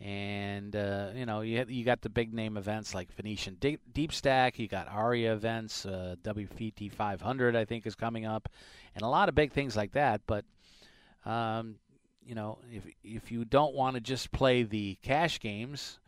and 0.00 0.76
uh, 0.76 1.08
you 1.14 1.26
know 1.26 1.40
you 1.40 1.64
you 1.68 1.84
got 1.84 2.02
the 2.02 2.08
big 2.08 2.32
name 2.32 2.56
events 2.56 2.94
like 2.94 3.12
Venetian 3.14 3.54
Deep, 3.54 3.80
Deep 3.92 4.12
Stack. 4.12 4.58
You 4.58 4.68
got 4.68 4.88
Aria 4.88 5.32
events, 5.32 5.84
uh, 5.86 6.14
WPT 6.22 6.92
500 6.92 7.56
I 7.56 7.64
think 7.64 7.86
is 7.86 7.94
coming 7.94 8.24
up, 8.24 8.48
and 8.94 9.02
a 9.02 9.08
lot 9.08 9.28
of 9.28 9.34
big 9.34 9.52
things 9.52 9.76
like 9.76 9.92
that. 9.92 10.20
But 10.26 10.44
um, 11.26 11.76
you 12.24 12.34
know 12.34 12.58
if 12.72 12.84
if 13.02 13.32
you 13.32 13.44
don't 13.44 13.74
want 13.74 13.94
to 13.96 14.00
just 14.00 14.30
play 14.30 14.62
the 14.62 14.96
cash 15.02 15.40
games 15.40 15.98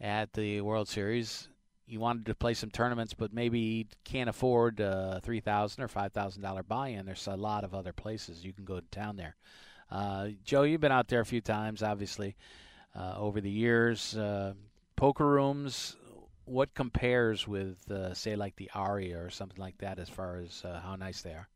at 0.00 0.32
the 0.34 0.60
World 0.60 0.88
Series, 0.88 1.48
you 1.88 1.98
wanted 1.98 2.26
to 2.26 2.34
play 2.34 2.54
some 2.54 2.70
tournaments, 2.70 3.12
but 3.12 3.32
maybe 3.32 3.88
can't 4.04 4.30
afford 4.30 4.78
a 4.78 5.20
three 5.24 5.40
thousand 5.40 5.82
or 5.82 5.88
five 5.88 6.12
thousand 6.12 6.42
dollar 6.42 6.62
buy-in. 6.62 7.06
There's 7.06 7.26
a 7.26 7.34
lot 7.34 7.64
of 7.64 7.74
other 7.74 7.92
places 7.92 8.44
you 8.44 8.52
can 8.52 8.64
go 8.64 8.78
to 8.78 8.86
town 8.92 9.16
there. 9.16 9.34
Uh, 9.90 10.28
Joe, 10.44 10.62
you've 10.62 10.80
been 10.80 10.92
out 10.92 11.08
there 11.08 11.20
a 11.20 11.26
few 11.26 11.40
times, 11.40 11.82
obviously 11.82 12.30
uh, 12.30 12.65
over 12.96 13.40
the 13.40 13.50
years. 13.50 14.16
Uh, 14.16 14.54
poker 14.96 15.26
rooms, 15.26 15.96
what 16.44 16.74
compares 16.74 17.46
with, 17.46 17.90
uh, 17.90 18.14
say, 18.14 18.36
like 18.36 18.56
the 18.56 18.70
Aria 18.74 19.18
or 19.18 19.30
something 19.30 19.58
like 19.58 19.78
that, 19.78 19.98
as 19.98 20.08
far 20.08 20.38
as 20.38 20.62
uh, 20.64 20.80
how 20.80 20.96
nice 20.96 21.22
they 21.22 21.32
are? 21.32 21.48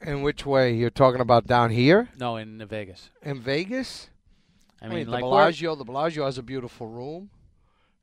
In 0.00 0.22
which 0.22 0.46
way 0.46 0.74
you're 0.74 0.90
talking 0.90 1.20
about 1.20 1.46
down 1.46 1.70
here? 1.70 2.08
No, 2.18 2.36
in 2.36 2.64
Vegas. 2.66 3.10
In 3.22 3.40
Vegas, 3.40 4.08
I 4.80 4.88
mean, 4.88 5.04
the 5.04 5.10
like 5.10 5.20
Bellagio. 5.20 5.74
The 5.74 5.84
Bellagio 5.84 6.24
has 6.24 6.38
a 6.38 6.42
beautiful 6.42 6.86
room. 6.86 7.30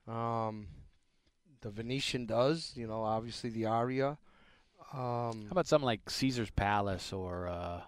Um, 0.07 0.67
the 1.61 1.71
Venetian 1.71 2.27
does. 2.27 2.73
You 2.75 2.85
know, 2.85 3.01
obviously 3.01 3.49
the 3.49 3.65
Aria. 3.65 4.17
Um, 4.93 5.45
how 5.45 5.51
about 5.51 5.67
something 5.67 5.87
like 5.87 6.07
Caesar's 6.09 6.51
Palace 6.51 7.11
or? 7.11 7.47
Uh, 7.47 7.81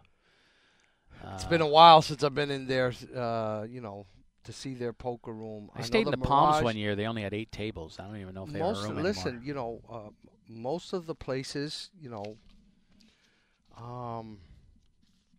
it's 1.36 1.46
been 1.46 1.62
a 1.62 1.68
while 1.68 2.02
since 2.02 2.24
I've 2.24 2.36
been 2.36 2.52
in 2.52 2.68
there. 2.68 2.94
Uh, 3.16 3.66
you 3.70 3.82
know, 3.82 4.06
to 4.44 4.54
see 4.54 4.74
their 4.74 4.94
poker 4.94 5.32
room. 5.32 5.70
I, 5.76 5.80
I 5.80 5.82
stayed 5.84 6.08
in 6.08 6.12
the 6.12 6.18
Palms 6.18 6.64
one 6.64 6.78
year. 6.78 6.96
They 6.96 7.06
only 7.06 7.22
had 7.22 7.34
eight 7.34 7.52
tables. 7.52 7.98
I 8.00 8.06
don't 8.06 8.18
even 8.18 8.34
know 8.34 8.46
if 8.46 8.52
they 8.52 8.60
most, 8.60 8.82
have 8.82 8.92
a 8.92 8.94
room 8.94 9.04
Listen, 9.04 9.28
anymore. 9.28 9.46
you 9.46 9.54
know, 9.54 9.82
uh, 9.92 10.10
most 10.48 10.94
of 10.94 11.06
the 11.06 11.16
places, 11.16 11.90
you 12.02 12.10
know, 12.10 12.38
um, 13.78 14.40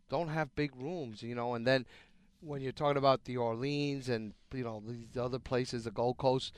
don't 0.08 0.28
have 0.28 0.54
big 0.54 0.74
rooms. 0.76 1.22
You 1.22 1.34
know, 1.34 1.54
and 1.54 1.66
then 1.66 1.86
when 2.40 2.60
you're 2.60 2.72
talking 2.72 2.96
about 2.96 3.24
the 3.24 3.36
Orleans 3.36 4.08
and 4.08 4.32
you 4.52 4.64
know 4.64 4.82
these 4.86 5.16
other 5.16 5.38
places, 5.38 5.84
the 5.84 5.90
Gold 5.90 6.18
Coast, 6.18 6.56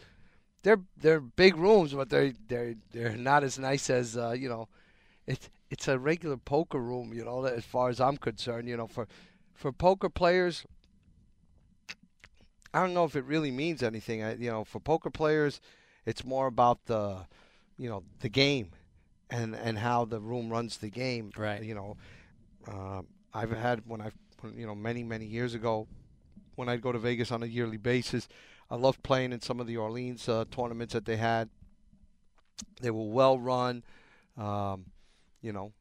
they're 0.63 0.81
they're 0.97 1.21
big 1.21 1.57
rooms, 1.57 1.95
but 1.95 2.11
they're 2.11 2.33
they're 2.49 2.75
they're 2.93 3.17
not 3.17 3.45
as 3.45 3.59
nice 3.59 3.89
as 3.89 4.17
uh, 4.17 4.33
you 4.33 4.49
know. 4.49 4.69
It's 5.27 5.49
it's 5.73 5.89
a 5.89 5.99
regular 5.99 6.37
poker 6.37 6.79
room, 6.79 7.15
you 7.15 7.25
know. 7.25 7.45
As 7.47 7.65
far 7.65 7.89
as 7.89 7.99
I'm 7.99 8.19
concerned, 8.19 8.69
you 8.69 8.77
know, 8.77 8.87
for 8.87 9.09
for 9.55 9.73
poker 9.73 10.11
players, 10.11 10.67
I 12.75 12.81
don't 12.81 12.93
know 12.93 13.05
if 13.05 13.17
it 13.17 13.25
really 13.25 13.51
means 13.51 13.83
anything. 13.83 14.23
I, 14.23 14.35
you 14.35 14.51
know, 14.51 14.65
for 14.65 14.81
poker 14.81 15.09
players, 15.09 15.63
it's 16.05 16.27
more 16.27 16.47
about 16.47 16.85
the, 16.85 17.27
you 17.79 17.89
know, 17.89 18.05
the 18.21 18.29
game, 18.29 18.73
and 19.31 19.57
and 19.57 19.79
how 19.79 20.05
the 20.05 20.21
room 20.21 20.51
runs 20.51 20.77
the 20.77 20.91
game. 20.91 21.33
Right. 21.39 21.63
You 21.63 21.75
know, 21.75 21.97
uh, 22.69 23.01
I've 23.33 23.53
had 23.53 23.81
when 23.87 24.03
I've 24.03 24.15
you 24.55 24.67
know 24.67 24.75
many 24.75 25.03
many 25.03 25.25
years 25.25 25.55
ago, 25.55 25.89
when 26.55 26.69
I'd 26.69 26.83
go 26.83 26.93
to 26.93 26.99
Vegas 26.99 27.33
on 27.33 27.43
a 27.43 27.47
yearly 27.47 27.79
basis, 27.79 28.29
I 28.71 28.77
loved 28.77 29.03
playing 29.03 29.33
in 29.33 29.41
some 29.41 29.59
of 29.59 29.67
the 29.67 29.79
Orleans 29.79 30.29
uh, 30.29 30.45
tournaments 30.51 30.93
that 30.93 31.07
they 31.07 31.17
had. 31.17 31.49
They 32.83 32.91
were 32.91 33.09
well 33.09 33.39
run. 33.39 33.85
Um, 34.37 34.85
you 35.43 35.53
know, 35.53 35.73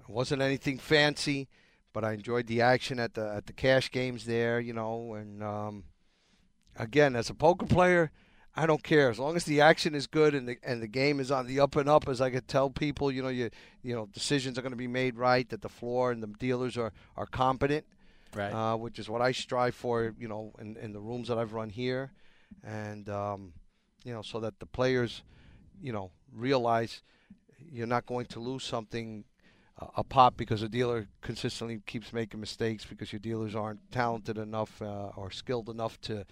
it 0.00 0.10
wasn't 0.10 0.42
anything 0.42 0.78
fancy, 0.78 1.48
but 1.92 2.04
I 2.04 2.12
enjoyed 2.14 2.46
the 2.46 2.60
action 2.62 2.98
at 2.98 3.14
the 3.14 3.32
at 3.32 3.46
the 3.46 3.52
cash 3.52 3.90
games 3.90 4.24
there. 4.24 4.58
You 4.58 4.72
know, 4.72 5.14
and 5.14 5.42
um, 5.42 5.84
again, 6.76 7.14
as 7.14 7.30
a 7.30 7.34
poker 7.34 7.66
player, 7.66 8.10
I 8.54 8.66
don't 8.66 8.82
care 8.82 9.10
as 9.10 9.18
long 9.18 9.36
as 9.36 9.44
the 9.44 9.60
action 9.60 9.94
is 9.94 10.06
good 10.06 10.34
and 10.34 10.48
the 10.48 10.56
and 10.62 10.82
the 10.82 10.88
game 10.88 11.20
is 11.20 11.30
on 11.30 11.46
the 11.46 11.60
up 11.60 11.76
and 11.76 11.88
up. 11.88 12.08
As 12.08 12.20
I 12.20 12.30
could 12.30 12.48
tell 12.48 12.70
people, 12.70 13.12
you 13.12 13.22
know, 13.22 13.28
you 13.28 13.50
you 13.82 13.94
know, 13.94 14.06
decisions 14.06 14.58
are 14.58 14.62
going 14.62 14.72
to 14.72 14.76
be 14.76 14.88
made 14.88 15.16
right. 15.16 15.48
That 15.48 15.62
the 15.62 15.68
floor 15.68 16.10
and 16.10 16.22
the 16.22 16.28
dealers 16.38 16.76
are 16.76 16.92
are 17.16 17.26
competent, 17.26 17.86
right? 18.34 18.52
Uh, 18.52 18.76
which 18.76 18.98
is 18.98 19.08
what 19.08 19.22
I 19.22 19.32
strive 19.32 19.74
for. 19.74 20.14
You 20.18 20.28
know, 20.28 20.52
in 20.58 20.76
in 20.76 20.92
the 20.92 21.00
rooms 21.00 21.28
that 21.28 21.38
I've 21.38 21.52
run 21.52 21.70
here, 21.70 22.12
and 22.64 23.08
um, 23.08 23.52
you 24.04 24.12
know, 24.12 24.22
so 24.22 24.40
that 24.40 24.58
the 24.58 24.66
players, 24.66 25.22
you 25.80 25.92
know, 25.92 26.10
realize 26.32 27.02
you're 27.72 27.86
not 27.86 28.06
going 28.06 28.26
to 28.26 28.40
lose 28.40 28.62
something 28.62 29.24
uh, 29.80 29.86
a 29.96 30.04
pop 30.04 30.36
because 30.36 30.62
a 30.62 30.68
dealer 30.68 31.08
consistently 31.22 31.80
keeps 31.86 32.12
making 32.12 32.38
mistakes 32.38 32.84
because 32.84 33.12
your 33.12 33.20
dealers 33.20 33.54
aren't 33.54 33.80
talented 33.90 34.36
enough 34.36 34.80
uh, 34.82 35.10
or 35.16 35.30
skilled 35.30 35.68
enough 35.68 36.00
to 36.02 36.24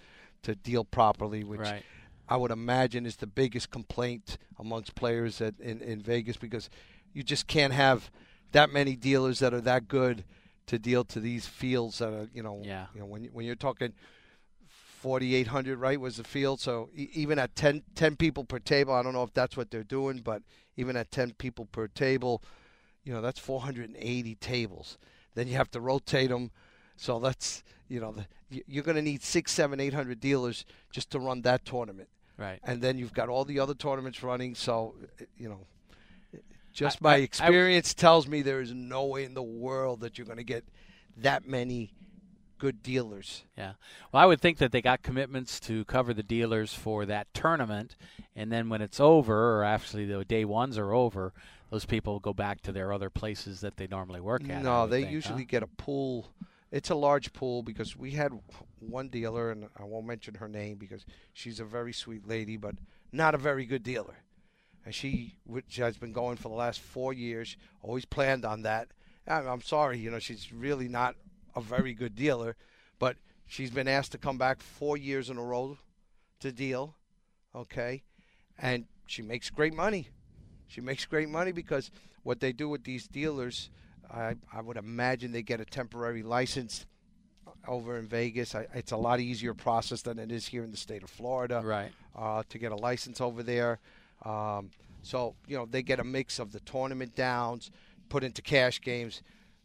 to 0.43 0.55
deal 0.55 0.83
properly, 0.83 1.43
which 1.43 1.59
right. 1.59 1.83
I 2.27 2.35
would 2.35 2.49
imagine 2.49 3.05
is 3.05 3.17
the 3.17 3.27
biggest 3.27 3.69
complaint 3.69 4.39
amongst 4.57 4.95
players 4.95 5.41
at, 5.41 5.59
in 5.59 5.81
in 5.81 6.01
Vegas 6.01 6.37
because 6.37 6.69
you 7.13 7.23
just 7.23 7.47
can't 7.47 7.73
have 7.73 8.11
that 8.51 8.71
many 8.71 8.95
dealers 8.95 9.39
that 9.39 9.53
are 9.53 9.61
that 9.61 9.87
good 9.87 10.23
to 10.67 10.79
deal 10.79 11.03
to 11.05 11.19
these 11.19 11.47
fields 11.47 11.97
that 11.97 12.13
are 12.13 12.29
you 12.33 12.43
know 12.43 12.61
yeah. 12.63 12.85
you 12.93 12.99
know 12.99 13.05
when 13.05 13.25
when 13.33 13.45
you're 13.45 13.55
talking 13.55 13.93
4,800, 15.01 15.79
right, 15.79 15.99
was 15.99 16.17
the 16.17 16.23
field. 16.23 16.59
So 16.59 16.89
even 16.95 17.39
at 17.39 17.55
10, 17.55 17.81
10 17.95 18.15
people 18.17 18.43
per 18.43 18.59
table, 18.59 18.93
I 18.93 19.01
don't 19.01 19.13
know 19.13 19.23
if 19.23 19.33
that's 19.33 19.57
what 19.57 19.71
they're 19.71 19.83
doing, 19.83 20.19
but 20.19 20.43
even 20.77 20.95
at 20.95 21.09
10 21.11 21.33
people 21.33 21.65
per 21.65 21.87
table, 21.87 22.43
you 23.03 23.11
know, 23.11 23.19
that's 23.19 23.39
480 23.39 24.35
tables. 24.35 24.99
Then 25.33 25.47
you 25.47 25.55
have 25.55 25.71
to 25.71 25.81
rotate 25.81 26.29
them. 26.29 26.51
So 26.97 27.19
that's, 27.19 27.63
you 27.89 27.99
know, 27.99 28.11
the, 28.11 28.25
you- 28.51 28.63
you're 28.67 28.83
going 28.83 28.95
to 28.95 29.01
need 29.01 29.23
six, 29.23 29.51
seven, 29.51 29.79
800 29.79 30.19
dealers 30.19 30.65
just 30.91 31.09
to 31.11 31.19
run 31.19 31.41
that 31.41 31.65
tournament. 31.65 32.09
Right. 32.37 32.59
And 32.63 32.79
then 32.81 32.99
you've 32.99 33.13
got 33.13 33.27
all 33.27 33.43
the 33.43 33.59
other 33.59 33.73
tournaments 33.73 34.21
running. 34.21 34.53
So, 34.53 34.93
eh, 35.19 35.25
you 35.35 35.49
know, 35.49 35.61
eh, 36.35 36.37
just 36.73 36.97
I- 36.97 36.99
my 37.01 37.13
I- 37.13 37.15
I- 37.15 37.19
experience 37.21 37.95
tells 37.95 38.27
me 38.27 38.43
there 38.43 38.61
is 38.61 38.71
no 38.71 39.05
way 39.05 39.23
in 39.25 39.33
the 39.33 39.41
world 39.41 40.01
that 40.01 40.19
you're 40.19 40.27
going 40.27 40.37
to 40.37 40.43
get 40.43 40.63
that 41.17 41.47
many 41.47 41.91
good 42.61 42.83
dealers. 42.83 43.43
Yeah. 43.57 43.73
Well, 44.11 44.21
I 44.21 44.27
would 44.27 44.39
think 44.39 44.59
that 44.59 44.71
they 44.71 44.83
got 44.83 45.01
commitments 45.01 45.59
to 45.61 45.83
cover 45.85 46.13
the 46.13 46.21
dealers 46.21 46.75
for 46.75 47.07
that 47.07 47.33
tournament, 47.33 47.95
and 48.35 48.51
then 48.51 48.69
when 48.69 48.83
it's 48.83 48.99
over, 48.99 49.57
or 49.57 49.63
actually 49.63 50.05
the 50.05 50.23
day 50.23 50.45
ones 50.45 50.77
are 50.77 50.93
over, 50.93 51.33
those 51.71 51.85
people 51.85 52.19
go 52.19 52.33
back 52.33 52.61
to 52.61 52.71
their 52.71 52.93
other 52.93 53.09
places 53.09 53.61
that 53.61 53.77
they 53.77 53.87
normally 53.87 54.21
work 54.21 54.47
at. 54.47 54.61
No, 54.61 54.85
they 54.85 55.01
think, 55.01 55.11
usually 55.11 55.41
huh? 55.41 55.47
get 55.49 55.63
a 55.63 55.67
pool. 55.67 56.27
It's 56.71 56.91
a 56.91 56.95
large 56.95 57.33
pool 57.33 57.63
because 57.63 57.97
we 57.97 58.11
had 58.11 58.31
one 58.79 59.09
dealer, 59.09 59.49
and 59.49 59.67
I 59.75 59.83
won't 59.83 60.05
mention 60.05 60.35
her 60.35 60.47
name 60.47 60.77
because 60.77 61.03
she's 61.33 61.59
a 61.59 61.65
very 61.65 61.93
sweet 61.93 62.27
lady, 62.27 62.57
but 62.57 62.75
not 63.11 63.33
a 63.33 63.39
very 63.39 63.65
good 63.65 63.81
dealer. 63.81 64.17
And 64.85 64.93
she, 64.93 65.33
which 65.45 65.77
has 65.77 65.97
been 65.97 66.13
going 66.13 66.37
for 66.37 66.49
the 66.49 66.55
last 66.55 66.79
four 66.79 67.11
years, 67.11 67.57
always 67.81 68.05
planned 68.05 68.45
on 68.45 68.61
that. 68.61 68.89
I'm 69.27 69.47
I'm 69.47 69.61
sorry, 69.61 69.97
you 69.97 70.11
know, 70.11 70.19
she's 70.19 70.53
really 70.53 70.87
not 70.87 71.15
a 71.55 71.61
very 71.61 71.93
good 71.93 72.15
dealer, 72.15 72.55
but 72.99 73.17
she's 73.47 73.71
been 73.71 73.87
asked 73.87 74.11
to 74.13 74.17
come 74.17 74.37
back 74.37 74.61
four 74.61 74.97
years 74.97 75.29
in 75.29 75.37
a 75.37 75.43
row 75.43 75.77
to 76.39 76.51
deal, 76.51 76.95
okay? 77.55 78.03
And 78.57 78.85
she 79.05 79.21
makes 79.21 79.49
great 79.49 79.73
money. 79.73 80.07
She 80.67 80.81
makes 80.81 81.05
great 81.05 81.29
money 81.29 81.51
because 81.51 81.91
what 82.23 82.39
they 82.39 82.51
do 82.53 82.69
with 82.69 82.83
these 82.83 83.07
dealers, 83.07 83.69
I, 84.09 84.35
I 84.53 84.61
would 84.61 84.77
imagine 84.77 85.31
they 85.31 85.41
get 85.41 85.59
a 85.59 85.65
temporary 85.65 86.23
license 86.23 86.85
over 87.67 87.97
in 87.97 88.07
Vegas. 88.07 88.55
I, 88.55 88.67
it's 88.73 88.91
a 88.91 88.97
lot 88.97 89.19
easier 89.19 89.53
process 89.53 90.01
than 90.01 90.17
it 90.19 90.31
is 90.31 90.47
here 90.47 90.63
in 90.63 90.71
the 90.71 90.77
state 90.77 91.03
of 91.03 91.09
Florida 91.09 91.61
Right. 91.63 91.91
uh, 92.15 92.43
to 92.49 92.57
get 92.57 92.71
a 92.71 92.75
license 92.75 93.19
over 93.21 93.43
there. 93.43 93.79
Um, 94.23 94.69
so 95.03 95.35
you 95.47 95.57
know 95.57 95.65
they 95.65 95.81
get 95.81 95.99
a 95.99 96.03
mix 96.03 96.39
of 96.39 96.51
the 96.51 96.59
tournament 96.61 97.15
downs 97.15 97.71
put 98.09 98.23
into 98.23 98.41
cash 98.41 98.79
games. 98.81 99.21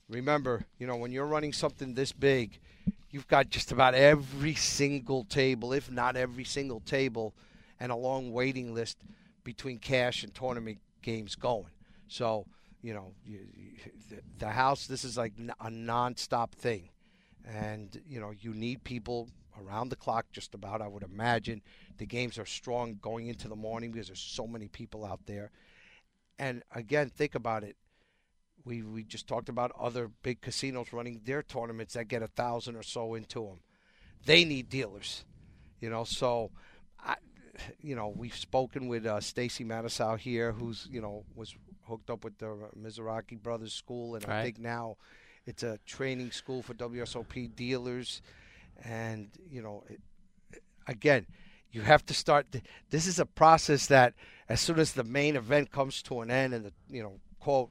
Remember, 0.08 0.64
you 0.78 0.86
know 0.86 0.96
when 0.96 1.10
you're 1.10 1.26
running 1.26 1.52
something 1.52 1.94
this 1.94 2.12
big, 2.12 2.58
you've 3.10 3.26
got 3.26 3.50
just 3.50 3.72
about 3.72 3.94
every 3.94 4.54
single 4.54 5.24
table, 5.24 5.72
if 5.72 5.90
not 5.90 6.16
every 6.16 6.44
single 6.44 6.80
table, 6.80 7.34
and 7.80 7.90
a 7.90 7.96
long 7.96 8.32
waiting 8.32 8.72
list 8.72 8.98
between 9.42 9.78
cash 9.78 10.22
and 10.22 10.32
tournament 10.32 10.78
games 11.02 11.34
going. 11.34 11.66
So 12.06 12.46
you 12.82 12.94
know 12.94 13.12
you, 13.24 13.40
you, 13.52 14.18
the, 14.38 14.50
house. 14.50 14.86
This 14.86 15.02
is 15.02 15.16
like 15.16 15.32
a 15.60 15.70
nonstop 15.70 16.52
thing, 16.52 16.90
and 17.44 18.00
you 18.08 18.20
know 18.20 18.32
you 18.40 18.54
need 18.54 18.84
people 18.84 19.28
around 19.60 19.88
the 19.88 19.96
clock 19.96 20.26
just 20.32 20.54
about 20.54 20.82
i 20.82 20.86
would 20.86 21.02
imagine 21.02 21.62
the 21.96 22.04
games 22.04 22.38
are 22.38 22.44
strong 22.44 22.98
going 23.00 23.28
into 23.28 23.48
the 23.48 23.56
morning 23.56 23.90
because 23.90 24.08
there's 24.08 24.20
so 24.20 24.46
many 24.46 24.68
people 24.68 25.02
out 25.02 25.20
there 25.24 25.50
and 26.38 26.62
again 26.74 27.08
think 27.08 27.34
about 27.34 27.64
it 27.64 27.74
we 28.66 28.82
we 28.82 29.02
just 29.04 29.26
talked 29.26 29.48
about 29.48 29.72
other 29.80 30.10
big 30.22 30.40
casinos 30.42 30.92
running 30.92 31.20
their 31.24 31.42
tournaments 31.42 31.94
that 31.94 32.08
get 32.08 32.22
a 32.22 32.26
thousand 32.28 32.76
or 32.76 32.82
so 32.82 33.14
into 33.14 33.40
them 33.46 33.60
they 34.26 34.44
need 34.44 34.68
dealers 34.68 35.24
you 35.80 35.88
know 35.88 36.04
so 36.04 36.50
I, 37.00 37.14
you 37.80 37.94
know 37.96 38.08
we've 38.14 38.36
spoken 38.36 38.88
with 38.88 39.06
uh, 39.06 39.20
Stacy 39.20 39.64
Matasow 39.64 40.18
here 40.18 40.52
who's 40.52 40.88
you 40.90 41.00
know 41.00 41.24
was 41.34 41.54
hooked 41.88 42.10
up 42.10 42.24
with 42.24 42.36
the 42.38 42.50
Mizrachi 42.76 43.40
Brothers 43.40 43.72
School 43.72 44.16
and 44.16 44.24
I 44.26 44.28
Right. 44.28 44.42
think 44.42 44.58
now 44.58 44.96
it's 45.46 45.62
a 45.62 45.78
training 45.86 46.32
school 46.32 46.60
for 46.62 46.74
WSOP 46.74 47.54
dealers 47.54 48.20
and 48.84 49.28
you 49.48 49.62
know 49.62 49.84
it, 49.88 50.00
again 50.86 51.26
you 51.70 51.82
have 51.82 52.04
to 52.06 52.14
start 52.14 52.50
th- 52.52 52.64
this 52.90 53.06
is 53.06 53.18
a 53.18 53.26
process 53.26 53.86
that 53.86 54.14
as 54.48 54.60
soon 54.60 54.78
as 54.78 54.92
the 54.92 55.04
main 55.04 55.36
event 55.36 55.70
comes 55.70 56.02
to 56.02 56.20
an 56.20 56.30
end 56.30 56.52
and 56.54 56.64
the 56.64 56.72
you 56.90 57.02
know 57.02 57.20
quote 57.38 57.70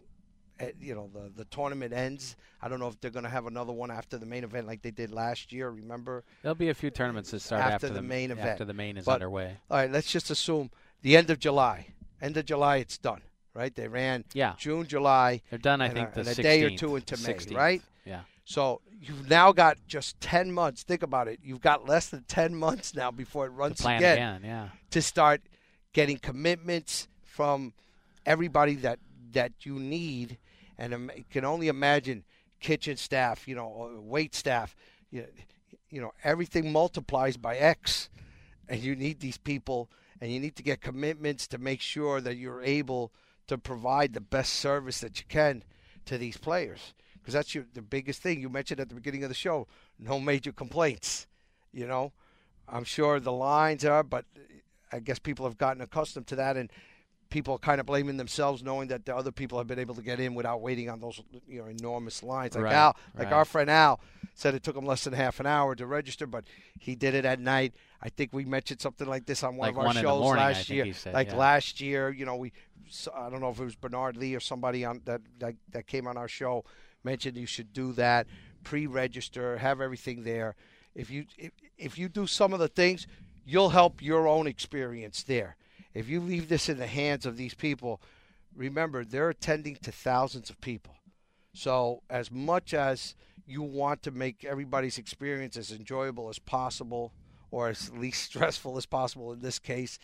Eh, 0.60 0.72
you 0.80 0.96
know 0.96 1.10
the 1.14 1.30
the 1.36 1.44
tournament 1.46 1.92
ends 1.92 2.38
i 2.62 2.70
don't 2.70 2.80
know 2.80 2.88
if 2.88 2.98
they're 3.02 3.12
going 3.12 3.26
to 3.26 3.30
have 3.30 3.46
another 3.46 3.74
one 3.74 3.92
after 3.92 4.18
the 4.18 4.26
main 4.26 4.46
event 4.46 4.66
like 4.66 4.82
they 4.82 4.90
did 4.92 5.12
last 5.12 5.52
year 5.52 5.70
remember 5.70 6.24
There'll 6.44 6.56
be 6.56 6.70
a 6.70 6.74
few 6.74 6.90
tournaments 6.90 7.32
that 7.32 7.42
start 7.42 7.62
After 7.62 7.88
after, 7.88 7.90
the 7.90 8.02
main 8.02 8.32
event. 8.32 8.48
After 8.52 8.64
the 8.64 8.74
main 8.74 8.96
is 8.96 9.04
But- 9.04 9.16
underway. 9.16 9.58
all 9.70 9.78
right 9.78 9.92
let's 9.92 10.10
just 10.10 10.30
assume 10.30 10.72
the 11.02 11.18
end 11.18 11.30
of 11.30 11.40
july 11.40 11.88
end 12.22 12.38
of 12.38 12.46
july 12.46 12.78
it's 12.78 12.98
done 12.98 13.22
right 13.54 13.76
they 13.76 13.90
ran 13.90 14.24
Yeah. 14.34 14.54
june 14.58 14.88
july 14.88 15.42
They're 15.50 15.60
done, 15.60 15.82
I 15.82 15.88
and 15.88 15.94
think, 15.94 16.10
a- 16.12 16.24
the 16.24 16.30
and 16.30 16.40
a 16.40 16.42
day 16.42 16.64
or 16.64 16.70
two 16.70 16.96
into 16.96 17.18
May, 17.22 17.38
right? 17.54 17.82
Yeah. 18.06 18.22
So 18.46 18.80
you've 19.02 19.30
now 19.30 19.52
got 19.52 19.78
just 19.88 20.22
10 20.22 20.52
months. 20.52 20.84
Think 20.84 21.02
about 21.04 21.28
it. 21.28 21.40
You've 21.44 21.62
got 21.62 21.88
less 21.88 22.08
than 22.10 22.24
10 22.28 22.54
months 22.56 22.94
now 22.96 23.10
before 23.12 23.46
it 23.48 23.50
runs 23.50 23.82
Plan 23.82 23.98
again, 23.98 24.18
again, 24.18 24.42
yeah. 24.44 24.70
to 24.92 25.02
start 25.02 25.42
getting 25.94 26.18
commitments 26.20 27.08
from 27.24 27.74
everybody 28.26 28.76
that 28.76 29.00
that 29.34 29.52
you 29.66 29.80
need. 29.80 30.38
And 30.78 31.12
can 31.30 31.46
only 31.46 31.68
imagine 31.68 32.24
kitchen 32.60 32.98
staff, 32.98 33.48
you 33.48 33.56
know, 33.56 34.00
wait 34.02 34.36
staff, 34.36 34.76
you 35.12 35.22
know, 35.22 35.28
you 35.90 36.02
know, 36.02 36.12
everything 36.24 36.72
multiplies 36.72 37.38
by 37.38 37.58
X. 37.58 38.10
And 38.68 38.82
you 38.82 38.96
need 38.96 39.20
these 39.20 39.38
people 39.38 39.90
and 40.20 40.32
you 40.32 40.40
need 40.40 40.56
to 40.56 40.64
get 40.64 40.82
commitments 40.82 41.48
to 41.48 41.58
make 41.58 41.82
sure 41.82 42.22
that 42.22 42.38
you're 42.38 42.62
able 42.62 43.12
to 43.48 43.58
provide 43.58 44.14
the 44.14 44.22
best 44.22 44.54
service 44.54 45.00
that 45.02 45.20
you 45.20 45.26
can 45.28 45.64
to 46.06 46.18
these 46.18 46.38
players 46.38 46.94
because 47.16 47.34
that's 47.34 47.56
your 47.56 47.66
the 47.74 47.82
biggest 47.82 48.22
thing 48.22 48.40
you 48.40 48.50
mentioned 48.50 48.80
at 48.80 48.90
the 48.90 48.96
beginning 48.96 49.24
of 49.24 49.30
the 49.30 49.36
show 49.36 49.68
no 50.00 50.20
major 50.20 50.52
complaints 50.52 51.28
you 51.72 51.88
know 51.88 52.12
i'm 52.68 52.84
sure 52.84 53.20
the 53.20 53.32
lines 53.32 53.84
are 53.84 54.04
but 54.04 54.26
i 54.92 55.00
guess 55.00 55.20
people 55.20 55.46
have 55.46 55.58
gotten 55.58 55.82
accustomed 55.82 56.28
to 56.28 56.36
that 56.36 56.58
and 56.58 56.72
people 57.36 57.58
kind 57.58 57.82
of 57.82 57.86
blaming 57.86 58.16
themselves 58.16 58.64
knowing 58.64 58.88
that 58.88 59.06
the 59.06 59.14
other 59.14 59.30
people 59.32 59.58
have 59.58 59.68
been 59.68 59.78
able 59.86 59.94
to 59.94 60.02
get 60.02 60.22
in 60.22 60.34
without 60.34 60.62
waiting 60.62 60.90
on 60.90 61.02
those 61.02 61.22
you 61.50 61.60
know 61.60 61.66
enormous 61.68 62.24
lines 62.24 62.56
like 62.56 62.64
Right, 62.64 62.74
al 62.74 62.96
like 63.14 63.26
right. 63.26 63.34
our 63.34 63.44
friend 63.44 63.70
al 63.70 64.00
said 64.36 64.56
it 64.56 64.64
took 64.64 64.78
him 64.78 64.86
less 64.86 65.04
than 65.04 65.12
half 65.12 65.42
an 65.42 65.46
hour 65.46 65.76
to 65.76 65.86
register 65.86 66.26
but 66.26 66.46
he 66.80 66.96
did 66.96 67.14
it 67.14 67.26
at 67.26 67.42
night 67.42 67.74
i 68.02 68.08
think 68.08 68.32
we 68.32 68.46
mentioned 68.46 68.80
something 68.80 69.06
like 69.16 69.26
this 69.26 69.44
on 69.44 69.58
one 69.58 69.68
Like 69.68 69.74
of 69.76 69.80
our 69.80 69.86
one 69.88 69.96
shows 69.96 70.22
morning, 70.22 70.44
last 70.46 70.70
year 70.70 70.94
said, 70.94 71.14
like 71.14 71.28
yeah. 71.28 71.36
last 71.36 71.82
year 71.82 72.10
you 72.10 72.26
know 72.26 72.38
we 72.38 72.54
I 73.14 73.30
don't 73.30 73.42
know 73.42 73.50
if 73.50 73.60
it 73.60 73.64
was 73.64 73.76
Bernard 73.76 74.16
Lee 74.16 74.36
or 74.36 74.40
somebody 74.40 74.86
on 74.86 75.02
that 75.06 75.22
that, 75.40 75.56
that 75.72 75.88
came 75.88 76.08
on 76.08 76.16
our 76.18 76.28
show 76.28 76.64
mentioned 77.04 77.36
you 77.38 77.48
should 77.48 77.74
do 77.74 77.94
that, 77.94 78.28
pre-register, 78.64 79.58
have 79.58 79.82
everything 79.82 80.24
there. 80.24 80.56
If 80.94 81.10
you 81.10 81.26
if, 81.38 81.52
if 81.78 81.98
you 81.98 82.08
do 82.10 82.28
some 82.28 82.54
of 82.54 82.60
the 82.60 82.68
things, 82.68 83.08
you'll 83.46 83.70
help 83.70 84.02
your 84.02 84.28
own 84.28 84.48
experience 84.48 85.24
there. 85.24 85.56
If 85.96 86.10
you 86.10 86.20
leave 86.20 86.50
this 86.50 86.68
in 86.68 86.78
the 86.78 86.88
hands 86.88 87.26
of 87.26 87.38
these 87.38 87.54
people, 87.54 88.02
remember 88.54 89.04
they're 89.04 89.30
attending 89.30 89.78
to 89.78 89.92
thousands 89.92 90.50
of 90.50 90.60
people. 90.60 90.96
So 91.54 92.04
as 92.10 92.30
much 92.30 92.74
as 92.74 93.16
you 93.48 93.62
want 93.62 94.04
to 94.04 94.12
make 94.12 94.44
everybody's 94.44 94.98
experience 94.98 95.56
as 95.56 95.72
enjoyable 95.72 96.30
as 96.30 96.38
possible 96.38 97.14
or 97.50 97.70
as 97.70 97.90
least 97.96 98.24
stressful 98.24 98.78
as 98.78 98.86
possible 98.86 99.32
in 99.32 99.40
this 99.40 99.58
case, 99.58 99.98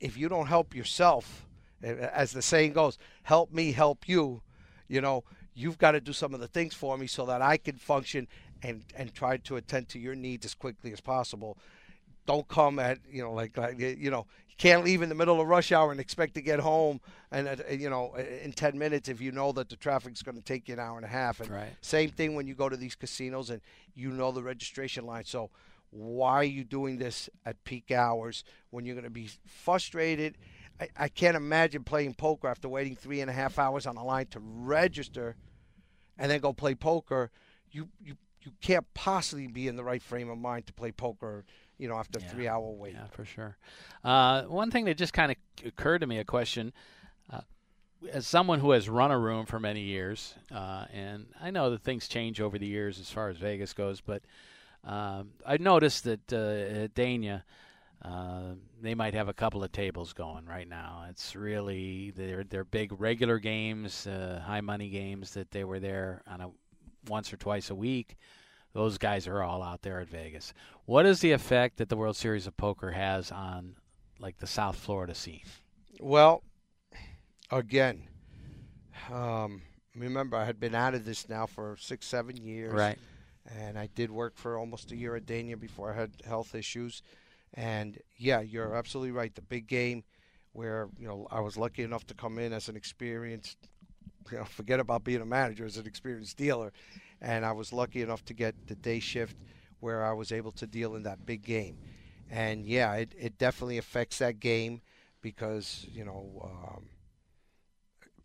if 0.00 0.16
you 0.16 0.30
don't 0.30 0.46
help 0.46 0.74
yourself, 0.74 1.46
as 1.82 2.32
the 2.32 2.42
saying 2.42 2.72
goes, 2.72 2.96
help 3.22 3.52
me 3.52 3.72
help 3.72 4.08
you, 4.08 4.40
you 4.88 5.02
know, 5.02 5.22
you've 5.54 5.78
got 5.78 5.92
to 5.92 6.00
do 6.00 6.14
some 6.14 6.32
of 6.32 6.40
the 6.40 6.48
things 6.48 6.72
for 6.72 6.96
me 6.96 7.06
so 7.06 7.26
that 7.26 7.42
I 7.42 7.58
can 7.58 7.76
function 7.76 8.26
and 8.62 8.84
and 8.96 9.14
try 9.14 9.36
to 9.38 9.56
attend 9.56 9.88
to 9.88 9.98
your 9.98 10.14
needs 10.14 10.44
as 10.46 10.54
quickly 10.54 10.92
as 10.92 11.00
possible. 11.00 11.58
Don't 12.26 12.48
come 12.48 12.78
at 12.78 12.98
you 13.10 13.22
know 13.22 13.32
like, 13.32 13.56
like 13.56 13.78
you 13.78 14.10
know 14.10 14.26
can't 14.60 14.84
leave 14.84 15.00
in 15.00 15.08
the 15.08 15.14
middle 15.14 15.40
of 15.40 15.48
rush 15.48 15.72
hour 15.72 15.90
and 15.90 15.98
expect 15.98 16.34
to 16.34 16.42
get 16.42 16.60
home 16.60 17.00
and 17.32 17.48
uh, 17.48 17.54
you 17.70 17.88
know 17.88 18.14
in 18.14 18.52
10 18.52 18.78
minutes 18.78 19.08
if 19.08 19.18
you 19.18 19.32
know 19.32 19.52
that 19.52 19.70
the 19.70 19.76
traffic's 19.76 20.22
going 20.22 20.36
to 20.36 20.44
take 20.44 20.68
you 20.68 20.74
an 20.74 20.80
hour 20.80 20.96
and 20.96 21.04
a 21.04 21.08
half. 21.08 21.40
And 21.40 21.48
Right. 21.50 21.72
same 21.80 22.10
thing 22.10 22.34
when 22.34 22.46
you 22.46 22.54
go 22.54 22.68
to 22.68 22.76
these 22.76 22.94
casinos 22.94 23.48
and 23.48 23.62
you 23.94 24.10
know 24.10 24.30
the 24.32 24.42
registration 24.42 25.06
line. 25.06 25.24
So 25.24 25.48
why 25.88 26.34
are 26.34 26.44
you 26.44 26.62
doing 26.62 26.98
this 26.98 27.30
at 27.46 27.64
peak 27.64 27.90
hours 27.90 28.44
when 28.68 28.84
you're 28.84 28.94
going 28.94 29.04
to 29.04 29.10
be 29.10 29.30
frustrated? 29.46 30.36
I, 30.78 30.88
I 30.94 31.08
can't 31.08 31.38
imagine 31.38 31.82
playing 31.82 32.14
poker 32.14 32.46
after 32.46 32.68
waiting 32.68 32.96
three 32.96 33.22
and 33.22 33.30
a 33.30 33.34
half 33.34 33.58
hours 33.58 33.86
on 33.86 33.96
a 33.96 34.04
line 34.04 34.26
to 34.26 34.40
register 34.40 35.36
and 36.18 36.30
then 36.30 36.38
go 36.40 36.52
play 36.52 36.74
poker. 36.74 37.30
You 37.72 37.88
you 37.98 38.16
you 38.42 38.52
can't 38.60 38.86
possibly 38.94 39.46
be 39.46 39.68
in 39.68 39.76
the 39.76 39.84
right 39.84 40.02
frame 40.02 40.30
of 40.30 40.38
mind 40.38 40.66
to 40.66 40.72
play 40.72 40.90
poker 40.92 41.44
you 41.78 41.88
know 41.88 41.96
after 41.96 42.18
a 42.18 42.22
Yeah. 42.22 42.28
three 42.28 42.48
hour 42.48 42.70
wait 42.72 42.94
Yeah, 42.94 43.06
for 43.08 43.24
sure. 43.24 43.56
Uh, 44.04 44.42
one 44.44 44.70
thing 44.70 44.84
that 44.86 44.96
just 44.96 45.12
kind 45.12 45.30
of 45.32 45.36
occurred 45.66 46.00
to 46.00 46.06
me, 46.06 46.18
a 46.18 46.24
question. 46.24 46.72
Uh, 47.30 47.40
as 48.12 48.26
someone 48.26 48.60
who 48.60 48.70
has 48.70 48.88
run 48.88 49.10
a 49.10 49.18
room 49.18 49.44
for 49.46 49.60
many 49.60 49.82
years, 49.82 50.34
uh, 50.50 50.86
and 50.92 51.26
I 51.40 51.50
know 51.50 51.70
that 51.70 51.82
things 51.82 52.08
change 52.08 52.40
over 52.40 52.58
the 52.58 52.66
years 52.66 52.98
as 52.98 53.10
far 53.10 53.28
as 53.28 53.36
Vegas 53.36 53.72
goes, 53.74 54.00
but 54.00 54.22
Um, 54.82 55.32
I 55.44 55.58
noticed 55.58 56.04
that 56.04 56.32
uh, 56.32 56.84
at 56.84 56.94
Dania, 56.94 57.42
uh, 58.02 58.54
they 58.80 58.94
might 58.94 59.12
have 59.12 59.28
a 59.28 59.34
couple 59.34 59.62
of 59.62 59.70
tables 59.72 60.14
going 60.14 60.46
right 60.46 60.66
now. 60.66 61.04
It's 61.10 61.36
really 61.36 62.12
they're 62.12 62.44
they're 62.44 62.64
big 62.64 62.98
regular 62.98 63.38
games, 63.38 64.06
uh, 64.06 64.42
high 64.46 64.62
money 64.62 64.88
games 64.88 65.34
that 65.34 65.50
they 65.50 65.64
were 65.64 65.80
there 65.80 66.22
on 66.26 66.40
a 66.40 66.50
once 67.08 67.32
or 67.32 67.36
twice 67.36 67.70
a 67.70 67.74
week. 67.74 68.16
Those 68.72 68.98
guys 68.98 69.26
are 69.26 69.42
all 69.42 69.62
out 69.62 69.82
there 69.82 70.00
at 70.00 70.08
Vegas. 70.08 70.52
What 70.84 71.06
is 71.06 71.20
the 71.20 71.32
effect 71.32 71.78
that 71.78 71.88
the 71.88 71.96
World 71.96 72.16
Series 72.16 72.46
of 72.46 72.56
Poker 72.56 72.92
has 72.92 73.32
on 73.32 73.76
like 74.20 74.38
the 74.38 74.46
South 74.46 74.76
Florida 74.76 75.14
scene? 75.14 75.42
Well, 75.98 76.42
again, 77.50 78.08
um, 79.12 79.62
remember 79.96 80.36
I 80.36 80.44
had 80.44 80.60
been 80.60 80.74
out 80.74 80.94
of 80.94 81.04
this 81.04 81.28
now 81.28 81.46
for 81.46 81.76
six, 81.78 82.06
seven 82.06 82.36
years, 82.36 82.72
Right. 82.72 82.98
And 83.58 83.78
I 83.78 83.88
did 83.94 84.10
work 84.10 84.36
for 84.36 84.58
almost 84.58 84.92
a 84.92 84.96
year 84.96 85.16
at 85.16 85.26
Dania 85.26 85.58
before 85.58 85.92
I 85.92 85.96
had 85.96 86.12
health 86.24 86.54
issues. 86.54 87.02
And 87.54 87.98
yeah, 88.16 88.40
you're 88.40 88.76
absolutely 88.76 89.12
right. 89.12 89.34
The 89.34 89.42
big 89.42 89.66
game, 89.66 90.04
where 90.52 90.88
you 90.98 91.08
know 91.08 91.26
I 91.30 91.40
was 91.40 91.56
lucky 91.56 91.82
enough 91.82 92.06
to 92.08 92.14
come 92.14 92.38
in 92.38 92.52
as 92.52 92.68
an 92.68 92.76
experienced, 92.76 93.56
you 94.30 94.38
know, 94.38 94.44
forget 94.44 94.80
about 94.80 95.04
being 95.04 95.20
a 95.20 95.26
manager 95.26 95.64
as 95.64 95.76
an 95.76 95.86
experienced 95.86 96.36
dealer, 96.36 96.72
and 97.20 97.44
I 97.44 97.52
was 97.52 97.72
lucky 97.72 98.02
enough 98.02 98.24
to 98.26 98.34
get 98.34 98.54
the 98.66 98.74
day 98.76 99.00
shift 99.00 99.36
where 99.80 100.04
I 100.04 100.12
was 100.12 100.32
able 100.32 100.52
to 100.52 100.66
deal 100.66 100.94
in 100.96 101.02
that 101.04 101.24
big 101.26 101.42
game. 101.42 101.78
And 102.30 102.66
yeah, 102.66 102.94
it, 102.94 103.14
it 103.18 103.38
definitely 103.38 103.78
affects 103.78 104.18
that 104.18 104.38
game 104.40 104.82
because 105.22 105.86
you 105.92 106.04
know 106.04 106.40
um, 106.44 106.88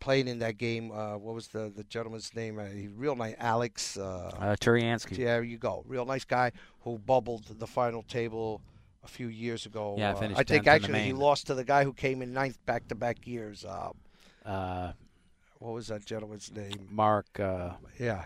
playing 0.00 0.28
in 0.28 0.38
that 0.40 0.58
game. 0.58 0.90
Uh, 0.90 1.16
what 1.16 1.34
was 1.34 1.48
the 1.48 1.72
the 1.74 1.84
gentleman's 1.84 2.34
name? 2.34 2.58
Uh, 2.58 2.64
real 2.96 3.16
nice, 3.16 3.34
Alex. 3.38 3.96
Uh, 3.96 4.30
Uh, 4.38 4.56
Turiansky. 4.60 5.16
there 5.16 5.42
you 5.42 5.58
go, 5.58 5.84
real 5.86 6.04
nice 6.04 6.24
guy 6.24 6.52
who 6.80 6.98
bubbled 6.98 7.44
the 7.58 7.66
final 7.66 8.02
table 8.02 8.60
a 9.02 9.08
few 9.08 9.28
years 9.28 9.66
ago. 9.66 9.96
Yeah, 9.98 10.10
Uh, 10.12 10.20
finished 10.20 10.40
I 10.40 10.44
think 10.44 10.66
10th 10.66 10.76
in 10.76 10.82
the 10.82 10.88
actually 10.88 11.00
he 11.02 11.12
lost 11.12 11.46
to 11.46 11.54
the 11.54 11.64
guy 11.64 11.84
who 11.84 11.92
came 11.92 12.22
in 12.22 12.32
ninth 12.32 12.58
back 12.66 12.86
to 12.88 12.94
back 12.94 13.26
years. 13.26 13.64
Uh, 13.64 13.90
Uh, 14.44 14.92
what 15.58 15.72
was 15.74 15.88
that 15.88 16.04
gentleman's 16.04 16.50
name? 16.52 16.88
Mark. 16.90 17.38
Uh, 17.38 17.72
Yeah. 17.98 18.24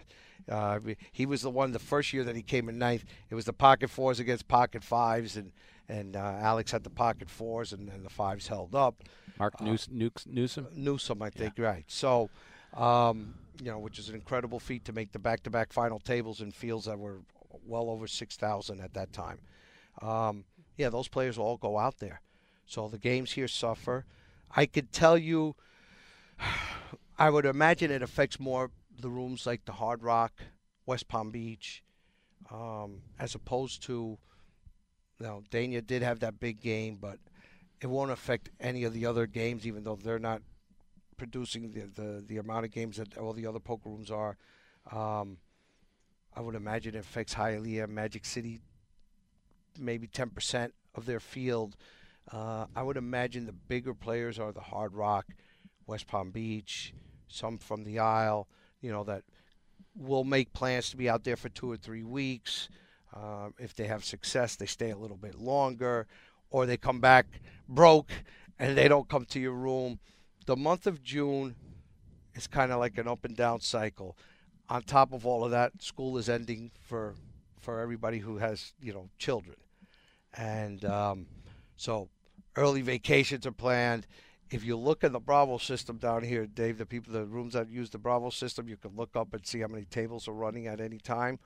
Uh, 0.48 0.80
he 1.12 1.26
was 1.26 1.42
the 1.42 1.50
one 1.50 1.70
the 1.70 1.78
first 1.78 2.12
year 2.12 2.24
that 2.24 2.34
he 2.34 2.42
came 2.42 2.68
in 2.68 2.78
ninth. 2.78 3.04
It 3.28 3.34
was 3.34 3.44
the 3.44 3.52
pocket 3.52 3.88
fours 3.88 4.18
against 4.18 4.48
pocket 4.48 4.82
fives, 4.82 5.36
and 5.36 5.52
and 5.88 6.16
uh, 6.16 6.38
Alex 6.40 6.72
had 6.72 6.82
the 6.82 6.90
pocket 6.90 7.28
fours, 7.28 7.72
and, 7.72 7.88
and 7.88 8.04
the 8.04 8.10
fives 8.10 8.48
held 8.48 8.74
up. 8.74 9.02
Mark 9.38 9.60
News, 9.60 9.86
Nukes, 9.88 10.26
Newsom. 10.26 10.66
Newsom, 10.74 11.22
I 11.22 11.30
think, 11.30 11.54
right. 11.58 11.84
So, 11.88 12.30
um, 12.74 13.34
you 13.62 13.70
know, 13.70 13.78
which 13.78 13.98
is 13.98 14.08
an 14.08 14.14
incredible 14.14 14.58
feat 14.58 14.84
to 14.86 14.92
make 14.92 15.12
the 15.12 15.18
back-to-back 15.18 15.72
final 15.72 15.98
tables 15.98 16.40
in 16.40 16.52
fields 16.52 16.86
that 16.86 16.98
were 16.98 17.20
well 17.66 17.90
over 17.90 18.06
six 18.06 18.36
thousand 18.36 18.80
at 18.80 18.94
that 18.94 19.12
time. 19.12 19.38
Um, 20.02 20.44
yeah, 20.76 20.88
those 20.88 21.08
players 21.08 21.38
will 21.38 21.46
all 21.46 21.56
go 21.58 21.78
out 21.78 21.98
there. 21.98 22.22
So 22.66 22.88
the 22.88 22.98
games 22.98 23.32
here 23.32 23.48
suffer. 23.48 24.04
I 24.56 24.66
could 24.66 24.90
tell 24.92 25.18
you, 25.18 25.54
I 27.20 27.28
would 27.28 27.44
imagine 27.44 27.90
it 27.90 28.00
affects 28.00 28.40
more 28.40 28.70
the 28.98 29.10
rooms 29.10 29.46
like 29.46 29.66
the 29.66 29.72
Hard 29.72 30.02
Rock, 30.02 30.32
West 30.86 31.06
Palm 31.06 31.30
Beach, 31.30 31.82
um, 32.50 33.02
as 33.18 33.34
opposed 33.34 33.82
to, 33.82 34.16
you 35.18 35.26
know, 35.26 35.42
Dania 35.50 35.86
did 35.86 36.00
have 36.00 36.20
that 36.20 36.40
big 36.40 36.62
game, 36.62 36.96
but 36.98 37.18
it 37.82 37.88
won't 37.88 38.10
affect 38.10 38.48
any 38.58 38.84
of 38.84 38.94
the 38.94 39.04
other 39.04 39.26
games, 39.26 39.66
even 39.66 39.84
though 39.84 39.96
they're 39.96 40.18
not 40.18 40.40
producing 41.18 41.72
the 41.72 41.82
the, 41.94 42.24
the 42.26 42.38
amount 42.38 42.64
of 42.64 42.70
games 42.70 42.96
that 42.96 43.18
all 43.18 43.34
the 43.34 43.46
other 43.46 43.60
poker 43.60 43.90
rooms 43.90 44.10
are. 44.10 44.38
Um, 44.90 45.36
I 46.34 46.40
would 46.40 46.54
imagine 46.54 46.94
it 46.94 47.00
affects 47.00 47.34
Hialeah, 47.34 47.86
Magic 47.86 48.24
City, 48.24 48.60
maybe 49.78 50.06
10% 50.06 50.70
of 50.94 51.04
their 51.04 51.20
field. 51.20 51.76
Uh, 52.32 52.64
I 52.74 52.82
would 52.82 52.96
imagine 52.96 53.44
the 53.44 53.52
bigger 53.52 53.92
players 53.92 54.38
are 54.38 54.52
the 54.52 54.60
Hard 54.60 54.94
Rock, 54.94 55.26
West 55.86 56.06
Palm 56.06 56.30
Beach, 56.30 56.94
some 57.30 57.58
from 57.58 57.84
the 57.84 57.98
Isle, 57.98 58.48
you 58.80 58.90
know, 58.90 59.04
that 59.04 59.22
will 59.96 60.24
make 60.24 60.52
plans 60.52 60.90
to 60.90 60.96
be 60.96 61.08
out 61.08 61.24
there 61.24 61.36
for 61.36 61.48
two 61.48 61.70
or 61.70 61.76
three 61.76 62.04
weeks. 62.04 62.68
Um, 63.14 63.54
if 63.58 63.74
they 63.74 63.86
have 63.86 64.04
success, 64.04 64.56
they 64.56 64.66
stay 64.66 64.90
a 64.90 64.96
little 64.96 65.16
bit 65.16 65.34
longer, 65.34 66.06
or 66.50 66.66
they 66.66 66.76
come 66.76 67.00
back 67.00 67.26
broke 67.68 68.12
and 68.58 68.76
they 68.76 68.88
don't 68.88 69.08
come 69.08 69.24
to 69.26 69.40
your 69.40 69.54
room. 69.54 69.98
The 70.46 70.56
month 70.56 70.86
of 70.86 71.02
June 71.02 71.56
is 72.34 72.46
kind 72.46 72.72
of 72.72 72.78
like 72.78 72.98
an 72.98 73.08
up 73.08 73.24
and 73.24 73.36
down 73.36 73.60
cycle. 73.60 74.16
On 74.68 74.82
top 74.82 75.12
of 75.12 75.26
all 75.26 75.44
of 75.44 75.50
that, 75.50 75.82
school 75.82 76.16
is 76.18 76.28
ending 76.28 76.70
for 76.80 77.14
for 77.60 77.80
everybody 77.80 78.18
who 78.18 78.38
has 78.38 78.72
you 78.80 78.92
know 78.92 79.08
children, 79.18 79.56
and 80.34 80.84
um, 80.84 81.26
so 81.76 82.08
early 82.56 82.82
vacations 82.82 83.46
are 83.46 83.52
planned. 83.52 84.06
If 84.50 84.64
you 84.64 84.76
look 84.76 85.04
at 85.04 85.12
the 85.12 85.20
Bravo 85.20 85.58
system 85.58 85.98
down 85.98 86.24
here, 86.24 86.46
Dave, 86.46 86.78
the 86.78 86.86
people, 86.86 87.12
the 87.12 87.24
rooms 87.24 87.52
that 87.52 87.70
use 87.70 87.90
the 87.90 87.98
Bravo 87.98 88.30
system, 88.30 88.68
you 88.68 88.76
can 88.76 88.96
look 88.96 89.14
up 89.14 89.32
and 89.32 89.46
see 89.46 89.60
how 89.60 89.68
many 89.68 89.84
tables 89.84 90.26
are 90.26 90.32
running 90.32 90.66
at 90.66 90.80
any 90.80 90.98
time. 90.98 91.38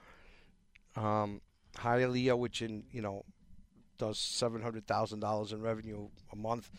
Um, 0.97 1.43
Hialeah, 1.77 2.38
which 2.38 2.62
in 2.62 2.85
you 2.93 3.03
know 3.03 3.25
does 3.99 4.19
seven 4.19 4.62
hundred 4.62 4.87
thousand 4.87 5.21
dollars 5.21 5.53
in 5.53 5.61
revenue 5.61 6.09
a 6.33 6.37
month. 6.37 6.71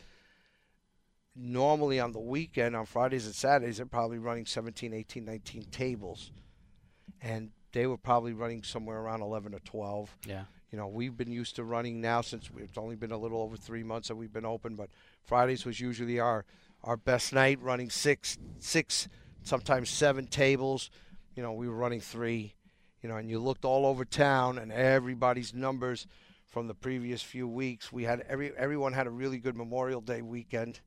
Normally 1.36 2.00
on 2.00 2.14
the 2.14 2.20
weekend, 2.20 2.76
on 2.76 2.86
Fridays 2.86 3.26
and 3.26 3.36
Saturdays, 3.36 3.78
they're 3.78 3.86
probably 3.86 4.20
running 4.20 4.46
17, 4.46 4.94
18, 4.94 5.26
19 5.26 5.66
tables, 5.66 6.32
and 7.22 7.52
they 7.74 7.88
were 7.88 7.98
probably 7.98 8.32
running 8.32 8.64
somewhere 8.64 9.00
around 9.00 9.22
11 9.22 9.54
or 9.54 9.60
12. 9.60 10.16
Yeah. 10.26 10.46
You 10.72 10.78
know, 10.78 10.88
we've 10.88 11.16
been 11.16 11.32
used 11.32 11.58
to 11.58 11.66
running 11.66 12.00
now 12.00 12.22
since 12.22 12.50
it's 12.58 12.78
only 12.78 12.96
been 12.96 13.12
a 13.12 13.18
little 13.18 13.42
over 13.42 13.58
three 13.58 13.84
months 13.84 14.08
that 14.08 14.16
we've 14.16 14.32
been 14.32 14.46
open, 14.46 14.76
but 14.76 14.90
Fridays 15.26 15.66
was 15.66 15.80
usually 15.80 16.20
our 16.20 16.46
our 16.84 16.98
best 16.98 17.34
night, 17.34 17.60
running 17.62 17.90
six, 17.90 18.38
six, 18.60 19.10
sometimes 19.42 19.90
seven 19.90 20.28
tables. 20.28 20.92
You 21.36 21.42
know, 21.42 21.54
we 21.54 21.68
were 21.68 21.76
running 21.76 22.02
three. 22.02 22.54
You 23.02 23.10
know, 23.10 23.18
and 23.18 23.30
you 23.30 23.40
looked 23.40 23.66
all 23.66 23.86
over 23.86 24.06
town, 24.06 24.58
and 24.58 24.72
everybody's 24.72 25.54
numbers 25.54 26.08
from 26.48 26.68
the 26.68 26.74
previous 26.74 27.22
few 27.22 27.48
weeks. 27.48 27.92
We 27.92 28.04
had 28.04 28.26
every 28.30 28.56
everyone 28.58 28.94
had 28.94 29.08
a 29.08 29.12
really 29.12 29.38
good 29.38 29.56
Memorial 29.56 30.02
Day 30.02 30.22
weekend, 30.22 30.80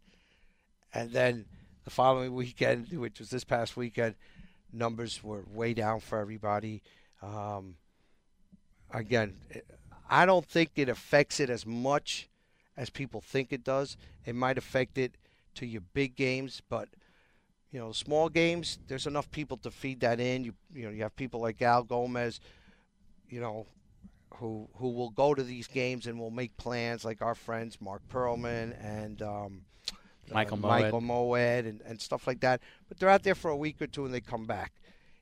and 0.95 1.13
then 1.13 1.45
the 1.85 1.91
following 1.91 2.35
weekend, 2.35 2.91
which 2.93 3.19
was 3.19 3.31
this 3.31 3.45
past 3.45 3.77
weekend, 3.77 4.15
numbers 4.73 5.23
were 5.23 5.45
way 5.47 5.75
down 5.75 6.01
for 6.01 6.19
everybody. 6.19 6.83
Um, 7.23 7.77
again, 8.93 9.37
I 10.09 10.27
don't 10.27 10.47
think 10.47 10.71
it 10.77 10.89
affects 10.89 11.41
it 11.41 11.51
as 11.51 11.67
much 11.67 12.29
as 12.79 12.89
people 12.89 13.21
think 13.21 13.53
it 13.53 13.65
does. 13.65 13.97
It 14.25 14.37
might 14.37 14.57
affect 14.57 14.97
it 14.97 15.17
to 15.57 15.67
your 15.67 15.83
big 15.93 16.15
games, 16.15 16.63
but 16.71 16.89
you 17.71 17.79
know, 17.79 17.93
small 17.93 18.31
games, 18.31 18.79
there's 18.87 19.07
enough 19.07 19.31
people 19.31 19.59
to 19.59 19.71
feed 19.71 20.01
that 20.01 20.21
in. 20.21 20.45
You 20.45 20.55
you 20.75 20.85
know, 20.85 20.91
you 20.91 21.03
have 21.03 21.17
people 21.17 21.41
like 21.41 21.61
Al 21.61 21.83
Gomez, 21.83 22.41
you 23.29 23.41
know, 23.41 23.67
who 24.37 24.69
who 24.77 24.91
will 24.91 25.11
go 25.11 25.35
to 25.35 25.43
these 25.43 25.67
games 25.67 26.07
and 26.07 26.19
will 26.19 26.31
make 26.31 26.57
plans 26.57 27.05
like 27.05 27.21
our 27.21 27.35
friends 27.35 27.77
Mark 27.81 28.01
Perlman 28.09 28.75
and 28.83 29.21
um, 29.21 29.63
Michael 30.33 30.57
uh, 30.59 30.61
Moed. 30.61 30.81
Michael 30.81 31.01
Moed 31.03 31.69
and, 31.69 31.83
and 31.83 32.01
stuff 32.01 32.27
like 32.27 32.41
that. 32.41 32.63
But 32.89 32.99
they're 32.99 33.11
out 33.11 33.25
there 33.25 33.35
for 33.35 33.51
a 33.51 33.57
week 33.57 33.83
or 33.83 33.87
two 33.89 34.05
and 34.05 34.15
they 34.15 34.21
come 34.21 34.47
back. 34.47 34.73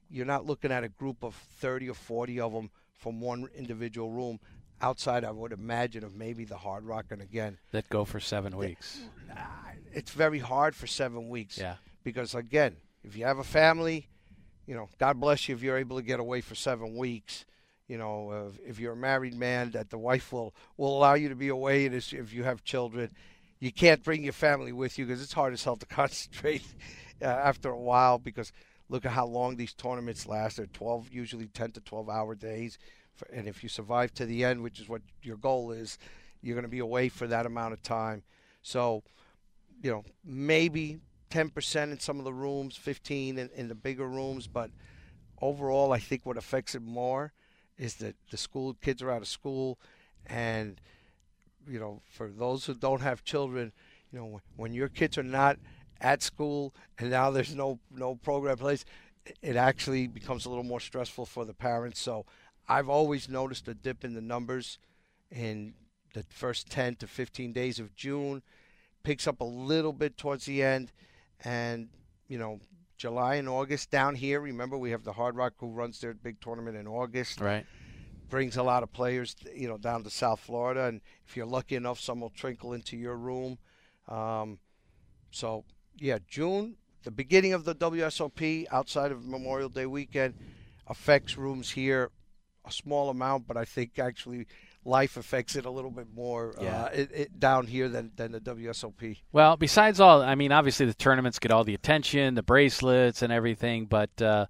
You're 0.08 0.26
not 0.26 0.46
looking 0.46 0.70
at 0.70 0.84
a 0.84 0.88
group 0.88 1.24
of 1.24 1.34
30 1.34 1.90
or 1.90 1.94
40 1.94 2.38
of 2.38 2.52
them 2.52 2.70
from 2.94 3.20
one 3.20 3.48
individual 3.56 4.12
room. 4.12 4.38
Outside, 4.80 5.24
I 5.24 5.30
would 5.30 5.52
imagine 5.52 6.04
of 6.04 6.14
maybe 6.14 6.44
the 6.44 6.58
Hard 6.58 6.84
Rock, 6.84 7.06
and 7.10 7.22
again, 7.22 7.58
That 7.72 7.88
go 7.88 8.04
for 8.04 8.20
seven 8.20 8.56
weeks. 8.56 9.00
it's 9.92 10.10
very 10.10 10.38
hard 10.38 10.74
for 10.76 10.86
seven 10.86 11.28
weeks. 11.28 11.56
Yeah. 11.58 11.76
Because 12.04 12.34
again, 12.34 12.76
if 13.02 13.16
you 13.16 13.24
have 13.24 13.38
a 13.38 13.44
family, 13.44 14.08
you 14.66 14.74
know, 14.74 14.88
God 14.98 15.18
bless 15.18 15.48
you 15.48 15.54
if 15.54 15.62
you're 15.62 15.78
able 15.78 15.96
to 15.96 16.02
get 16.02 16.20
away 16.20 16.40
for 16.40 16.54
seven 16.54 16.96
weeks. 16.96 17.44
You 17.88 17.98
know, 17.98 18.30
uh, 18.30 18.50
if 18.66 18.78
you're 18.80 18.92
a 18.94 18.96
married 18.96 19.34
man, 19.34 19.70
that 19.70 19.90
the 19.90 19.98
wife 19.98 20.32
will 20.32 20.54
will 20.76 20.96
allow 20.98 21.14
you 21.14 21.28
to 21.28 21.36
be 21.36 21.48
away, 21.48 21.86
and 21.86 21.94
if 21.94 22.12
if 22.12 22.32
you 22.32 22.42
have 22.44 22.64
children, 22.64 23.10
you 23.60 23.72
can't 23.72 24.02
bring 24.02 24.24
your 24.24 24.32
family 24.32 24.72
with 24.72 24.98
you 24.98 25.06
because 25.06 25.22
it's 25.22 25.32
hard 25.32 25.52
as 25.52 25.62
hell 25.64 25.76
to 25.76 25.86
concentrate 26.02 26.62
uh, 27.22 27.26
after 27.26 27.70
a 27.70 27.78
while. 27.80 28.18
Because 28.18 28.52
look 28.88 29.06
at 29.06 29.12
how 29.12 29.26
long 29.26 29.56
these 29.56 29.72
tournaments 29.72 30.26
last. 30.26 30.56
They're 30.56 30.66
12, 30.66 31.08
usually 31.12 31.46
10 31.46 31.72
to 31.72 31.80
12 31.80 32.08
hour 32.10 32.34
days, 32.34 32.76
For- 33.16 33.28
and 33.32 33.48
if 33.48 33.62
you 33.62 33.68
survive 33.68 34.12
to 34.14 34.26
the 34.26 34.44
end, 34.44 34.62
which 34.62 34.80
is 34.80 34.88
what 34.88 35.02
your 35.22 35.36
goal 35.36 35.72
is, 35.72 35.98
you're 36.42 36.54
going 36.54 36.64
to 36.64 36.68
be 36.68 36.78
away 36.78 37.08
for 37.08 37.26
that 37.26 37.46
amount 37.46 37.72
of 37.72 37.82
time. 37.82 38.22
So, 38.62 39.02
you 39.82 39.90
know, 39.90 40.04
maybe 40.24 40.98
10% 41.30 41.92
in 41.92 41.98
some 41.98 42.18
of 42.18 42.24
the 42.24 42.32
rooms, 42.32 42.76
15 42.76 43.38
in, 43.38 43.50
in 43.54 43.68
the 43.68 43.74
bigger 43.74 44.06
rooms, 44.06 44.46
but 44.46 44.70
overall, 45.40 45.92
I 45.92 45.98
think 45.98 46.24
what 46.24 46.36
affects 46.36 46.74
it 46.74 46.82
more 46.82 47.32
is 47.78 47.96
that 47.96 48.16
the 48.30 48.36
school 48.36 48.74
kids 48.80 49.02
are 49.02 49.10
out 49.10 49.22
of 49.22 49.28
school, 49.28 49.78
and 50.26 50.80
you 51.68 51.78
know, 51.78 52.00
for 52.08 52.28
those 52.28 52.64
who 52.64 52.74
don't 52.74 53.02
have 53.02 53.24
children, 53.24 53.72
you 54.12 54.18
know, 54.18 54.40
when 54.56 54.72
your 54.72 54.88
kids 54.88 55.18
are 55.18 55.22
not 55.22 55.58
at 56.00 56.22
school 56.22 56.74
and 56.98 57.10
now 57.10 57.30
there's 57.30 57.54
no 57.54 57.78
no 57.90 58.14
program 58.14 58.56
place, 58.56 58.84
it 59.42 59.56
actually 59.56 60.06
becomes 60.06 60.46
a 60.46 60.48
little 60.48 60.64
more 60.64 60.80
stressful 60.80 61.26
for 61.26 61.44
the 61.44 61.54
parents. 61.54 62.00
So, 62.00 62.24
I've 62.68 62.88
always 62.88 63.28
noticed 63.28 63.68
a 63.68 63.74
dip 63.74 64.04
in 64.04 64.14
the 64.14 64.20
numbers 64.20 64.78
in 65.30 65.74
the 66.14 66.24
first 66.30 66.70
10 66.70 66.96
to 66.96 67.06
15 67.06 67.52
days 67.52 67.78
of 67.78 67.94
June, 67.94 68.42
picks 69.02 69.26
up 69.26 69.40
a 69.40 69.44
little 69.44 69.92
bit 69.92 70.16
towards 70.16 70.46
the 70.46 70.62
end, 70.62 70.92
and 71.44 71.88
you 72.28 72.38
know 72.38 72.58
July 72.96 73.34
and 73.34 73.48
August 73.48 73.90
down 73.90 74.14
here. 74.14 74.40
Remember, 74.40 74.78
we 74.78 74.90
have 74.90 75.04
the 75.04 75.12
Hard 75.12 75.36
Rock 75.36 75.54
who 75.58 75.68
runs 75.68 76.00
their 76.00 76.14
big 76.14 76.40
tournament 76.40 76.76
in 76.76 76.86
August. 76.86 77.40
Right. 77.40 77.66
Brings 78.28 78.56
a 78.56 78.62
lot 78.62 78.82
of 78.82 78.92
players, 78.92 79.36
you 79.54 79.68
know, 79.68 79.78
down 79.78 80.02
to 80.02 80.10
South 80.10 80.40
Florida, 80.40 80.86
and 80.86 81.00
if 81.26 81.36
you're 81.36 81.46
lucky 81.46 81.76
enough, 81.76 82.00
some 82.00 82.20
will 82.20 82.30
trickle 82.30 82.72
into 82.72 82.96
your 82.96 83.16
room. 83.16 83.58
Um, 84.08 84.58
so 85.30 85.64
yeah, 85.98 86.18
June, 86.26 86.76
the 87.04 87.10
beginning 87.10 87.52
of 87.52 87.64
the 87.64 87.74
WSOP 87.74 88.66
outside 88.72 89.12
of 89.12 89.24
Memorial 89.24 89.68
Day 89.68 89.86
weekend 89.86 90.34
affects 90.88 91.36
rooms 91.36 91.70
here 91.70 92.10
a 92.66 92.72
small 92.72 93.10
amount, 93.10 93.46
but 93.46 93.56
I 93.56 93.64
think 93.64 93.98
actually 93.98 94.46
life 94.84 95.16
affects 95.16 95.56
it 95.56 95.64
a 95.66 95.70
little 95.70 95.90
bit 95.90 96.06
more 96.14 96.54
Yeah. 96.60 96.84
uh, 96.84 96.88
it, 96.92 97.10
it, 97.12 97.40
down 97.40 97.66
here 97.66 97.88
than, 97.88 98.12
than 98.16 98.32
the 98.32 98.40
WSOP. 98.40 99.18
Well, 99.32 99.56
besides 99.56 100.00
all, 100.00 100.22
I 100.22 100.34
mean, 100.34 100.52
obviously 100.52 100.86
the 100.86 100.94
tournaments 100.94 101.38
get 101.38 101.50
all 101.50 101.64
the 101.64 101.74
attention, 101.74 102.34
the 102.34 102.42
bracelets 102.42 103.22
and 103.22 103.32
everything, 103.32 103.86
but 103.86 104.22
uh, 104.22 104.46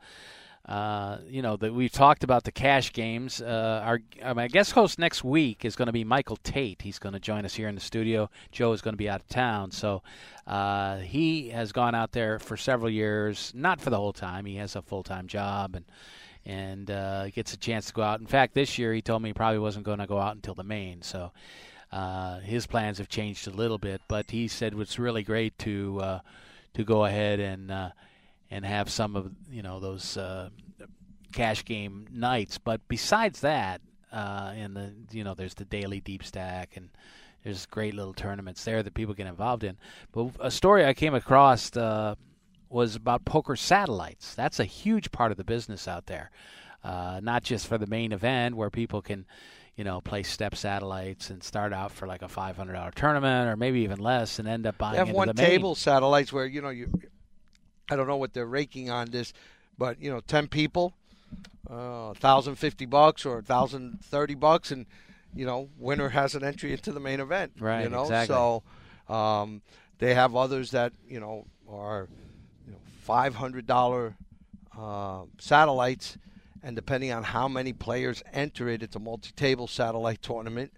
uh, 0.66 1.18
you 1.28 1.42
know, 1.42 1.56
the, 1.56 1.72
we've 1.72 1.92
talked 1.92 2.24
about 2.24 2.42
the 2.44 2.50
cash 2.52 2.92
games. 2.92 3.40
Uh, 3.40 3.80
our, 3.84 4.00
uh, 4.20 4.34
my 4.34 4.48
guest 4.48 4.72
host 4.72 4.98
next 4.98 5.22
week 5.22 5.64
is 5.64 5.76
going 5.76 5.86
to 5.86 5.92
be 5.92 6.02
Michael 6.04 6.36
Tate. 6.36 6.82
He's 6.82 6.98
going 6.98 7.12
to 7.12 7.20
join 7.20 7.44
us 7.44 7.54
here 7.54 7.68
in 7.68 7.74
the 7.74 7.80
studio. 7.80 8.28
Joe 8.50 8.72
is 8.72 8.82
going 8.82 8.94
to 8.94 8.98
be 8.98 9.08
out 9.08 9.20
of 9.20 9.28
town, 9.28 9.70
so 9.70 10.02
uh, 10.46 10.98
he 10.98 11.50
has 11.50 11.70
gone 11.72 11.94
out 11.94 12.12
there 12.12 12.38
for 12.40 12.56
several 12.56 12.90
years, 12.90 13.52
not 13.54 13.80
for 13.80 13.90
the 13.90 13.96
whole 13.96 14.12
time. 14.12 14.44
He 14.44 14.56
has 14.56 14.74
a 14.74 14.82
full 14.82 15.04
time 15.04 15.28
job 15.28 15.76
and 15.76 15.84
and 16.46 16.90
uh, 16.90 17.28
gets 17.30 17.52
a 17.52 17.56
chance 17.56 17.86
to 17.86 17.92
go 17.92 18.02
out. 18.02 18.20
In 18.20 18.26
fact, 18.26 18.54
this 18.54 18.78
year 18.78 18.94
he 18.94 19.02
told 19.02 19.20
me 19.20 19.30
he 19.30 19.34
probably 19.34 19.58
wasn't 19.58 19.84
going 19.84 19.98
to 19.98 20.06
go 20.06 20.18
out 20.18 20.36
until 20.36 20.54
the 20.54 20.62
main. 20.62 21.02
So 21.02 21.32
uh, 21.90 22.38
his 22.38 22.66
plans 22.66 22.98
have 22.98 23.08
changed 23.08 23.48
a 23.48 23.50
little 23.50 23.78
bit, 23.78 24.00
but 24.06 24.30
he 24.30 24.46
said 24.46 24.72
it's 24.78 24.98
really 24.98 25.24
great 25.24 25.58
to 25.58 26.00
uh, 26.00 26.20
to 26.74 26.84
go 26.84 27.04
ahead 27.04 27.40
and 27.40 27.70
uh, 27.70 27.90
and 28.50 28.64
have 28.64 28.88
some 28.88 29.16
of 29.16 29.32
you 29.50 29.62
know 29.62 29.80
those 29.80 30.16
uh, 30.16 30.50
cash 31.32 31.64
game 31.64 32.06
nights. 32.12 32.58
But 32.58 32.80
besides 32.86 33.40
that, 33.40 33.80
uh, 34.12 34.52
and 34.54 34.76
the 34.76 34.92
you 35.10 35.24
know 35.24 35.34
there's 35.34 35.54
the 35.54 35.64
daily 35.64 36.00
deep 36.00 36.22
stack 36.22 36.76
and 36.76 36.90
there's 37.42 37.66
great 37.66 37.94
little 37.94 38.14
tournaments 38.14 38.64
there 38.64 38.82
that 38.82 38.94
people 38.94 39.14
get 39.14 39.26
involved 39.26 39.64
in. 39.64 39.76
But 40.12 40.30
a 40.38 40.50
story 40.50 40.84
I 40.84 40.94
came 40.94 41.14
across 41.14 41.70
was 42.68 42.96
about 42.96 43.24
poker 43.24 43.56
satellites. 43.56 44.34
That's 44.34 44.58
a 44.60 44.64
huge 44.64 45.10
part 45.12 45.30
of 45.30 45.36
the 45.36 45.44
business 45.44 45.86
out 45.86 46.06
there, 46.06 46.30
uh, 46.84 47.20
not 47.22 47.42
just 47.42 47.66
for 47.66 47.78
the 47.78 47.86
main 47.86 48.12
event 48.12 48.56
where 48.56 48.70
people 48.70 49.02
can, 49.02 49.24
you 49.76 49.84
know, 49.84 50.00
play 50.00 50.22
step 50.22 50.54
satellites 50.56 51.30
and 51.30 51.42
start 51.44 51.72
out 51.72 51.92
for 51.92 52.06
like 52.06 52.22
a 52.22 52.28
five 52.28 52.56
hundred 52.56 52.74
dollar 52.74 52.90
tournament 52.92 53.48
or 53.48 53.56
maybe 53.56 53.80
even 53.80 53.98
less 53.98 54.38
and 54.38 54.48
end 54.48 54.66
up 54.66 54.78
buying 54.78 54.92
They 54.92 54.98
have 54.98 55.08
into 55.08 55.16
one 55.16 55.28
the 55.28 55.34
main. 55.34 55.46
table 55.46 55.74
satellites 55.74 56.32
where 56.32 56.46
you 56.46 56.60
know 56.62 56.70
you. 56.70 56.90
I 57.90 57.94
don't 57.94 58.08
know 58.08 58.16
what 58.16 58.32
they're 58.34 58.46
raking 58.46 58.90
on 58.90 59.10
this, 59.10 59.32
but 59.78 60.00
you 60.02 60.10
know, 60.10 60.20
ten 60.20 60.48
people, 60.48 60.92
uh, 61.70 62.14
thousand 62.14 62.56
fifty 62.56 62.84
bucks 62.86 63.24
or 63.24 63.42
thousand 63.42 64.00
thirty 64.02 64.34
bucks, 64.34 64.70
and 64.72 64.86
you 65.34 65.46
know, 65.46 65.68
winner 65.78 66.08
has 66.08 66.34
an 66.34 66.42
entry 66.42 66.72
into 66.72 66.90
the 66.92 66.98
main 67.00 67.20
event. 67.20 67.52
Right, 67.60 67.82
You 67.84 67.90
know, 67.90 68.02
exactly. 68.02 68.34
so 68.34 68.62
um, 69.14 69.60
they 69.98 70.14
have 70.14 70.34
others 70.34 70.70
that 70.72 70.92
you 71.08 71.20
know 71.20 71.46
are 71.70 72.08
you 73.06 73.12
know 73.12 73.14
five 73.14 73.34
hundred 73.36 73.66
dollar 73.66 74.16
uh, 74.78 75.22
satellites, 75.38 76.18
and 76.62 76.76
depending 76.76 77.12
on 77.12 77.22
how 77.22 77.48
many 77.48 77.72
players 77.72 78.22
enter 78.32 78.68
it, 78.68 78.82
it's 78.82 78.96
a 78.96 79.00
multi-table 79.00 79.66
satellite 79.66 80.22
tournament 80.22 80.72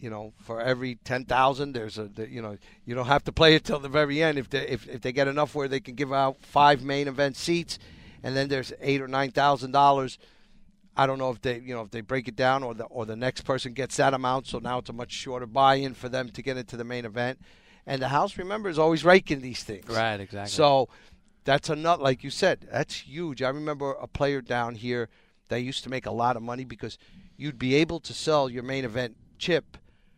you 0.00 0.10
know, 0.10 0.32
for 0.38 0.60
every 0.60 0.96
ten 1.04 1.24
thousand, 1.24 1.72
there's 1.72 1.98
a, 1.98 2.04
the, 2.04 2.28
you 2.28 2.42
know, 2.42 2.56
you 2.84 2.94
don't 2.94 3.06
have 3.06 3.24
to 3.24 3.32
play 3.32 3.54
it 3.54 3.64
till 3.64 3.78
the 3.78 3.88
very 3.88 4.22
end. 4.22 4.38
If 4.38 4.50
they 4.50 4.66
if, 4.68 4.88
if 4.88 5.00
they 5.00 5.12
get 5.12 5.28
enough 5.28 5.54
where 5.54 5.68
they 5.68 5.80
can 5.80 5.94
give 5.94 6.12
out 6.12 6.36
five 6.40 6.82
main 6.82 7.08
event 7.08 7.36
seats, 7.36 7.78
and 8.22 8.36
then 8.36 8.48
there's 8.48 8.72
eight 8.80 9.00
or 9.00 9.08
nine 9.08 9.30
thousand 9.30 9.72
dollars. 9.72 10.18
I 10.96 11.06
don't 11.06 11.18
know 11.18 11.30
if 11.30 11.40
they, 11.40 11.58
you 11.58 11.74
know, 11.74 11.82
if 11.82 11.90
they 11.90 12.02
break 12.02 12.28
it 12.28 12.36
down 12.36 12.62
or 12.62 12.74
the 12.74 12.84
or 12.84 13.06
the 13.06 13.16
next 13.16 13.42
person 13.42 13.72
gets 13.72 13.96
that 13.96 14.14
amount. 14.14 14.46
So 14.46 14.58
now 14.58 14.78
it's 14.78 14.90
a 14.90 14.92
much 14.92 15.12
shorter 15.12 15.46
buy-in 15.46 15.94
for 15.94 16.08
them 16.08 16.28
to 16.30 16.42
get 16.42 16.56
into 16.56 16.76
the 16.76 16.84
main 16.84 17.04
event. 17.04 17.40
And 17.86 18.00
the 18.00 18.08
house, 18.08 18.38
remember, 18.38 18.68
is 18.68 18.78
always 18.78 19.04
raking 19.04 19.40
these 19.40 19.64
things. 19.64 19.88
Right, 19.88 20.20
exactly. 20.20 20.50
So 20.50 20.88
that's 21.44 21.68
a 21.68 21.76
nut, 21.76 22.00
like 22.00 22.22
you 22.22 22.30
said, 22.30 22.66
that's 22.70 23.00
huge. 23.00 23.42
I 23.42 23.48
remember 23.48 23.92
a 23.92 24.06
player 24.06 24.40
down 24.40 24.76
here 24.76 25.08
that 25.48 25.60
used 25.60 25.84
to 25.84 25.90
make 25.90 26.06
a 26.06 26.10
lot 26.10 26.36
of 26.36 26.42
money 26.42 26.64
because 26.64 26.98
you'd 27.36 27.58
be 27.58 27.74
able 27.74 28.00
to 28.00 28.12
sell 28.12 28.48
your 28.48 28.62
main 28.62 28.84
event 28.84 29.16
chip 29.38 29.76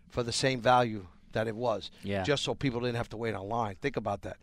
for 0.09 0.23
the 0.23 0.33
same 0.33 0.61
value 0.61 1.07
that 1.33 1.49
it 1.49 1.57
was. 1.57 1.91
Yeah. 2.03 2.23
Just 2.23 2.45
so 2.45 2.55
people 2.55 2.81
didn't 2.81 2.97
have 2.97 3.09
to 3.11 3.17
wait 3.17 3.35
online. 3.35 3.77
Think 3.77 3.97
about 3.97 4.23
that. 4.23 4.37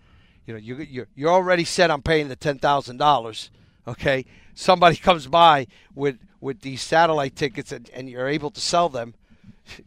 You 0.45 0.53
know, 0.53 0.59
you 0.59 0.77
you're 0.77 1.07
you're 1.15 1.31
already 1.31 1.63
set 1.63 1.91
on 1.91 2.01
paying 2.01 2.27
the 2.27 2.35
ten 2.35 2.57
thousand 2.57 2.97
dollars. 2.97 3.51
Okay, 3.87 4.25
somebody 4.53 4.95
comes 5.07 5.27
by 5.27 5.67
with 5.95 6.17
with 6.39 6.61
these 6.61 6.81
satellite 6.81 7.35
tickets 7.35 7.71
and, 7.71 7.89
and 7.91 8.09
you're 8.09 8.27
able 8.27 8.51
to 8.51 8.59
sell 8.59 8.89
them. 8.89 9.13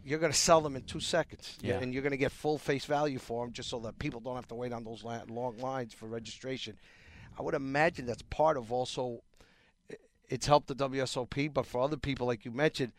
You're 0.05 0.19
going 0.19 0.33
to 0.33 0.39
sell 0.39 0.61
them 0.61 0.77
in 0.77 0.83
two 0.83 1.01
seconds, 1.01 1.59
Yeah. 1.61 1.81
and 1.81 1.93
you're 1.93 2.03
going 2.03 2.13
to 2.13 2.17
get 2.17 2.33
full 2.33 2.59
face 2.59 2.85
value 2.85 3.19
for 3.19 3.45
them, 3.45 3.53
just 3.53 3.69
so 3.69 3.79
that 3.81 3.99
people 3.99 4.21
don't 4.21 4.37
have 4.37 4.49
to 4.49 4.55
wait 4.55 4.73
on 4.73 4.85
those 4.85 5.03
long 5.05 5.59
lines 5.59 5.93
for 5.93 6.07
registration. 6.07 6.77
I 7.39 7.43
would 7.43 7.55
imagine 7.55 8.07
that's 8.07 8.23
part 8.23 8.57
of 8.57 8.73
also. 8.73 9.23
It's 10.29 10.47
helped 10.47 10.69
the 10.69 10.75
WSOP, 10.77 11.53
but 11.53 11.67
for 11.67 11.83
other 11.83 11.97
people, 11.99 12.27
like 12.27 12.45
you 12.45 12.51
mentioned, 12.51 12.93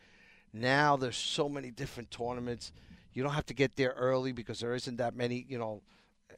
now 0.52 0.96
there's 0.96 1.16
so 1.16 1.48
many 1.48 1.70
different 1.70 2.10
tournaments. 2.10 2.72
You 3.12 3.22
don't 3.22 3.32
have 3.32 3.46
to 3.46 3.54
get 3.54 3.76
there 3.76 3.94
early 3.96 4.32
because 4.32 4.60
there 4.60 4.74
isn't 4.74 4.96
that 4.96 5.16
many, 5.16 5.44
you 5.48 5.58
know, 5.58 5.82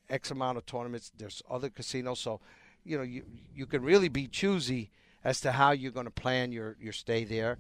X 0.09 0.31
amount 0.31 0.57
of 0.57 0.65
tournaments. 0.65 1.13
There's 1.17 1.43
other 1.51 1.69
casinos, 1.69 2.21
so 2.21 2.41
you 2.85 2.97
know 2.97 3.03
you 3.03 3.25
you 3.55 3.67
can 3.67 3.83
really 3.83 4.09
be 4.09 4.27
choosy 4.29 4.91
as 5.25 5.41
to 5.41 5.53
how 5.53 5.73
you're 5.73 5.93
going 5.93 6.07
to 6.07 6.11
plan 6.13 6.53
your 6.53 6.77
your 6.81 6.93
stay 6.93 7.25
there. 7.25 7.59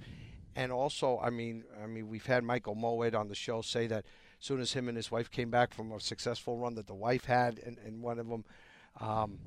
And 0.58 0.72
also, 0.72 1.20
I 1.22 1.30
mean, 1.30 1.62
I 1.80 1.86
mean, 1.86 2.08
we've 2.08 2.26
had 2.26 2.42
Michael 2.42 2.74
Moed 2.74 3.14
on 3.14 3.28
the 3.28 3.34
show 3.36 3.62
say 3.62 3.86
that 3.86 4.04
as 4.04 4.44
soon 4.44 4.60
as 4.60 4.72
him 4.72 4.88
and 4.88 4.96
his 4.96 5.08
wife 5.08 5.30
came 5.30 5.50
back 5.50 5.72
from 5.72 5.92
a 5.92 6.00
successful 6.00 6.58
run 6.58 6.74
that 6.74 6.88
the 6.88 6.96
wife 6.96 7.26
had 7.26 7.58
in, 7.58 7.78
in 7.86 8.02
one 8.02 8.18
of 8.18 8.28
them, 8.28 8.44
um, 9.00 9.38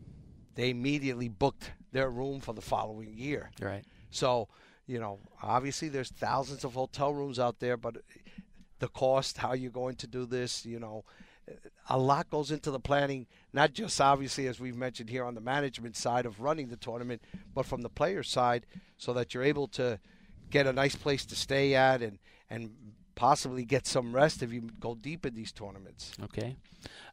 they 0.55 0.70
immediately 0.70 1.28
booked 1.28 1.72
their 1.91 2.09
room 2.09 2.39
for 2.39 2.53
the 2.53 2.62
following 2.62 3.14
year. 3.14 3.51
right. 3.59 3.84
So, 4.09 4.47
you 4.88 4.99
know, 4.99 5.20
obviously 5.43 5.89
there's 5.89 6.12
thousands 6.12 6.64
of 6.64 6.76
hotel 6.76 7.14
rooms 7.14 7.39
out 7.39 7.59
there, 7.59 7.76
but 7.76 7.97
the 8.80 8.88
cost, 8.88 9.38
how 9.38 9.51
you're 9.51 9.70
going 9.70 9.95
to 9.97 10.07
do 10.07 10.26
this, 10.26 10.66
you 10.66 10.80
know, 10.80 11.03
a 11.89 11.97
lot 11.97 12.30
goes 12.30 12.51
into 12.51 12.72
the 12.72 12.80
planning, 12.80 13.28
not 13.51 13.74
just 13.74 13.99
obviously 13.99 14.47
as 14.47 14.62
we've 14.62 14.78
mentioned 14.78 15.09
here 15.09 15.26
on 15.26 15.36
the 15.36 15.41
management 15.41 15.97
side 15.97 16.26
of 16.26 16.39
running 16.39 16.70
the 16.70 16.78
tournament, 16.78 17.22
but 17.53 17.66
from 17.66 17.82
the 17.82 17.89
player 17.89 18.24
side 18.24 18.66
so 18.97 19.12
that 19.12 19.34
you're 19.34 19.43
able 19.43 19.68
to 19.68 19.99
get 20.52 20.68
a 20.68 20.74
nice 20.74 20.95
place 20.95 21.26
to 21.26 21.36
stay 21.36 21.76
at 21.76 22.02
and 22.02 22.20
and 22.49 22.72
possibly 23.16 23.64
get 23.64 23.86
some 23.86 24.14
rest 24.14 24.41
if 24.41 24.52
you 24.52 24.62
go 24.80 24.95
deep 24.95 25.26
in 25.26 25.34
these 25.34 25.52
tournaments. 25.52 26.14
Okay. 26.24 26.56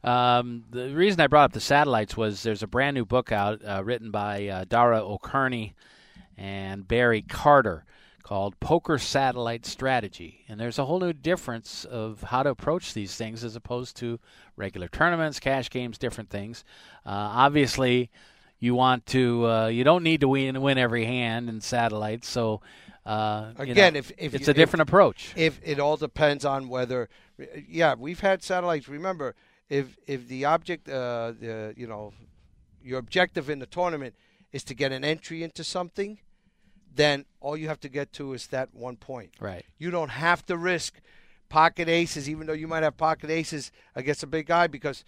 Um, 0.03 0.63
the 0.71 0.89
reason 0.89 1.21
I 1.21 1.27
brought 1.27 1.45
up 1.45 1.53
the 1.53 1.59
satellites 1.59 2.17
was 2.17 2.43
there's 2.43 2.63
a 2.63 2.67
brand 2.67 2.95
new 2.95 3.05
book 3.05 3.31
out 3.31 3.61
uh, 3.63 3.83
written 3.83 4.09
by 4.11 4.47
uh, 4.47 4.65
Dara 4.67 5.03
O'Kearney 5.03 5.75
and 6.37 6.87
Barry 6.87 7.21
Carter 7.21 7.85
called 8.23 8.59
Poker 8.59 8.97
Satellite 8.97 9.65
Strategy. 9.65 10.45
And 10.47 10.59
there's 10.59 10.79
a 10.79 10.85
whole 10.85 10.99
new 10.99 11.13
difference 11.13 11.85
of 11.85 12.21
how 12.21 12.43
to 12.43 12.49
approach 12.49 12.93
these 12.93 13.15
things 13.15 13.43
as 13.43 13.55
opposed 13.55 13.97
to 13.97 14.19
regular 14.55 14.87
tournaments, 14.87 15.39
cash 15.39 15.69
games, 15.69 15.97
different 15.97 16.29
things. 16.29 16.63
Uh, 17.05 17.09
obviously, 17.09 18.09
you 18.59 18.75
want 18.75 19.05
to, 19.07 19.47
uh, 19.47 19.67
you 19.67 19.83
don't 19.83 20.03
need 20.03 20.21
to 20.21 20.27
win, 20.27 20.61
win 20.61 20.77
every 20.77 21.05
hand 21.05 21.49
in 21.49 21.61
satellites. 21.61 22.27
So, 22.27 22.61
uh, 23.05 23.53
Again, 23.57 23.93
know, 23.93 23.99
if- 23.99 24.11
if 24.17 24.33
it's 24.33 24.47
you- 24.47 24.51
a 24.51 24.53
different 24.53 24.81
approach. 24.81 25.33
if 25.35 25.59
it 25.63 25.79
all 25.79 25.97
depends 25.97 26.45
on 26.45 26.67
whether 26.69 27.09
yeah 27.67 27.95
we've 27.97 28.19
had 28.19 28.43
satellites 28.43 28.87
remember 28.89 29.33
if 29.69 29.97
if 30.07 30.27
the 30.27 30.43
object 30.45 30.89
uh 30.89 31.31
the 31.39 31.73
you 31.77 31.87
know 31.87 32.13
your 32.83 32.99
objective 32.99 33.49
in 33.49 33.59
the 33.59 33.65
tournament 33.65 34.13
is 34.51 34.63
to 34.63 34.73
get 34.73 34.91
an 34.91 35.03
entry 35.05 35.43
into 35.43 35.63
something 35.63 36.19
then 36.93 37.23
all 37.39 37.55
you 37.55 37.67
have 37.67 37.79
to 37.79 37.87
get 37.89 38.11
to 38.13 38.33
is 38.33 38.47
that 38.47 38.73
one 38.73 38.97
point 38.97 39.31
Right. 39.39 39.65
you 39.77 39.91
don't 39.91 40.09
have 40.09 40.45
to 40.47 40.57
risk 40.57 40.99
pocket 41.47 41.87
aces 41.87 42.29
even 42.29 42.47
though 42.47 42.53
you 42.53 42.67
might 42.67 42.83
have 42.83 42.97
pocket 42.97 43.29
aces 43.29 43.71
against 43.95 44.23
a 44.23 44.27
big 44.27 44.47
guy 44.47 44.67
because 44.67 45.03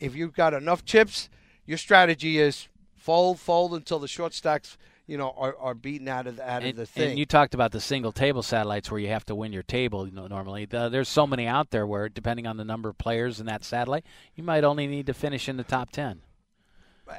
if 0.00 0.14
you've 0.16 0.34
got 0.34 0.52
enough 0.54 0.84
chips 0.84 1.28
your 1.64 1.78
strategy 1.78 2.38
is 2.38 2.68
fold 2.96 3.38
fold 3.38 3.72
until 3.74 3.98
the 4.00 4.08
short 4.08 4.34
stacks 4.34 4.76
you 5.08 5.18
know 5.18 5.34
are, 5.36 5.56
are 5.58 5.74
beaten 5.74 6.06
out 6.06 6.28
of 6.28 6.36
the, 6.36 6.48
out 6.48 6.62
and, 6.62 6.70
of 6.70 6.76
the 6.76 6.86
thing 6.86 7.10
and 7.10 7.18
you 7.18 7.26
talked 7.26 7.54
about 7.54 7.72
the 7.72 7.80
single 7.80 8.12
table 8.12 8.42
satellites 8.42 8.90
where 8.90 9.00
you 9.00 9.08
have 9.08 9.24
to 9.24 9.34
win 9.34 9.52
your 9.52 9.64
table 9.64 10.06
you 10.06 10.12
know, 10.12 10.26
normally. 10.26 10.64
The, 10.64 10.88
there's 10.88 11.08
so 11.08 11.26
many 11.26 11.46
out 11.46 11.70
there 11.70 11.86
where, 11.86 12.08
depending 12.08 12.46
on 12.46 12.56
the 12.56 12.64
number 12.64 12.88
of 12.88 12.98
players 12.98 13.40
in 13.40 13.46
that 13.46 13.64
satellite, 13.64 14.04
you 14.34 14.44
might 14.44 14.64
only 14.64 14.86
need 14.86 15.06
to 15.06 15.14
finish 15.14 15.48
in 15.48 15.56
the 15.56 15.64
top 15.64 15.90
10. 15.90 16.20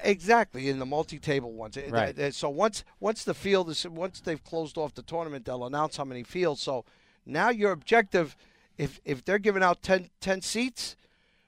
Exactly 0.04 0.70
in 0.70 0.78
the 0.78 0.86
multi-table 0.86 1.52
ones. 1.52 1.76
Right. 1.90 2.34
So 2.34 2.48
once 2.48 2.84
once 3.00 3.24
the 3.24 3.34
field 3.34 3.70
is 3.70 3.88
once 3.88 4.22
they've 4.22 4.44
closed 4.44 4.78
off 4.78 4.94
the 4.94 5.02
tournament, 5.02 5.46
they'll 5.46 5.66
announce 5.66 5.98
how 5.98 6.04
many 6.04 6.22
fields. 6.22 6.62
So 6.62 6.86
now 7.26 7.50
your 7.50 7.72
objective, 7.72 8.36
if 8.78 9.02
if 9.04 9.26
they're 9.26 9.40
giving 9.40 9.64
out 9.64 9.82
10, 9.82 10.12
10 10.22 10.42
seats, 10.42 10.96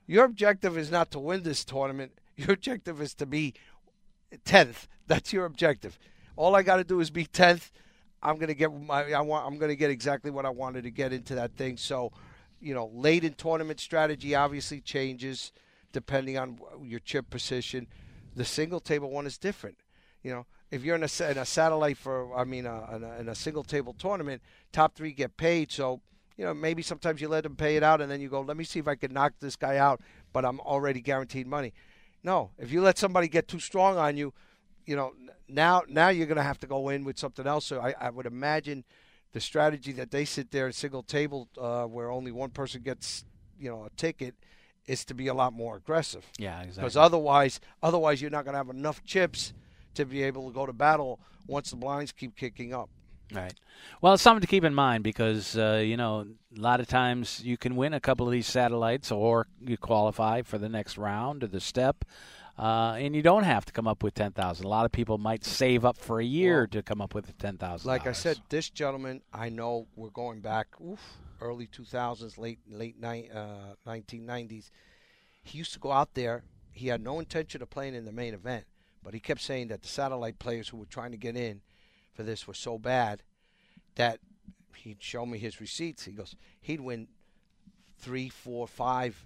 your 0.07 0.25
objective 0.25 0.75
is 0.75 0.89
not 0.89 1.11
to 1.11 1.19
win 1.19 1.43
this 1.43 1.63
tournament. 1.63 2.13
Your 2.35 2.53
objective 2.53 2.99
is 3.01 3.13
to 3.15 3.27
be 3.27 3.53
tenth. 4.45 4.87
That's 5.05 5.31
your 5.31 5.45
objective. 5.45 5.99
All 6.35 6.55
I 6.55 6.63
got 6.63 6.77
to 6.77 6.83
do 6.83 6.99
is 6.99 7.09
be 7.09 7.25
tenth. 7.25 7.71
I'm 8.23 8.37
gonna 8.37 8.53
get 8.53 8.71
my. 8.71 9.11
I 9.13 9.21
want. 9.21 9.47
I'm 9.47 9.57
gonna 9.57 9.75
get 9.75 9.89
exactly 9.89 10.29
what 10.29 10.45
I 10.45 10.49
wanted 10.49 10.83
to 10.83 10.91
get 10.91 11.11
into 11.11 11.35
that 11.35 11.55
thing. 11.55 11.77
So, 11.77 12.11
you 12.59 12.73
know, 12.73 12.91
late 12.93 13.23
in 13.23 13.33
tournament 13.33 13.79
strategy 13.79 14.35
obviously 14.35 14.79
changes 14.79 15.51
depending 15.91 16.37
on 16.37 16.59
your 16.83 16.99
chip 16.99 17.29
position. 17.29 17.87
The 18.35 18.45
single 18.45 18.79
table 18.79 19.09
one 19.09 19.25
is 19.25 19.37
different. 19.37 19.77
You 20.23 20.31
know, 20.31 20.45
if 20.69 20.83
you're 20.83 20.95
in 20.95 21.03
a, 21.03 21.31
in 21.31 21.37
a 21.37 21.45
satellite 21.45 21.97
for, 21.97 22.33
I 22.37 22.43
mean, 22.43 22.65
uh, 22.65 22.87
in, 22.95 23.03
a, 23.03 23.19
in 23.19 23.29
a 23.29 23.35
single 23.35 23.63
table 23.63 23.93
tournament, 23.93 24.41
top 24.71 24.95
three 24.95 25.11
get 25.11 25.35
paid. 25.35 25.71
So, 25.71 25.99
you 26.37 26.45
know, 26.45 26.53
maybe 26.53 26.81
sometimes 26.81 27.19
you 27.19 27.27
let 27.27 27.43
them 27.43 27.55
pay 27.55 27.75
it 27.75 27.83
out, 27.83 28.01
and 28.01 28.09
then 28.09 28.21
you 28.21 28.29
go, 28.29 28.41
let 28.41 28.55
me 28.55 28.63
see 28.63 28.79
if 28.79 28.87
I 28.87 28.95
can 28.95 29.11
knock 29.11 29.33
this 29.39 29.55
guy 29.55 29.77
out, 29.77 29.99
but 30.31 30.45
I'm 30.45 30.59
already 30.61 31.01
guaranteed 31.01 31.47
money. 31.47 31.73
No, 32.23 32.51
if 32.57 32.71
you 32.71 32.81
let 32.81 32.97
somebody 32.97 33.27
get 33.27 33.47
too 33.47 33.59
strong 33.59 33.97
on 33.97 34.15
you, 34.15 34.33
you 34.91 34.97
know, 34.97 35.13
now 35.47 35.83
now 35.87 36.09
you're 36.09 36.27
going 36.27 36.43
to 36.45 36.49
have 36.51 36.59
to 36.59 36.67
go 36.67 36.89
in 36.89 37.05
with 37.05 37.17
something 37.17 37.47
else. 37.47 37.65
So 37.65 37.79
I, 37.79 37.93
I 38.07 38.09
would 38.09 38.25
imagine 38.25 38.83
the 39.31 39.39
strategy 39.39 39.93
that 39.93 40.11
they 40.11 40.25
sit 40.25 40.51
there 40.51 40.67
at 40.67 40.75
single 40.75 41.01
table 41.01 41.47
uh, 41.57 41.85
where 41.85 42.11
only 42.11 42.31
one 42.31 42.49
person 42.49 42.81
gets, 42.81 43.23
you 43.57 43.69
know, 43.69 43.85
a 43.85 43.89
ticket 43.91 44.35
is 44.87 45.05
to 45.05 45.13
be 45.13 45.27
a 45.27 45.33
lot 45.33 45.53
more 45.53 45.77
aggressive 45.77 46.25
Yeah, 46.37 46.59
exactly. 46.59 46.81
because 46.81 46.97
otherwise 46.97 47.61
otherwise 47.81 48.21
you're 48.21 48.31
not 48.37 48.43
going 48.43 48.53
to 48.53 48.57
have 48.57 48.69
enough 48.69 49.01
chips 49.05 49.53
to 49.93 50.05
be 50.05 50.23
able 50.23 50.49
to 50.49 50.53
go 50.53 50.65
to 50.65 50.73
battle 50.73 51.19
once 51.47 51.69
the 51.69 51.77
blinds 51.77 52.11
keep 52.11 52.35
kicking 52.35 52.73
up. 52.73 52.89
Right. 53.33 53.53
Well, 54.01 54.13
it's 54.13 54.23
something 54.23 54.41
to 54.41 54.47
keep 54.47 54.65
in 54.65 54.73
mind 54.73 55.05
because 55.05 55.57
uh, 55.57 55.81
you 55.85 55.95
know 55.95 56.25
a 56.57 56.59
lot 56.59 56.81
of 56.81 56.87
times 56.87 57.41
you 57.45 57.55
can 57.55 57.77
win 57.77 57.93
a 57.93 58.01
couple 58.01 58.25
of 58.27 58.33
these 58.33 58.47
satellites, 58.47 59.09
or 59.09 59.47
you 59.61 59.77
qualify 59.77 60.41
for 60.41 60.57
the 60.57 60.67
next 60.67 60.97
round 60.97 61.41
or 61.43 61.47
the 61.47 61.61
step, 61.61 62.03
uh, 62.57 62.95
and 62.97 63.15
you 63.15 63.21
don't 63.21 63.43
have 63.43 63.65
to 63.65 63.73
come 63.73 63.87
up 63.87 64.03
with 64.03 64.13
ten 64.13 64.31
thousand. 64.31 64.65
A 64.65 64.69
lot 64.69 64.85
of 64.85 64.91
people 64.91 65.17
might 65.17 65.43
save 65.43 65.85
up 65.85 65.97
for 65.97 66.19
a 66.19 66.25
year 66.25 66.59
Well, 66.59 66.67
to 66.67 66.83
come 66.83 67.01
up 67.01 67.13
with 67.15 67.25
the 67.25 67.33
ten 67.33 67.57
thousand. 67.57 67.87
Like 67.87 68.07
I 68.07 68.11
said, 68.11 68.39
this 68.49 68.69
gentleman, 68.69 69.21
I 69.33 69.49
know 69.49 69.87
we're 69.95 70.09
going 70.09 70.41
back 70.41 70.67
oof, 70.81 70.99
early 71.39 71.67
2000s, 71.67 72.37
late 72.37 72.59
late 72.69 73.01
ni- 73.01 73.29
uh, 73.33 73.75
1990s. 73.87 74.69
He 75.43 75.57
used 75.57 75.73
to 75.73 75.79
go 75.79 75.91
out 75.91 76.13
there. 76.13 76.43
He 76.71 76.87
had 76.87 77.01
no 77.01 77.19
intention 77.19 77.61
of 77.61 77.69
playing 77.69 77.95
in 77.95 78.05
the 78.05 78.11
main 78.11 78.33
event, 78.33 78.65
but 79.03 79.13
he 79.13 79.19
kept 79.19 79.41
saying 79.41 79.67
that 79.69 79.81
the 79.81 79.87
satellite 79.87 80.39
players 80.39 80.69
who 80.69 80.77
were 80.77 80.85
trying 80.85 81.11
to 81.11 81.17
get 81.17 81.35
in 81.35 81.61
for 82.13 82.23
this 82.23 82.47
were 82.47 82.53
so 82.53 82.77
bad 82.77 83.23
that 83.95 84.19
he'd 84.75 85.01
show 85.01 85.25
me 85.25 85.37
his 85.37 85.59
receipts. 85.59 86.05
He 86.05 86.11
goes, 86.11 86.35
he'd 86.61 86.81
win 86.81 87.07
three, 87.99 88.29
four, 88.29 88.67
five. 88.67 89.25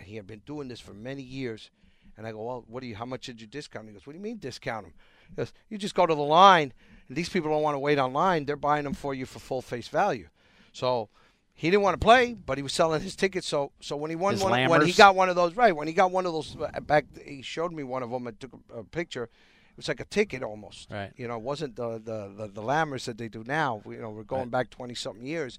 He 0.00 0.16
had 0.16 0.26
been 0.26 0.42
doing 0.46 0.68
this 0.68 0.80
for 0.80 0.94
many 0.94 1.22
years. 1.22 1.70
And 2.16 2.26
I 2.26 2.32
go, 2.32 2.42
well, 2.44 2.64
what 2.68 2.80
do 2.80 2.86
you? 2.86 2.94
How 2.96 3.04
much 3.04 3.26
did 3.26 3.40
you 3.40 3.46
discount? 3.46 3.86
He 3.88 3.92
goes, 3.92 4.06
what 4.06 4.12
do 4.12 4.18
you 4.18 4.22
mean 4.22 4.38
discount 4.38 4.86
them? 4.86 4.94
He 5.30 5.36
goes, 5.36 5.52
you 5.68 5.78
just 5.78 5.94
go 5.94 6.06
to 6.06 6.14
the 6.14 6.20
line, 6.22 6.72
and 7.08 7.16
these 7.16 7.28
people 7.28 7.50
don't 7.50 7.62
want 7.62 7.74
to 7.74 7.78
wait 7.80 7.98
online. 7.98 8.44
They're 8.44 8.56
buying 8.56 8.84
them 8.84 8.94
for 8.94 9.14
you 9.14 9.26
for 9.26 9.38
full 9.40 9.62
face 9.62 9.88
value. 9.88 10.28
So 10.72 11.08
he 11.54 11.70
didn't 11.70 11.82
want 11.82 11.94
to 12.00 12.04
play, 12.04 12.34
but 12.34 12.58
he 12.58 12.62
was 12.62 12.72
selling 12.72 13.00
his 13.00 13.16
tickets. 13.16 13.46
So 13.48 13.72
so 13.80 13.96
when 13.96 14.10
he 14.10 14.16
won 14.16 14.34
His 14.34 14.42
one, 14.42 14.68
when 14.68 14.84
he 14.86 14.92
got 14.92 15.14
one 15.16 15.28
of 15.28 15.36
those, 15.36 15.56
right? 15.56 15.74
When 15.74 15.86
he 15.88 15.92
got 15.94 16.10
one 16.10 16.26
of 16.26 16.32
those 16.32 16.56
uh, 16.60 16.80
back, 16.80 17.06
he 17.24 17.42
showed 17.42 17.72
me 17.72 17.82
one 17.82 18.02
of 18.02 18.10
them. 18.10 18.26
I 18.28 18.30
took 18.32 18.52
a, 18.72 18.78
a 18.80 18.84
picture. 18.84 19.24
It 19.24 19.76
was 19.78 19.88
like 19.88 19.98
a 19.98 20.04
ticket 20.04 20.44
almost. 20.44 20.88
Right. 20.90 21.10
You 21.16 21.26
know, 21.26 21.36
it 21.36 21.42
wasn't 21.42 21.74
the 21.74 21.94
the 21.98 22.32
the, 22.36 22.46
the 22.48 22.62
Lammers 22.62 23.06
that 23.06 23.18
they 23.18 23.28
do 23.28 23.42
now. 23.44 23.82
You 23.86 23.98
know, 23.98 24.10
we're 24.10 24.22
going 24.22 24.42
Right. 24.42 24.50
back 24.50 24.70
twenty 24.70 24.94
something 24.94 25.26
years. 25.26 25.58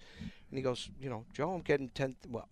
And 0.50 0.58
he 0.58 0.62
goes, 0.64 0.90
you 1.02 1.10
know, 1.10 1.26
Joe, 1.34 1.52
I'm 1.54 1.62
getting 1.62 1.90
ten. 1.90 2.16
Well, 2.30 2.48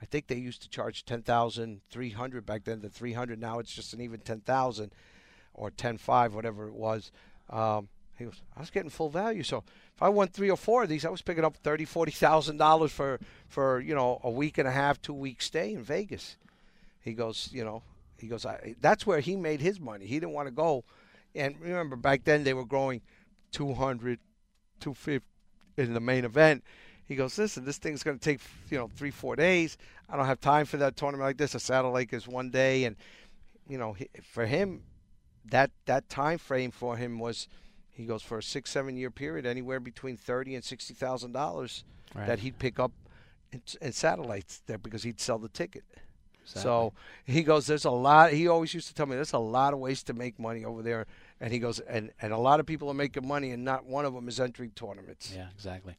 I 0.00 0.06
think 0.06 0.26
they 0.26 0.36
used 0.36 0.62
to 0.62 0.68
charge 0.68 1.04
ten 1.04 1.22
thousand 1.22 1.80
three 1.90 2.10
hundred 2.10 2.46
back 2.46 2.64
then. 2.64 2.80
The 2.80 2.88
three 2.88 3.12
hundred 3.12 3.40
now 3.40 3.58
it's 3.58 3.74
just 3.74 3.92
an 3.92 4.00
even 4.00 4.20
ten 4.20 4.40
thousand, 4.40 4.92
or 5.54 5.70
ten 5.70 5.98
five, 5.98 6.34
whatever 6.34 6.68
it 6.68 6.74
was. 6.74 7.10
Um, 7.50 7.88
he 8.16 8.24
goes, 8.24 8.42
I 8.56 8.60
was 8.60 8.70
getting 8.70 8.90
full 8.90 9.10
value. 9.10 9.42
So 9.42 9.62
if 9.94 10.02
I 10.02 10.08
won 10.08 10.28
three 10.28 10.50
or 10.50 10.56
four 10.56 10.82
of 10.82 10.88
these, 10.88 11.04
I 11.04 11.10
was 11.10 11.22
picking 11.22 11.44
up 11.44 11.56
thirty, 11.56 11.84
forty 11.84 12.12
thousand 12.12 12.56
dollars 12.58 12.92
for 12.92 13.18
for 13.48 13.80
you 13.80 13.94
know 13.94 14.20
a 14.22 14.30
week 14.30 14.58
and 14.58 14.68
a 14.68 14.72
half, 14.72 15.00
two 15.00 15.14
week 15.14 15.42
stay 15.42 15.72
in 15.72 15.82
Vegas. 15.82 16.36
He 17.00 17.14
goes, 17.14 17.48
you 17.52 17.64
know, 17.64 17.82
he 18.18 18.26
goes, 18.26 18.44
that's 18.80 19.06
where 19.06 19.20
he 19.20 19.36
made 19.36 19.60
his 19.60 19.80
money. 19.80 20.06
He 20.06 20.20
didn't 20.20 20.32
want 20.32 20.48
to 20.48 20.52
go. 20.52 20.84
And 21.34 21.58
remember, 21.60 21.96
back 21.96 22.24
then 22.24 22.44
they 22.44 22.54
were 22.54 22.64
growing 22.64 23.00
200, 23.52 24.18
250 24.80 25.26
in 25.76 25.94
the 25.94 26.00
main 26.00 26.24
event. 26.24 26.64
He 27.08 27.16
goes, 27.16 27.38
listen, 27.38 27.64
this 27.64 27.78
thing's 27.78 28.02
going 28.02 28.18
to 28.18 28.24
take, 28.24 28.40
you 28.70 28.76
know, 28.76 28.90
three, 28.94 29.10
four 29.10 29.34
days. 29.34 29.78
I 30.10 30.16
don't 30.16 30.26
have 30.26 30.40
time 30.40 30.66
for 30.66 30.76
that 30.76 30.94
tournament 30.94 31.26
like 31.26 31.38
this. 31.38 31.54
A 31.54 31.60
satellite 31.60 32.12
is 32.12 32.28
one 32.28 32.50
day. 32.50 32.84
And, 32.84 32.96
you 33.66 33.78
know, 33.78 33.96
for 34.22 34.44
him, 34.44 34.82
that, 35.46 35.70
that 35.86 36.10
time 36.10 36.36
frame 36.36 36.70
for 36.70 36.96
him 36.98 37.18
was, 37.18 37.48
he 37.90 38.04
goes, 38.04 38.22
for 38.22 38.38
a 38.38 38.42
six, 38.42 38.70
seven 38.70 38.96
year 38.96 39.10
period, 39.10 39.46
anywhere 39.46 39.80
between 39.80 40.16
thirty 40.18 40.54
and 40.54 40.62
$60,000 40.62 41.82
that 42.26 42.40
he'd 42.40 42.58
pick 42.58 42.78
up 42.78 42.92
in, 43.52 43.62
in 43.80 43.92
satellites 43.92 44.62
there 44.66 44.78
because 44.78 45.02
he'd 45.02 45.20
sell 45.20 45.38
the 45.38 45.48
ticket. 45.48 45.84
Exactly. 46.42 46.62
So 46.62 46.92
he 47.24 47.42
goes, 47.42 47.66
there's 47.66 47.84
a 47.84 47.90
lot. 47.90 48.32
He 48.32 48.48
always 48.48 48.72
used 48.72 48.88
to 48.88 48.94
tell 48.94 49.06
me 49.06 49.14
there's 49.14 49.32
a 49.32 49.38
lot 49.38 49.72
of 49.74 49.80
ways 49.80 50.02
to 50.04 50.14
make 50.14 50.38
money 50.38 50.64
over 50.64 50.82
there. 50.82 51.06
And 51.40 51.52
he 51.52 51.60
goes, 51.60 51.78
and, 51.78 52.10
and 52.20 52.32
a 52.32 52.36
lot 52.38 52.58
of 52.58 52.66
people 52.66 52.88
are 52.88 52.94
making 52.94 53.26
money, 53.26 53.52
and 53.52 53.64
not 53.64 53.84
one 53.84 54.04
of 54.04 54.12
them 54.12 54.26
is 54.26 54.40
entering 54.40 54.72
tournaments. 54.74 55.32
Yeah, 55.34 55.46
exactly. 55.54 55.94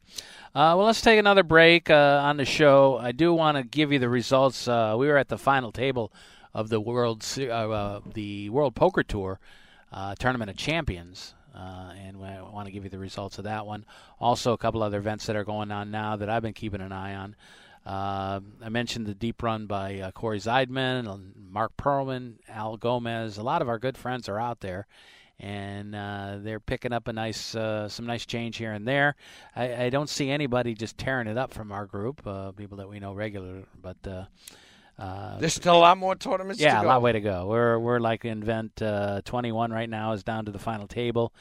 Uh, 0.54 0.76
well, 0.76 0.84
let's 0.84 1.00
take 1.00 1.18
another 1.18 1.42
break 1.42 1.88
uh, 1.88 2.20
on 2.22 2.36
the 2.36 2.44
show. 2.44 2.98
I 2.98 3.12
do 3.12 3.32
want 3.32 3.56
to 3.56 3.62
give 3.62 3.90
you 3.90 3.98
the 3.98 4.10
results. 4.10 4.68
Uh, 4.68 4.96
we 4.98 5.08
were 5.08 5.16
at 5.16 5.28
the 5.28 5.38
final 5.38 5.72
table 5.72 6.12
of 6.52 6.68
the 6.68 6.80
World 6.80 7.24
uh, 7.38 7.42
uh, 7.42 8.00
the 8.12 8.50
World 8.50 8.74
Poker 8.74 9.02
Tour 9.02 9.40
uh, 9.92 10.14
Tournament 10.16 10.50
of 10.50 10.56
Champions, 10.56 11.34
uh, 11.54 11.92
and 11.96 12.16
I 12.22 12.42
want 12.42 12.66
to 12.66 12.72
give 12.72 12.84
you 12.84 12.90
the 12.90 12.98
results 12.98 13.38
of 13.38 13.44
that 13.44 13.66
one. 13.66 13.84
Also, 14.18 14.52
a 14.52 14.58
couple 14.58 14.82
other 14.82 14.98
events 14.98 15.26
that 15.26 15.36
are 15.36 15.44
going 15.44 15.70
on 15.70 15.90
now 15.90 16.16
that 16.16 16.28
I've 16.28 16.42
been 16.42 16.52
keeping 16.52 16.80
an 16.80 16.92
eye 16.92 17.14
on. 17.14 17.36
Uh, 17.86 18.40
I 18.62 18.68
mentioned 18.68 19.06
the 19.06 19.14
deep 19.14 19.42
run 19.42 19.66
by 19.66 20.00
uh, 20.00 20.10
Corey 20.12 20.38
Zeidman, 20.38 21.32
Mark 21.50 21.76
Perlman, 21.76 22.34
Al 22.48 22.76
Gomez. 22.76 23.38
A 23.38 23.42
lot 23.42 23.62
of 23.62 23.68
our 23.68 23.78
good 23.78 23.96
friends 23.96 24.28
are 24.28 24.38
out 24.38 24.60
there, 24.60 24.86
and 25.40 25.94
uh, 25.94 26.36
they're 26.40 26.60
picking 26.60 26.92
up 26.92 27.08
a 27.08 27.12
nice, 27.12 27.54
uh, 27.54 27.88
some 27.88 28.06
nice 28.06 28.26
change 28.26 28.58
here 28.58 28.72
and 28.72 28.86
there. 28.86 29.16
I, 29.56 29.84
I 29.84 29.90
don't 29.90 30.08
see 30.08 30.30
anybody 30.30 30.74
just 30.74 30.98
tearing 30.98 31.26
it 31.26 31.38
up 31.38 31.54
from 31.54 31.72
our 31.72 31.86
group, 31.86 32.26
uh, 32.26 32.52
people 32.52 32.76
that 32.78 32.88
we 32.88 33.00
know 33.00 33.12
regular, 33.14 33.64
but. 33.80 33.96
Uh, 34.06 34.24
uh, 34.98 35.38
There's 35.38 35.54
still 35.54 35.76
a 35.76 35.78
lot 35.78 35.96
more 35.96 36.14
tournaments 36.14 36.60
yeah, 36.60 36.82
to 36.82 36.86
a 36.86 36.88
lot 36.88 37.00
way 37.00 37.12
to 37.12 37.22
go. 37.22 37.46
We're 37.46 37.78
we're 37.78 38.00
like 38.00 38.26
invent 38.26 38.82
uh, 38.82 39.22
21 39.24 39.72
right 39.72 39.88
now 39.88 40.12
is 40.12 40.22
down 40.22 40.44
to 40.44 40.50
the 40.50 40.58
final 40.58 40.86
table, 40.86 41.32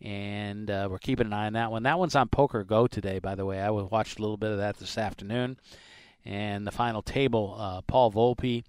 and 0.00 0.70
uh, 0.70 0.88
we're 0.90 0.98
keeping 0.98 1.26
an 1.26 1.34
eye 1.34 1.44
on 1.44 1.52
that 1.52 1.70
one. 1.70 1.82
That 1.82 1.98
one's 1.98 2.16
on 2.16 2.28
Poker 2.28 2.64
Go 2.64 2.86
today, 2.86 3.18
by 3.18 3.34
the 3.34 3.44
way. 3.44 3.60
I 3.60 3.68
watched 3.68 4.18
a 4.18 4.22
little 4.22 4.38
bit 4.38 4.52
of 4.52 4.58
that 4.58 4.78
this 4.78 4.96
afternoon, 4.96 5.58
and 6.24 6.66
the 6.66 6.70
final 6.70 7.02
table, 7.02 7.54
uh, 7.58 7.82
Paul 7.82 8.10
Volpe 8.12 8.64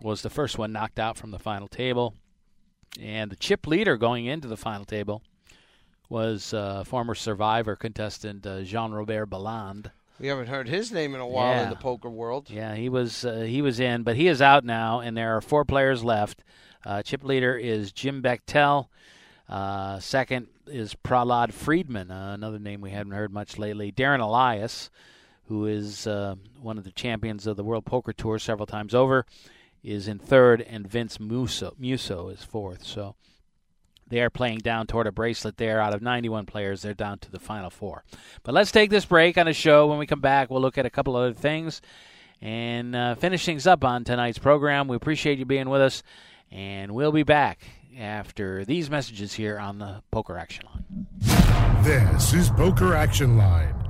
was 0.00 0.22
the 0.22 0.30
first 0.30 0.56
one 0.56 0.70
knocked 0.72 1.00
out 1.00 1.16
from 1.16 1.32
the 1.32 1.40
final 1.40 1.66
table, 1.66 2.14
and 2.98 3.30
the 3.30 3.36
chip 3.36 3.66
leader 3.66 3.96
going 3.96 4.26
into 4.26 4.48
the 4.48 4.56
final 4.56 4.84
table 4.84 5.22
was 6.08 6.52
uh, 6.52 6.82
former 6.84 7.14
Survivor 7.14 7.76
contestant 7.76 8.46
uh, 8.46 8.62
Jean 8.62 8.90
Robert 8.92 9.26
Bellande. 9.30 9.90
We 10.18 10.26
haven't 10.26 10.48
heard 10.48 10.68
his 10.68 10.90
name 10.92 11.14
in 11.14 11.20
a 11.20 11.26
while 11.26 11.52
Yeah. 11.54 11.62
in 11.64 11.70
the 11.70 11.76
poker 11.76 12.10
world. 12.10 12.50
Yeah, 12.50 12.74
he 12.74 12.88
was 12.88 13.24
uh, 13.24 13.40
he 13.48 13.62
was 13.62 13.80
in, 13.80 14.02
but 14.02 14.16
he 14.16 14.26
is 14.28 14.42
out 14.42 14.64
now, 14.64 15.00
and 15.00 15.16
there 15.16 15.36
are 15.36 15.40
four 15.40 15.64
players 15.64 16.02
left. 16.04 16.42
Uh, 16.84 17.02
chip 17.02 17.22
leader 17.24 17.56
is 17.56 17.92
Jim 17.92 18.22
Bechtel. 18.22 18.88
Uh, 19.48 19.98
second 19.98 20.46
is 20.66 20.94
Prahlad 20.94 21.52
Friedman, 21.52 22.10
uh, 22.10 22.32
another 22.34 22.58
name 22.58 22.80
we 22.80 22.90
haven't 22.90 23.12
heard 23.12 23.32
much 23.32 23.58
lately. 23.58 23.90
Darren 23.90 24.20
Elias, 24.20 24.90
who 25.48 25.66
is 25.66 26.06
uh, 26.06 26.36
one 26.60 26.78
of 26.78 26.84
the 26.84 26.92
champions 26.92 27.46
of 27.46 27.56
the 27.56 27.64
World 27.64 27.84
Poker 27.84 28.12
Tour 28.12 28.38
several 28.38 28.66
times 28.66 28.94
over, 28.94 29.26
is 29.82 30.08
in 30.08 30.18
third, 30.18 30.60
and 30.60 30.86
Vince 30.86 31.18
Musso, 31.18 31.74
Musso 31.78 32.28
is 32.28 32.42
fourth. 32.42 32.84
So 32.84 33.14
they 34.08 34.20
are 34.20 34.30
playing 34.30 34.58
down 34.58 34.86
toward 34.86 35.06
a 35.06 35.12
bracelet 35.12 35.56
there. 35.56 35.80
Out 35.80 35.94
of 35.94 36.02
91 36.02 36.46
players, 36.46 36.82
they're 36.82 36.94
down 36.94 37.18
to 37.20 37.30
the 37.30 37.38
final 37.38 37.70
four. 37.70 38.04
But 38.42 38.54
let's 38.54 38.72
take 38.72 38.90
this 38.90 39.04
break 39.04 39.38
on 39.38 39.46
the 39.46 39.52
show. 39.52 39.86
When 39.86 39.98
we 39.98 40.06
come 40.06 40.20
back, 40.20 40.50
we'll 40.50 40.60
look 40.60 40.78
at 40.78 40.86
a 40.86 40.90
couple 40.90 41.16
other 41.16 41.32
things 41.32 41.80
and 42.42 42.96
uh, 42.96 43.14
finish 43.14 43.44
things 43.44 43.66
up 43.66 43.84
on 43.84 44.04
tonight's 44.04 44.38
program. 44.38 44.88
We 44.88 44.96
appreciate 44.96 45.38
you 45.38 45.44
being 45.44 45.68
with 45.68 45.80
us, 45.80 46.02
and 46.50 46.92
we'll 46.92 47.12
be 47.12 47.22
back 47.22 47.60
after 47.98 48.64
these 48.64 48.90
messages 48.90 49.34
here 49.34 49.58
on 49.58 49.78
the 49.78 50.02
Poker 50.10 50.36
Action 50.36 50.64
Line. 50.72 51.06
This 51.84 52.34
is 52.34 52.50
Poker 52.50 52.94
Action 52.94 53.36
Line. 53.36 53.89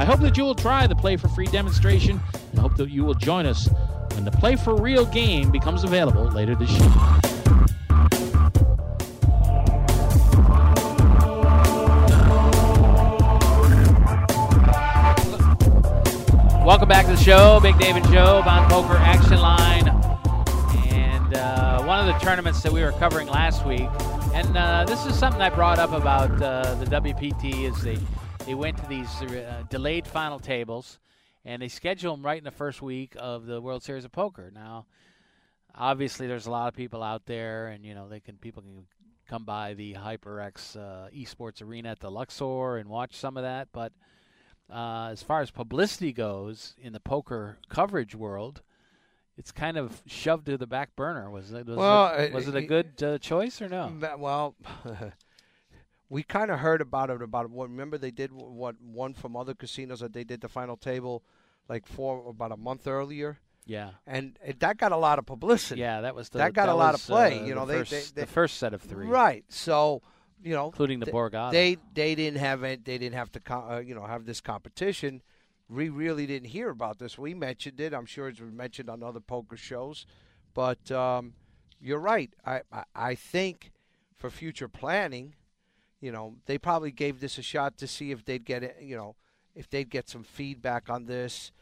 I 0.00 0.06
hope 0.06 0.20
that 0.20 0.38
you 0.38 0.44
will 0.44 0.54
try 0.54 0.86
the 0.86 0.96
Play 0.96 1.18
for 1.18 1.28
Free 1.28 1.44
demonstration 1.44 2.18
and 2.52 2.58
hope 2.58 2.74
that 2.78 2.88
you 2.88 3.04
will 3.04 3.12
join 3.12 3.44
us 3.44 3.68
when 4.14 4.24
the 4.24 4.30
Play 4.30 4.56
for 4.56 4.74
Real 4.74 5.04
game 5.04 5.50
becomes 5.50 5.84
available 5.84 6.24
later 6.30 6.54
this 6.54 6.70
year. 6.70 6.88
Welcome 16.64 16.88
back 16.88 17.04
to 17.04 17.12
the 17.12 17.20
show. 17.22 17.60
Big 17.60 17.78
Dave 17.78 17.96
and 17.96 18.06
Joe, 18.06 18.40
Bond 18.42 18.72
Poker 18.72 18.96
Action 18.96 19.38
Line. 19.38 19.88
And 20.94 21.34
uh, 21.34 21.82
one 21.82 22.00
of 22.00 22.06
the 22.06 22.18
tournaments 22.24 22.62
that 22.62 22.72
we 22.72 22.80
were 22.80 22.92
covering 22.92 23.28
last 23.28 23.66
week, 23.66 23.90
and 24.32 24.56
uh, 24.56 24.86
this 24.88 25.04
is 25.04 25.14
something 25.18 25.42
I 25.42 25.50
brought 25.50 25.78
up 25.78 25.92
about 25.92 26.30
uh, 26.40 26.74
the 26.76 26.86
WPT, 26.86 27.64
is 27.64 27.82
they, 27.82 27.98
they 28.46 28.54
went 28.54 28.76
to 28.78 28.86
these 28.86 29.22
uh, 29.22 29.64
delayed 29.68 30.06
final 30.06 30.38
tables, 30.38 30.98
and 31.44 31.62
they 31.62 31.68
schedule 31.68 32.16
them 32.16 32.24
right 32.24 32.38
in 32.38 32.44
the 32.44 32.50
first 32.50 32.82
week 32.82 33.14
of 33.18 33.46
the 33.46 33.60
World 33.60 33.82
Series 33.82 34.04
of 34.04 34.12
Poker. 34.12 34.50
Now, 34.54 34.86
obviously, 35.74 36.26
there's 36.26 36.46
a 36.46 36.50
lot 36.50 36.68
of 36.68 36.74
people 36.74 37.02
out 37.02 37.26
there, 37.26 37.68
and 37.68 37.84
you 37.84 37.94
know 37.94 38.08
they 38.08 38.20
can 38.20 38.36
people 38.36 38.62
can 38.62 38.86
come 39.28 39.44
by 39.44 39.74
the 39.74 39.94
HyperX 39.94 40.76
uh, 40.76 41.08
Esports 41.14 41.62
Arena 41.62 41.90
at 41.90 42.00
the 42.00 42.10
Luxor 42.10 42.76
and 42.76 42.88
watch 42.88 43.16
some 43.16 43.36
of 43.36 43.42
that, 43.42 43.68
but– 43.72 43.92
uh, 44.72 45.08
as 45.10 45.22
far 45.22 45.40
as 45.40 45.50
publicity 45.50 46.12
goes 46.12 46.74
in 46.80 46.92
the 46.92 47.00
poker 47.00 47.58
coverage 47.68 48.14
world, 48.14 48.62
it's 49.36 49.50
kind 49.50 49.76
of 49.76 50.02
shoved 50.06 50.46
to 50.46 50.56
the 50.56 50.66
back 50.66 50.94
burner. 50.96 51.30
Was 51.30 51.52
it? 51.52 51.66
Was 51.66 51.76
well, 51.76 52.14
it, 52.14 52.32
was 52.32 52.46
it 52.46 52.54
a 52.54 52.62
good 52.62 53.02
uh, 53.02 53.18
choice 53.18 53.60
or 53.60 53.68
no? 53.68 53.92
Well, 54.18 54.54
we 56.10 56.22
kind 56.22 56.50
of 56.50 56.58
heard 56.58 56.82
about 56.82 57.08
it. 57.08 57.22
About 57.22 57.48
what? 57.48 57.70
Remember 57.70 57.96
they 57.96 58.10
did 58.10 58.32
what 58.32 58.74
one 58.82 59.14
from 59.14 59.36
other 59.36 59.54
casinos 59.54 60.00
that 60.00 60.12
they 60.12 60.24
did 60.24 60.42
the 60.42 60.48
final 60.48 60.76
table, 60.76 61.22
like 61.68 61.86
four 61.86 62.28
about 62.28 62.52
a 62.52 62.56
month 62.56 62.86
earlier. 62.86 63.38
Yeah, 63.64 63.90
and 64.06 64.38
it, 64.44 64.60
that 64.60 64.76
got 64.76 64.92
a 64.92 64.96
lot 64.96 65.18
of 65.18 65.26
publicity. 65.26 65.80
Yeah, 65.80 66.02
that 66.02 66.14
was 66.14 66.28
the, 66.28 66.38
that 66.38 66.52
got 66.52 66.66
that 66.66 66.72
a 66.72 66.74
lot 66.74 66.92
was, 66.92 67.02
of 67.02 67.06
play. 67.06 67.38
Uh, 67.38 67.44
you 67.44 67.54
know, 67.54 67.64
the 67.64 67.72
they, 67.72 67.78
first, 67.78 67.90
they, 67.90 68.20
they, 68.20 68.26
the 68.26 68.32
first 68.32 68.56
set 68.58 68.74
of 68.74 68.82
three. 68.82 69.06
Right. 69.06 69.44
So 69.48 70.02
you 70.42 70.54
know, 70.54 70.66
including 70.66 71.00
the 71.00 71.06
Borgata. 71.06 71.52
They 71.52 71.78
they 71.94 72.14
didn't 72.14 72.38
have 72.38 72.64
it. 72.64 72.84
They 72.84 72.98
didn't 72.98 73.14
have 73.14 73.30
to 73.32 73.54
uh, 73.54 73.78
you 73.78 73.94
know 73.94 74.04
have 74.04 74.26
this 74.26 74.40
competition. 74.40 75.22
We 75.68 75.88
really 75.88 76.26
didn't 76.26 76.48
hear 76.48 76.70
about 76.70 76.98
this. 76.98 77.16
We 77.16 77.32
mentioned 77.34 77.80
it. 77.80 77.94
I'm 77.94 78.06
sure 78.06 78.28
it's 78.28 78.40
been 78.40 78.56
mentioned 78.56 78.90
on 78.90 79.04
other 79.04 79.20
poker 79.20 79.56
shows, 79.56 80.04
but 80.52 80.90
um, 80.90 81.34
you're 81.80 82.00
right. 82.00 82.32
I, 82.44 82.62
I 82.72 82.84
I 82.94 83.14
think 83.14 83.70
for 84.16 84.30
future 84.30 84.68
planning, 84.68 85.34
you 86.00 86.12
know, 86.12 86.36
they 86.46 86.58
probably 86.58 86.90
gave 86.90 87.20
this 87.20 87.38
a 87.38 87.42
shot 87.42 87.76
to 87.78 87.86
see 87.86 88.10
if 88.10 88.24
they'd 88.24 88.44
get 88.44 88.62
it. 88.62 88.76
You 88.80 88.96
know, 88.96 89.16
if 89.54 89.68
they'd 89.68 89.88
get 89.88 90.08
some 90.08 90.22
feedback 90.22 90.88
on 90.88 91.06
this, 91.06 91.52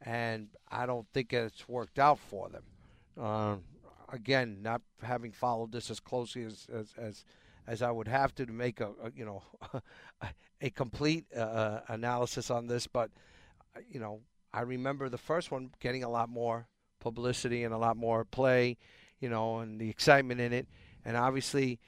and 0.00 0.48
I 0.70 0.86
don't 0.86 1.06
think 1.12 1.32
it's 1.32 1.68
worked 1.68 1.98
out 1.98 2.18
for 2.18 2.48
them. 2.48 2.62
Uh, 3.20 3.56
again, 4.12 4.58
not 4.62 4.82
having 5.02 5.32
followed 5.32 5.72
this 5.72 5.90
as 5.90 6.00
closely 6.00 6.44
as, 6.44 6.66
as, 6.72 6.94
as 6.96 7.24
as 7.66 7.82
I 7.82 7.90
would 7.90 8.08
have 8.08 8.34
to 8.34 8.46
to 8.46 8.52
make 8.52 8.80
a, 8.80 8.88
a 9.02 9.12
you 9.14 9.24
know 9.24 9.42
a 10.60 10.70
complete 10.70 11.26
uh, 11.36 11.40
uh, 11.40 11.80
analysis 11.88 12.50
on 12.50 12.66
this. 12.66 12.86
But 12.86 13.10
uh, 13.76 13.80
you 13.90 14.00
know, 14.00 14.20
I 14.52 14.62
remember 14.62 15.08
the 15.08 15.18
first 15.18 15.50
one 15.50 15.70
getting 15.80 16.02
a 16.04 16.08
lot 16.08 16.28
more 16.28 16.66
publicity 17.00 17.64
and 17.64 17.72
a 17.72 17.78
lot 17.78 17.96
more 17.96 18.24
play, 18.24 18.76
you 19.20 19.28
know, 19.28 19.58
and 19.58 19.80
the 19.80 19.88
excitement 19.88 20.40
in 20.40 20.52
it. 20.52 20.66
And 21.04 21.16
obviously, 21.16 21.78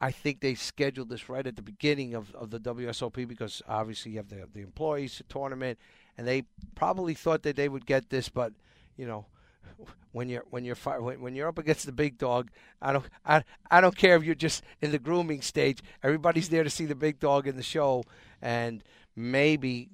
I 0.00 0.10
think 0.10 0.40
they 0.40 0.54
scheduled 0.54 1.10
this 1.10 1.28
right 1.28 1.46
at 1.46 1.56
the 1.56 1.62
beginning 1.62 2.14
of, 2.14 2.34
of 2.34 2.50
the 2.50 2.58
WSOP 2.58 3.28
because 3.28 3.60
obviously 3.68 4.12
you 4.12 4.18
have 4.18 4.28
the 4.28 4.48
the 4.52 4.62
employees 4.62 5.22
tournament, 5.28 5.78
and 6.16 6.26
they 6.26 6.44
probably 6.74 7.14
thought 7.14 7.42
that 7.42 7.56
they 7.56 7.68
would 7.68 7.84
get 7.84 8.08
this, 8.08 8.28
but 8.28 8.52
you 8.96 9.06
know 9.06 9.26
when 10.12 10.28
you're 10.28 10.44
when 10.50 10.64
you're 10.64 10.76
when, 10.76 11.34
you're 11.34 11.48
up 11.48 11.58
against 11.58 11.84
the 11.84 11.92
big 11.92 12.16
dog, 12.16 12.50
I 12.80 12.94
don't 12.94 13.04
I, 13.26 13.44
I 13.70 13.80
don't 13.82 13.96
care 13.96 14.16
if 14.16 14.24
you're 14.24 14.34
just 14.34 14.64
in 14.80 14.90
the 14.90 14.98
grooming 14.98 15.42
stage. 15.42 15.80
Everybody's 16.02 16.48
there 16.48 16.64
to 16.64 16.70
see 16.70 16.86
the 16.86 16.94
big 16.94 17.20
dog 17.20 17.46
in 17.46 17.56
the 17.56 17.62
show, 17.62 18.04
and 18.40 18.82
maybe 19.14 19.90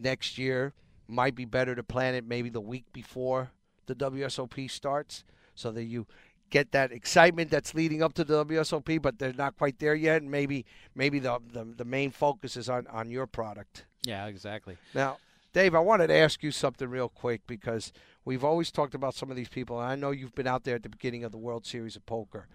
next 0.00 0.36
year 0.36 0.72
might 1.06 1.36
be 1.36 1.44
better 1.44 1.74
to 1.74 1.82
plan 1.82 2.14
it 2.14 2.26
maybe 2.26 2.50
the 2.50 2.60
week 2.60 2.84
before 2.92 3.52
the 3.86 3.94
WSOP 3.94 4.70
starts, 4.70 5.24
so 5.54 5.70
that 5.70 5.84
you 5.84 6.06
get 6.50 6.72
that 6.72 6.92
excitement 6.92 7.50
that's 7.50 7.74
leading 7.74 8.02
up 8.02 8.14
to 8.14 8.24
the 8.24 8.44
WSOP, 8.44 9.00
but 9.00 9.18
they're 9.18 9.32
not 9.32 9.56
quite 9.56 9.78
there 9.78 9.94
yet. 9.94 10.22
And 10.22 10.30
maybe 10.30 10.64
maybe 10.94 11.18
the, 11.18 11.38
the 11.52 11.64
the 11.64 11.84
main 11.84 12.10
focus 12.10 12.56
is 12.56 12.68
on 12.68 12.86
on 12.88 13.10
your 13.10 13.26
product. 13.26 13.84
Yeah, 14.04 14.26
exactly. 14.26 14.76
Now, 14.94 15.18
Dave, 15.52 15.74
I 15.74 15.80
wanted 15.80 16.08
to 16.08 16.14
ask 16.14 16.42
you 16.42 16.50
something 16.50 16.88
real 16.88 17.08
quick 17.08 17.46
because 17.46 17.92
we've 18.24 18.44
always 18.44 18.70
talked 18.70 18.94
about 18.94 19.14
some 19.14 19.30
of 19.30 19.36
these 19.36 19.48
people, 19.48 19.80
and 19.80 19.90
I 19.90 19.96
know 19.96 20.10
you've 20.10 20.34
been 20.34 20.46
out 20.46 20.64
there 20.64 20.76
at 20.76 20.82
the 20.82 20.88
beginning 20.88 21.24
of 21.24 21.32
the 21.32 21.38
World 21.38 21.66
Series 21.66 21.96
of 21.96 22.06
Poker. 22.06 22.46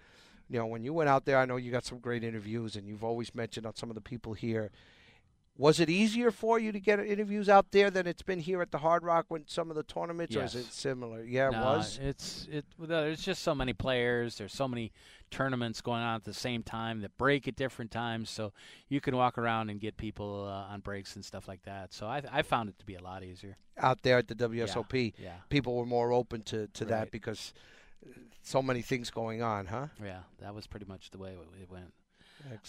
You 0.50 0.60
know, 0.60 0.66
when 0.66 0.84
you 0.84 0.94
went 0.94 1.10
out 1.10 1.26
there, 1.26 1.38
I 1.38 1.46
know 1.46 1.56
you 1.56 1.72
got 1.72 1.86
some 1.86 2.00
great 2.00 2.24
interviews, 2.24 2.76
and 2.76 2.88
you've 2.88 3.04
always 3.04 3.34
mentioned 3.34 3.66
on 3.66 3.76
some 3.76 3.90
of 3.90 3.96
the 3.96 4.02
people 4.02 4.34
here. 4.34 4.72
Was 5.56 5.80
it 5.80 5.88
easier 5.88 6.32
for 6.32 6.58
you 6.58 6.72
to 6.72 6.80
get 6.80 7.00
interviews 7.00 7.48
out 7.48 7.68
there 7.72 7.92
than 7.92 8.08
it's 8.08 8.24
been 8.24 8.40
here 8.40 8.62
at 8.64 8.72
the 8.72 8.80
Hard 8.80 9.04
Rock 9.04 9.26
when 9.28 9.48
some 9.48 9.70
of 9.70 9.76
the 9.76 9.84
tournaments, 9.84 10.34
yes. 10.34 10.56
or 10.56 10.60
is 10.60 10.66
it 10.66 10.74
similar? 10.74 11.24
Yeah, 11.24 11.50
no, 11.50 11.60
it 11.60 11.62
was. 11.62 12.00
It's 12.02 12.48
it. 12.52 12.66
There's 12.80 13.22
just 13.22 13.44
so 13.44 13.54
many 13.54 13.72
players. 13.72 14.38
There's 14.38 14.54
so 14.54 14.68
many 14.68 14.92
tournaments 15.30 15.80
going 15.80 16.02
on 16.02 16.16
at 16.16 16.24
the 16.24 16.34
same 16.34 16.64
time 16.64 17.02
that 17.02 17.16
break 17.18 17.48
at 17.48 17.56
different 17.56 17.92
times, 17.92 18.32
so 18.32 18.52
you 18.90 19.00
can 19.00 19.16
walk 19.16 19.38
around 19.38 19.70
and 19.70 19.80
get 19.80 19.96
people 19.96 20.46
uh, 20.48 20.74
on 20.74 20.80
breaks 20.80 21.16
and 21.16 21.24
stuff 21.24 21.48
like 21.48 21.62
that. 21.64 21.94
So 21.94 22.08
I, 22.08 22.24
I 22.32 22.42
found 22.42 22.70
it 22.70 22.80
to 22.80 22.86
be 22.86 22.96
a 22.96 23.02
lot 23.02 23.24
easier 23.24 23.58
out 23.78 24.02
there 24.02 24.18
at 24.18 24.28
the 24.28 24.36
WSOP. 24.36 25.14
Yeah, 25.18 25.26
yeah. 25.26 25.34
people 25.50 25.76
were 25.76 25.86
more 25.86 26.12
open 26.12 26.42
to 26.44 26.68
to 26.68 26.84
right. 26.86 26.90
that 26.90 27.12
because 27.12 27.54
so 28.42 28.64
many 28.64 28.82
things 28.82 29.12
going 29.12 29.44
on, 29.44 29.68
huh? 29.68 29.88
Yeah, 30.04 30.22
that 30.42 30.56
was 30.56 30.66
pretty 30.66 30.88
much 30.88 31.12
the 31.12 31.20
way 31.20 31.36
it 31.62 31.70
went. 31.70 31.94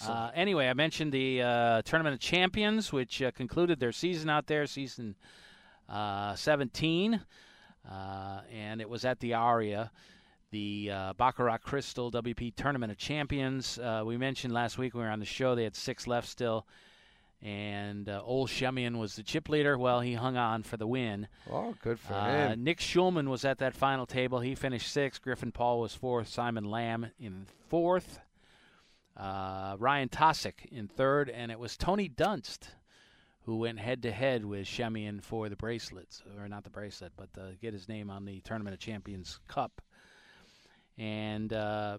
Uh, 0.08 0.30
anyway, 0.34 0.68
I 0.68 0.74
mentioned 0.74 1.12
the 1.12 1.42
uh, 1.42 1.82
Tournament 1.82 2.14
of 2.14 2.20
Champions, 2.20 2.92
which 2.92 3.20
uh, 3.22 3.30
concluded 3.32 3.80
their 3.80 3.92
season 3.92 4.28
out 4.30 4.46
there. 4.46 4.66
Season 4.66 5.14
uh, 5.88 6.34
17, 6.34 7.20
uh, 7.90 8.40
and 8.52 8.80
it 8.80 8.88
was 8.88 9.04
at 9.04 9.20
the 9.20 9.34
Aria, 9.34 9.90
the 10.50 10.90
uh, 10.92 11.12
Baccarat 11.14 11.58
Crystal 11.58 12.10
WP 12.10 12.54
Tournament 12.56 12.92
of 12.92 12.98
Champions. 12.98 13.78
Uh, 13.78 14.02
we 14.06 14.16
mentioned 14.16 14.54
last 14.54 14.78
week 14.78 14.94
when 14.94 15.02
we 15.02 15.06
were 15.06 15.12
on 15.12 15.20
the 15.20 15.26
show 15.26 15.54
they 15.54 15.64
had 15.64 15.76
six 15.76 16.06
left 16.06 16.28
still, 16.28 16.66
and 17.42 18.08
uh, 18.08 18.22
Ole 18.24 18.46
Schemion 18.46 18.98
was 18.98 19.16
the 19.16 19.22
chip 19.22 19.48
leader. 19.48 19.76
Well, 19.76 20.00
he 20.00 20.14
hung 20.14 20.36
on 20.36 20.62
for 20.62 20.76
the 20.78 20.86
win. 20.86 21.28
Oh, 21.50 21.74
good 21.82 21.98
for 22.00 22.14
Uh, 22.14 22.50
him. 22.52 22.64
Nick 22.64 22.78
Schulman 22.78 23.28
was 23.28 23.44
at 23.44 23.58
that 23.58 23.74
final 23.74 24.06
table. 24.06 24.40
He 24.40 24.54
finished 24.54 24.90
sixth. 24.90 25.20
Griffin 25.20 25.52
Paul 25.52 25.80
was 25.80 25.94
fourth. 25.94 26.28
Simon 26.28 26.64
Lamb 26.64 27.08
in 27.20 27.46
fourth. 27.68 28.20
Uh, 29.16 29.76
Ryan 29.78 30.08
Tosoc 30.08 30.64
in 30.70 30.88
third, 30.88 31.30
and 31.30 31.52
it 31.52 31.58
was 31.58 31.76
Tony 31.76 32.08
Dunst 32.08 32.68
who 33.44 33.58
went 33.58 33.78
head 33.78 34.02
to 34.02 34.10
head 34.10 34.44
with 34.44 34.66
Schemion 34.66 35.22
for 35.22 35.48
the 35.48 35.56
bracelets, 35.56 36.22
or 36.38 36.48
not 36.48 36.64
the 36.64 36.70
bracelet, 36.70 37.12
but 37.16 37.28
uh, 37.38 37.48
get 37.60 37.74
his 37.74 37.88
name 37.88 38.08
on 38.08 38.24
the 38.24 38.40
Tournament 38.40 38.72
of 38.72 38.80
Champions 38.80 39.38
Cup. 39.48 39.82
And 40.96 41.52
uh, 41.52 41.98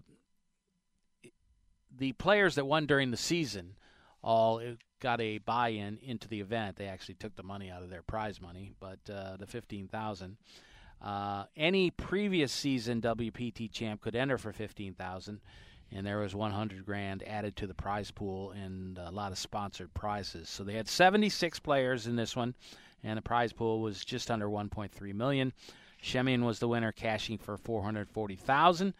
the 1.96 2.12
players 2.14 2.56
that 2.56 2.66
won 2.66 2.86
during 2.86 3.12
the 3.12 3.16
season 3.16 3.74
all 4.22 4.60
got 4.98 5.20
a 5.20 5.38
buy-in 5.38 5.98
into 6.02 6.26
the 6.26 6.40
event. 6.40 6.76
They 6.76 6.86
actually 6.86 7.14
took 7.14 7.36
the 7.36 7.44
money 7.44 7.70
out 7.70 7.82
of 7.82 7.90
their 7.90 8.02
prize 8.02 8.40
money, 8.40 8.72
but 8.80 8.98
uh, 9.08 9.36
the 9.36 9.46
fifteen 9.46 9.86
thousand. 9.86 10.38
Uh, 11.00 11.44
any 11.56 11.90
previous 11.90 12.50
season 12.50 13.00
WPT 13.02 13.70
champ 13.70 14.00
could 14.00 14.16
enter 14.16 14.38
for 14.38 14.52
fifteen 14.52 14.94
thousand, 14.94 15.40
and 15.92 16.06
there 16.06 16.18
was 16.18 16.34
one 16.34 16.52
hundred 16.52 16.84
grand 16.84 17.22
added 17.26 17.56
to 17.56 17.66
the 17.66 17.74
prize 17.74 18.10
pool 18.10 18.50
and 18.52 18.98
a 18.98 19.10
lot 19.10 19.32
of 19.32 19.38
sponsored 19.38 19.92
prizes. 19.94 20.48
So 20.48 20.64
they 20.64 20.74
had 20.74 20.88
seventy 20.88 21.28
six 21.28 21.58
players 21.58 22.06
in 22.06 22.16
this 22.16 22.34
one, 22.34 22.54
and 23.02 23.16
the 23.16 23.22
prize 23.22 23.52
pool 23.52 23.80
was 23.80 24.04
just 24.04 24.30
under 24.30 24.48
one 24.48 24.68
point 24.68 24.92
three 24.92 25.12
million. 25.12 25.52
Schemion 26.02 26.44
was 26.44 26.58
the 26.58 26.68
winner, 26.68 26.92
cashing 26.92 27.38
for 27.38 27.56
four 27.56 27.82
hundred 27.82 28.08
forty 28.08 28.36
thousand. 28.36 28.94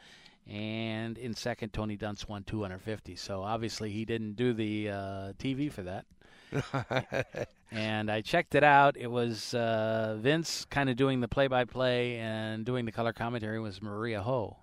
And 0.49 1.19
in 1.19 1.35
second, 1.35 1.73
Tony 1.73 1.97
Dunst 1.97 2.29
won 2.29 2.45
250. 2.45 3.17
So 3.17 3.43
obviously, 3.43 3.91
he 3.91 4.05
didn't 4.05 4.35
do 4.37 4.53
the 4.53 4.91
uh, 4.91 5.33
TV 5.41 5.73
for 5.73 5.83
that. 5.83 6.07
and 7.73 8.11
I 8.11 8.21
checked 8.21 8.55
it 8.55 8.63
out. 8.63 8.97
It 8.97 9.09
was 9.11 9.55
uh, 9.55 10.17
Vince 10.21 10.65
kind 10.67 10.89
of 10.89 10.97
doing 10.97 11.21
the 11.21 11.27
play-by-play 11.27 12.19
and 12.19 12.65
doing 12.65 12.85
the 12.85 12.93
color 12.93 13.13
commentary 13.13 13.59
was 13.59 13.83
Maria 13.83 14.23
Ho. 14.23 14.57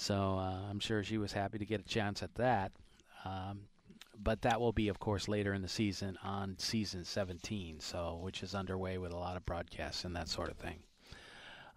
So 0.00 0.38
uh, 0.38 0.70
I'm 0.70 0.80
sure 0.80 1.04
she 1.04 1.18
was 1.18 1.34
happy 1.34 1.58
to 1.58 1.66
get 1.66 1.80
a 1.80 1.84
chance 1.84 2.22
at 2.22 2.34
that. 2.36 2.72
Um, 3.26 3.60
but 4.18 4.40
that 4.42 4.58
will 4.58 4.72
be, 4.72 4.88
of 4.88 4.98
course, 4.98 5.28
later 5.28 5.52
in 5.52 5.60
the 5.60 5.68
season 5.68 6.16
on 6.22 6.56
season 6.58 7.04
17, 7.04 7.80
so 7.80 8.18
which 8.22 8.42
is 8.42 8.54
underway 8.54 8.96
with 8.96 9.12
a 9.12 9.16
lot 9.16 9.36
of 9.36 9.44
broadcasts 9.44 10.06
and 10.06 10.16
that 10.16 10.30
sort 10.30 10.50
of 10.50 10.56
thing. 10.56 10.78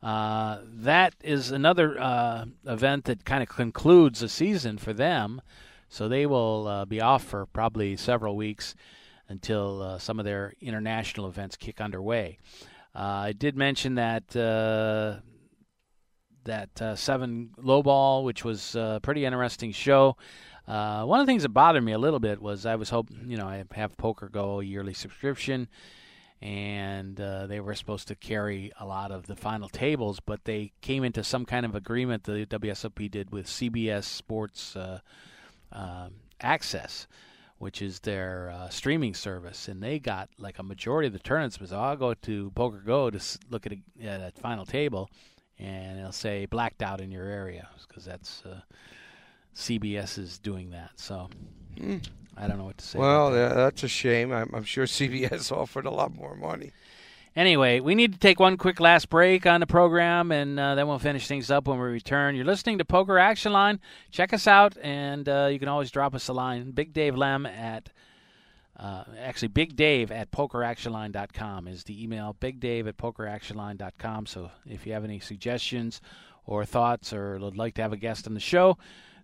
Uh, 0.01 0.59
that 0.63 1.13
is 1.21 1.51
another 1.51 1.99
uh, 1.99 2.45
event 2.65 3.03
that 3.05 3.25
kind 3.25 3.43
of 3.43 3.49
concludes 3.49 4.21
the 4.21 4.29
season 4.29 4.77
for 4.77 4.93
them. 4.93 5.41
So 5.89 6.07
they 6.07 6.25
will 6.25 6.65
uh, 6.65 6.85
be 6.85 7.01
off 7.01 7.25
for 7.25 7.45
probably 7.47 7.97
several 7.97 8.37
weeks 8.37 8.73
until 9.27 9.81
uh, 9.81 9.97
some 9.99 10.17
of 10.17 10.23
their 10.23 10.53
international 10.61 11.27
events 11.27 11.57
kick 11.57 11.81
underway. 11.81 12.37
Uh, 12.95 12.99
I 12.99 13.33
did 13.33 13.57
mention 13.57 13.95
that 13.95 14.33
uh, 16.49 16.65
that 16.75 16.99
seven 16.99 17.51
lowball, 17.57 18.23
which 18.23 18.43
was 18.43 18.75
a 18.75 18.99
pretty 19.01 19.25
interesting 19.25 19.71
show. 19.71 20.17
one 20.65 21.19
of 21.19 21.25
the 21.25 21.31
things 21.31 21.43
that 21.43 21.49
bothered 21.49 21.83
me 21.83 21.91
a 21.91 21.99
little 21.99 22.19
bit 22.19 22.41
was 22.41 22.65
I 22.65 22.75
was 22.75 22.89
hoping, 22.89 23.25
you 23.27 23.37
know, 23.37 23.47
I 23.47 23.63
have 23.73 23.97
Poker 23.97 24.29
Go 24.29 24.59
yearly 24.59 24.93
subscription 24.93 25.67
and 26.43 27.21
uh, 27.21 27.47
they 27.47 27.61
were 27.61 27.73
supposed 27.73 28.09
to 28.09 28.15
carry 28.15 28.69
a 28.77 28.85
lot 28.85 29.11
of 29.11 29.27
the 29.27 29.35
final 29.35 29.69
tables, 29.69 30.19
but 30.19 30.43
they 30.43 30.73
came 30.81 31.05
into 31.05 31.23
some 31.23 31.45
kind 31.45 31.65
of 31.65 31.73
agreement 31.73 32.25
the 32.25 32.45
WSOP 32.45 33.09
did 33.09 33.31
with 33.31 33.47
CBS 33.47 34.03
Sports 34.03 34.75
uh, 34.75 34.99
uh, 35.71 36.09
Access, 36.41 37.07
which 37.59 37.81
is 37.81 38.01
their 38.01 38.51
uh, 38.53 38.67
streaming 38.67 39.13
service, 39.13 39.69
and 39.69 39.81
they 39.81 39.99
got 39.99 40.27
like 40.37 40.59
a 40.59 40.63
majority 40.63 41.07
of 41.07 41.13
the 41.13 41.19
tournaments. 41.19 41.57
So 41.65 41.79
I'll 41.79 41.95
go 41.95 42.13
to 42.13 42.51
Poker 42.51 42.83
Go 42.85 43.09
to 43.09 43.21
look 43.49 43.65
at 43.65 43.71
a, 43.71 44.05
at 44.05 44.19
a 44.19 44.41
final 44.41 44.65
table, 44.65 45.09
and 45.59 45.99
it'll 45.99 46.11
say 46.11 46.45
blacked 46.45 46.81
out 46.81 47.01
in 47.01 47.11
your 47.11 47.25
area 47.25 47.67
because 47.87 48.05
that's 48.05 48.43
uh, 48.45 48.61
CBS 49.55 50.17
is 50.17 50.39
doing 50.39 50.71
that. 50.71 50.91
So. 50.95 51.29
Mm. 51.77 52.05
I 52.35 52.47
don't 52.47 52.57
know 52.57 52.65
what 52.65 52.79
to 52.79 52.85
say. 52.85 52.97
Well, 52.97 53.29
that. 53.31 53.37
yeah, 53.37 53.53
that's 53.53 53.83
a 53.83 53.87
shame. 53.87 54.31
I'm, 54.31 54.49
I'm, 54.55 54.63
sure 54.63 54.85
CBS 54.87 55.51
offered 55.51 55.85
a 55.85 55.91
lot 55.91 56.15
more 56.15 56.35
money. 56.35 56.71
Anyway, 57.35 57.79
we 57.79 57.95
need 57.95 58.13
to 58.13 58.19
take 58.19 58.39
one 58.39 58.57
quick 58.57 58.79
last 58.79 59.09
break 59.09 59.47
on 59.47 59.59
the 59.59 59.65
program, 59.65 60.31
and 60.31 60.59
uh, 60.59 60.75
then 60.75 60.87
we'll 60.87 60.99
finish 60.99 61.27
things 61.27 61.49
up 61.49 61.67
when 61.67 61.79
we 61.79 61.85
return. 61.85 62.35
You're 62.35 62.45
listening 62.45 62.77
to 62.77 62.85
Poker 62.85 63.17
Action 63.17 63.51
Line. 63.51 63.79
Check 64.11 64.33
us 64.33 64.45
out, 64.45 64.77
and 64.83 65.27
uh, 65.27 65.49
you 65.51 65.57
can 65.57 65.67
always 65.67 65.89
drop 65.89 66.13
us 66.13 66.27
a 66.27 66.33
line. 66.33 66.71
Big 66.71 66.93
Dave 66.93 67.15
Lem 67.15 67.47
at 67.47 67.89
uh, 68.77 69.03
actually 69.19 69.49
Big 69.49 69.75
Dave 69.75 70.11
at 70.11 70.31
PokerActionLine.com 70.31 71.67
is 71.67 71.83
the 71.83 72.03
email. 72.03 72.35
Big 72.39 72.59
Dave 72.59 72.87
at 72.87 72.97
PokerActionLine.com. 72.97 74.25
So 74.25 74.51
if 74.65 74.85
you 74.85 74.93
have 74.93 75.03
any 75.03 75.19
suggestions 75.19 76.01
or 76.45 76.65
thoughts, 76.65 77.13
or 77.13 77.37
would 77.39 77.57
like 77.57 77.75
to 77.75 77.81
have 77.81 77.93
a 77.93 77.97
guest 77.97 78.27
on 78.27 78.33
the 78.33 78.39
show 78.39 78.77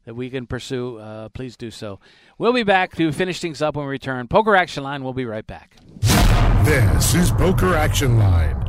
that 0.05 0.13
we 0.13 0.29
can 0.29 0.47
pursue, 0.47 0.97
uh, 0.97 1.29
please 1.29 1.57
do 1.57 1.71
so. 1.71 1.99
We'll 2.37 2.53
be 2.53 2.63
back 2.63 2.95
to 2.95 3.11
finish 3.11 3.39
things 3.39 3.61
up 3.61 3.75
when 3.75 3.85
we 3.85 3.91
return. 3.91 4.27
Poker 4.27 4.55
Action 4.55 4.83
Line, 4.83 5.03
we'll 5.03 5.13
be 5.13 5.25
right 5.25 5.45
back. 5.45 5.75
This 6.63 7.15
is 7.15 7.31
Poker 7.31 7.75
Action 7.75 8.17
Line. 8.17 8.68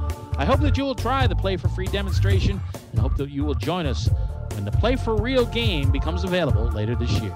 I 0.41 0.45
hope 0.45 0.59
that 0.61 0.75
you 0.75 0.85
will 0.85 0.95
try 0.95 1.27
the 1.27 1.35
Play 1.35 1.55
for 1.55 1.67
Free 1.67 1.85
demonstration 1.85 2.59
and 2.89 2.99
hope 2.99 3.15
that 3.17 3.29
you 3.29 3.43
will 3.43 3.53
join 3.53 3.85
us 3.85 4.09
when 4.53 4.65
the 4.65 4.71
Play 4.71 4.95
for 4.95 5.15
Real 5.15 5.45
game 5.45 5.91
becomes 5.91 6.23
available 6.23 6.63
later 6.71 6.95
this 6.95 7.11
year. 7.19 7.35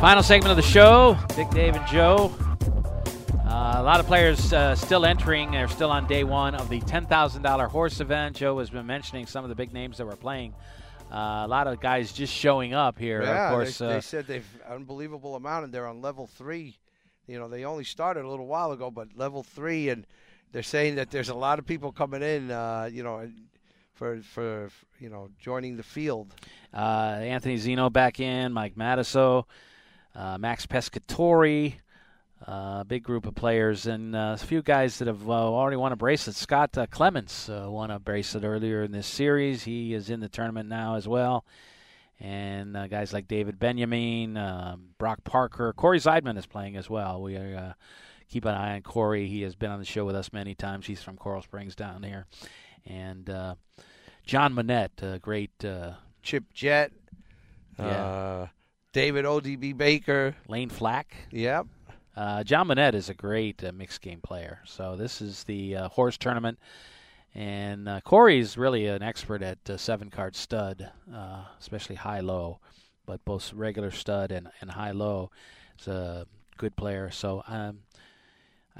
Final 0.00 0.24
segment 0.24 0.50
of 0.50 0.56
the 0.56 0.62
show. 0.62 1.16
Big 1.36 1.48
Dave 1.50 1.76
and 1.76 1.86
Joe. 1.86 2.34
Uh, 3.46 3.74
a 3.76 3.82
lot 3.84 4.00
of 4.00 4.06
players 4.08 4.52
uh, 4.52 4.74
still 4.74 5.06
entering. 5.06 5.52
They're 5.52 5.68
still 5.68 5.92
on 5.92 6.08
day 6.08 6.24
one 6.24 6.56
of 6.56 6.68
the 6.68 6.80
$10,000 6.80 7.68
horse 7.68 8.00
event. 8.00 8.34
Joe 8.34 8.58
has 8.58 8.70
been 8.70 8.86
mentioning 8.86 9.26
some 9.26 9.44
of 9.44 9.50
the 9.50 9.54
big 9.54 9.72
names 9.72 9.98
that 9.98 10.06
were 10.06 10.16
playing. 10.16 10.52
Uh, 11.10 11.42
a 11.44 11.48
lot 11.48 11.66
of 11.66 11.80
guys 11.80 12.12
just 12.12 12.32
showing 12.32 12.74
up 12.74 12.98
here. 12.98 13.22
Yeah, 13.22 13.48
of 13.48 13.54
course, 13.54 13.78
they, 13.78 13.86
uh, 13.86 13.92
they 13.94 14.00
said 14.00 14.26
they've 14.26 14.60
unbelievable 14.68 15.36
amount, 15.36 15.64
and 15.64 15.72
they're 15.72 15.86
on 15.86 16.02
level 16.02 16.26
three. 16.26 16.76
You 17.26 17.38
know, 17.38 17.48
they 17.48 17.64
only 17.64 17.84
started 17.84 18.24
a 18.24 18.28
little 18.28 18.46
while 18.46 18.72
ago, 18.72 18.90
but 18.90 19.08
level 19.16 19.42
three, 19.42 19.88
and 19.88 20.06
they're 20.52 20.62
saying 20.62 20.96
that 20.96 21.10
there's 21.10 21.28
a 21.28 21.34
lot 21.34 21.58
of 21.58 21.66
people 21.66 21.92
coming 21.92 22.22
in. 22.22 22.50
Uh, 22.50 22.88
you 22.92 23.02
know, 23.02 23.28
for 23.94 24.20
for 24.22 24.70
you 25.00 25.08
know 25.08 25.28
joining 25.40 25.76
the 25.76 25.82
field. 25.82 26.34
uh, 26.74 27.18
Anthony 27.20 27.56
Zinno 27.56 27.92
back 27.92 28.20
in, 28.20 28.52
Mike 28.52 28.76
Matusow, 28.76 29.44
uh, 30.14 30.38
Max 30.38 30.66
Pescatori, 30.66 31.74
uh, 32.46 32.84
big 32.84 33.02
group 33.02 33.26
of 33.26 33.34
players, 33.34 33.86
and 33.86 34.14
uh, 34.14 34.36
a 34.40 34.44
few 34.44 34.62
guys 34.62 34.98
that 34.98 35.08
have 35.08 35.28
uh, 35.28 35.32
already 35.32 35.76
won 35.76 35.92
a 35.92 35.96
bracelet. 35.96 36.36
Scott 36.36 36.76
uh, 36.78 36.86
Clements 36.86 37.48
uh, 37.48 37.66
won 37.68 37.90
a 37.90 37.98
bracelet 37.98 38.44
earlier 38.44 38.82
in 38.82 38.92
this 38.92 39.06
series. 39.06 39.64
He 39.64 39.92
is 39.94 40.08
in 40.10 40.20
the 40.20 40.28
tournament 40.28 40.68
now 40.68 40.94
as 40.94 41.06
well. 41.08 41.44
And 42.20 42.76
uh, 42.76 42.86
guys 42.88 43.12
like 43.12 43.28
David 43.28 43.58
Benjamin, 43.58 44.36
um, 44.36 44.88
Brock 44.98 45.22
Parker, 45.24 45.72
Corey 45.72 46.00
Zeidman 46.00 46.36
is 46.36 46.46
playing 46.46 46.76
as 46.76 46.90
well. 46.90 47.22
We 47.22 47.36
uh, 47.36 47.74
keep 48.28 48.44
an 48.44 48.54
eye 48.54 48.74
on 48.74 48.82
Corey. 48.82 49.28
He 49.28 49.42
has 49.42 49.54
been 49.54 49.70
on 49.70 49.78
the 49.78 49.84
show 49.84 50.04
with 50.04 50.16
us 50.16 50.32
many 50.32 50.54
times. 50.56 50.86
He's 50.86 51.02
from 51.02 51.16
Coral 51.16 51.42
Springs 51.42 51.76
down 51.76 52.02
here. 52.02 52.26
And 52.86 53.28
uh, 53.30 53.54
John 54.26 54.52
Monette, 54.54 55.00
a 55.02 55.18
great 55.20 55.64
uh, 55.64 55.92
Chip 56.24 56.44
Jett, 56.52 56.90
Yeah. 57.78 57.84
uh, 57.84 58.46
David 58.92 59.24
ODB 59.24 59.76
Baker. 59.76 60.34
Lane 60.48 60.70
Flack. 60.70 61.14
Yep. 61.30 61.66
Uh, 62.18 62.42
John 62.42 62.66
Monette 62.66 62.96
is 62.96 63.08
a 63.08 63.14
great 63.14 63.62
uh, 63.62 63.70
mixed 63.70 64.02
game 64.02 64.20
player. 64.20 64.58
So 64.64 64.96
this 64.96 65.20
is 65.20 65.44
the 65.44 65.76
uh, 65.76 65.88
horse 65.88 66.18
tournament, 66.18 66.58
and 67.32 67.88
uh, 67.88 68.00
Corey's 68.00 68.58
really 68.58 68.86
an 68.86 69.04
expert 69.04 69.40
at 69.40 69.70
uh, 69.70 69.76
seven 69.76 70.10
card 70.10 70.34
stud, 70.34 70.90
uh, 71.14 71.44
especially 71.60 71.94
high 71.94 72.18
low, 72.18 72.58
but 73.06 73.24
both 73.24 73.52
regular 73.52 73.92
stud 73.92 74.32
and, 74.32 74.48
and 74.60 74.72
high 74.72 74.90
low. 74.90 75.30
Is 75.78 75.86
a 75.86 76.26
good 76.56 76.74
player. 76.74 77.08
So 77.12 77.44
um, 77.46 77.82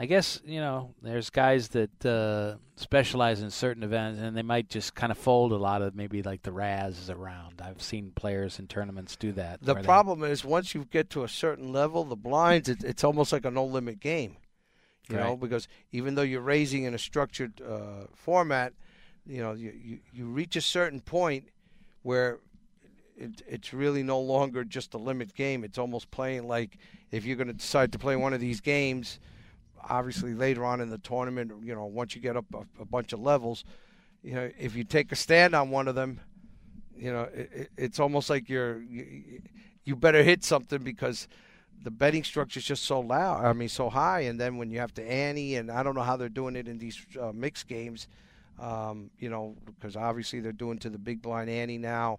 I 0.01 0.07
guess 0.07 0.41
you 0.45 0.61
know 0.61 0.95
there's 1.03 1.29
guys 1.29 1.69
that 1.69 2.07
uh, 2.07 2.57
specialize 2.77 3.43
in 3.43 3.51
certain 3.51 3.83
events, 3.83 4.21
and 4.21 4.37
they 4.37 4.43
might 4.43 4.69
just 4.69 4.95
kind 4.95 5.11
of 5.11 5.19
fold 5.19 5.51
a 5.51 5.57
lot 5.57 5.83
of 5.83 5.97
maybe 5.97 6.23
like 6.23 6.43
the 6.43 6.53
Razz 6.53 7.11
around. 7.11 7.61
I've 7.61 7.83
seen 7.83 8.13
players 8.15 8.61
in 8.61 8.69
tournaments 8.69 9.17
do 9.17 9.33
that. 9.33 9.61
The 9.61 9.75
where 9.75 9.83
they- 9.83 9.87
problem 9.87 10.23
is 10.23 10.45
once 10.45 10.73
you 10.73 10.85
get 10.85 11.11
to 11.11 11.25
a 11.25 11.29
certain 11.29 11.73
level, 11.73 12.05
the 12.05 12.15
blinds, 12.15 12.69
it, 12.69 12.85
it's 12.85 13.03
almost 13.03 13.33
like 13.33 13.45
a 13.45 13.51
no 13.51 13.65
limit 13.65 13.99
game. 13.99 14.37
You 15.11 15.17
know, 15.17 15.37
because 15.39 15.69
even 15.91 16.17
though 16.17 16.23
you're 16.23 16.43
raising 16.43 16.85
in 16.85 16.93
a 16.93 16.99
structured 16.99 17.63
uh, 17.63 18.09
format, 18.15 18.75
you 19.27 19.41
know, 19.41 19.53
you, 19.55 19.73
you, 19.83 19.99
you 20.13 20.27
reach 20.27 20.55
a 20.55 20.61
certain 20.61 21.01
point 21.01 21.49
where 22.03 22.41
it, 23.17 23.41
it's 23.49 23.73
really 23.73 24.03
no 24.03 24.21
longer 24.21 24.65
just 24.65 24.93
a 24.93 24.99
limit 24.99 25.35
game. 25.35 25.65
It's 25.65 25.79
almost 25.79 26.11
playing 26.11 26.47
like 26.47 26.77
if 27.11 27.25
you're 27.25 27.37
going 27.37 27.49
to 27.49 27.55
decide 27.55 27.91
to 27.93 27.99
play 27.99 28.17
one 28.17 28.35
of 28.35 28.41
these 28.41 28.61
games, 28.61 29.19
obviously 29.89 30.35
later 30.35 30.65
on 30.65 30.81
in 30.81 30.91
the 30.91 30.99
tournament, 30.99 31.53
you 31.63 31.75
know, 31.75 31.87
once 31.87 32.15
you 32.15 32.21
get 32.21 32.37
up 32.37 32.47
a, 32.55 32.83
a 32.83 32.85
bunch 32.85 33.13
of 33.13 33.21
levels, 33.21 33.65
you 34.23 34.35
know, 34.35 34.51
if 34.59 34.75
you 34.75 34.85
take 34.85 35.13
a 35.13 35.17
stand 35.17 35.55
on 35.55 35.71
one 35.71 35.89
of 35.89 35.95
them, 35.95 36.21
you 36.97 37.13
know, 37.13 37.23
it, 37.35 37.51
it, 37.53 37.71
it's 37.77 38.01
almost 38.01 38.29
like 38.29 38.49
you're 38.49 38.81
you, 38.83 39.41
you 39.85 39.97
better 39.97 40.23
hit 40.23 40.45
something 40.45 40.83
because 40.83 41.29
the 41.83 41.91
betting 41.91 42.25
structure 42.25 42.59
is 42.59 42.65
just 42.65 42.85
so 42.85 43.01
loud. 43.01 43.45
I 43.45 43.53
mean, 43.53 43.69
so 43.69 43.89
high, 43.89 44.21
and 44.21 44.41
then 44.41 44.57
when 44.57 44.71
you 44.71 44.81
have 44.81 44.93
to 44.95 45.03
ante, 45.03 45.57
and 45.57 45.71
I 45.71 45.83
don't 45.83 45.95
know 45.95 46.03
how 46.03 46.17
they're 46.17 46.29
doing 46.29 46.57
it 46.57 46.67
in 46.67 46.79
these 46.79 47.01
uh, 47.21 47.33
mixed 47.33 47.69
games, 47.69 48.09
um, 48.59 49.11
you 49.19 49.31
know, 49.31 49.55
because 49.65 49.97
obviously 49.97 50.41
they're 50.41 50.53
doing 50.53 50.79
to 50.79 50.91
the 50.91 50.99
big 50.99 51.23
blind 51.23 51.49
ante 51.49 51.79
now, 51.79 52.19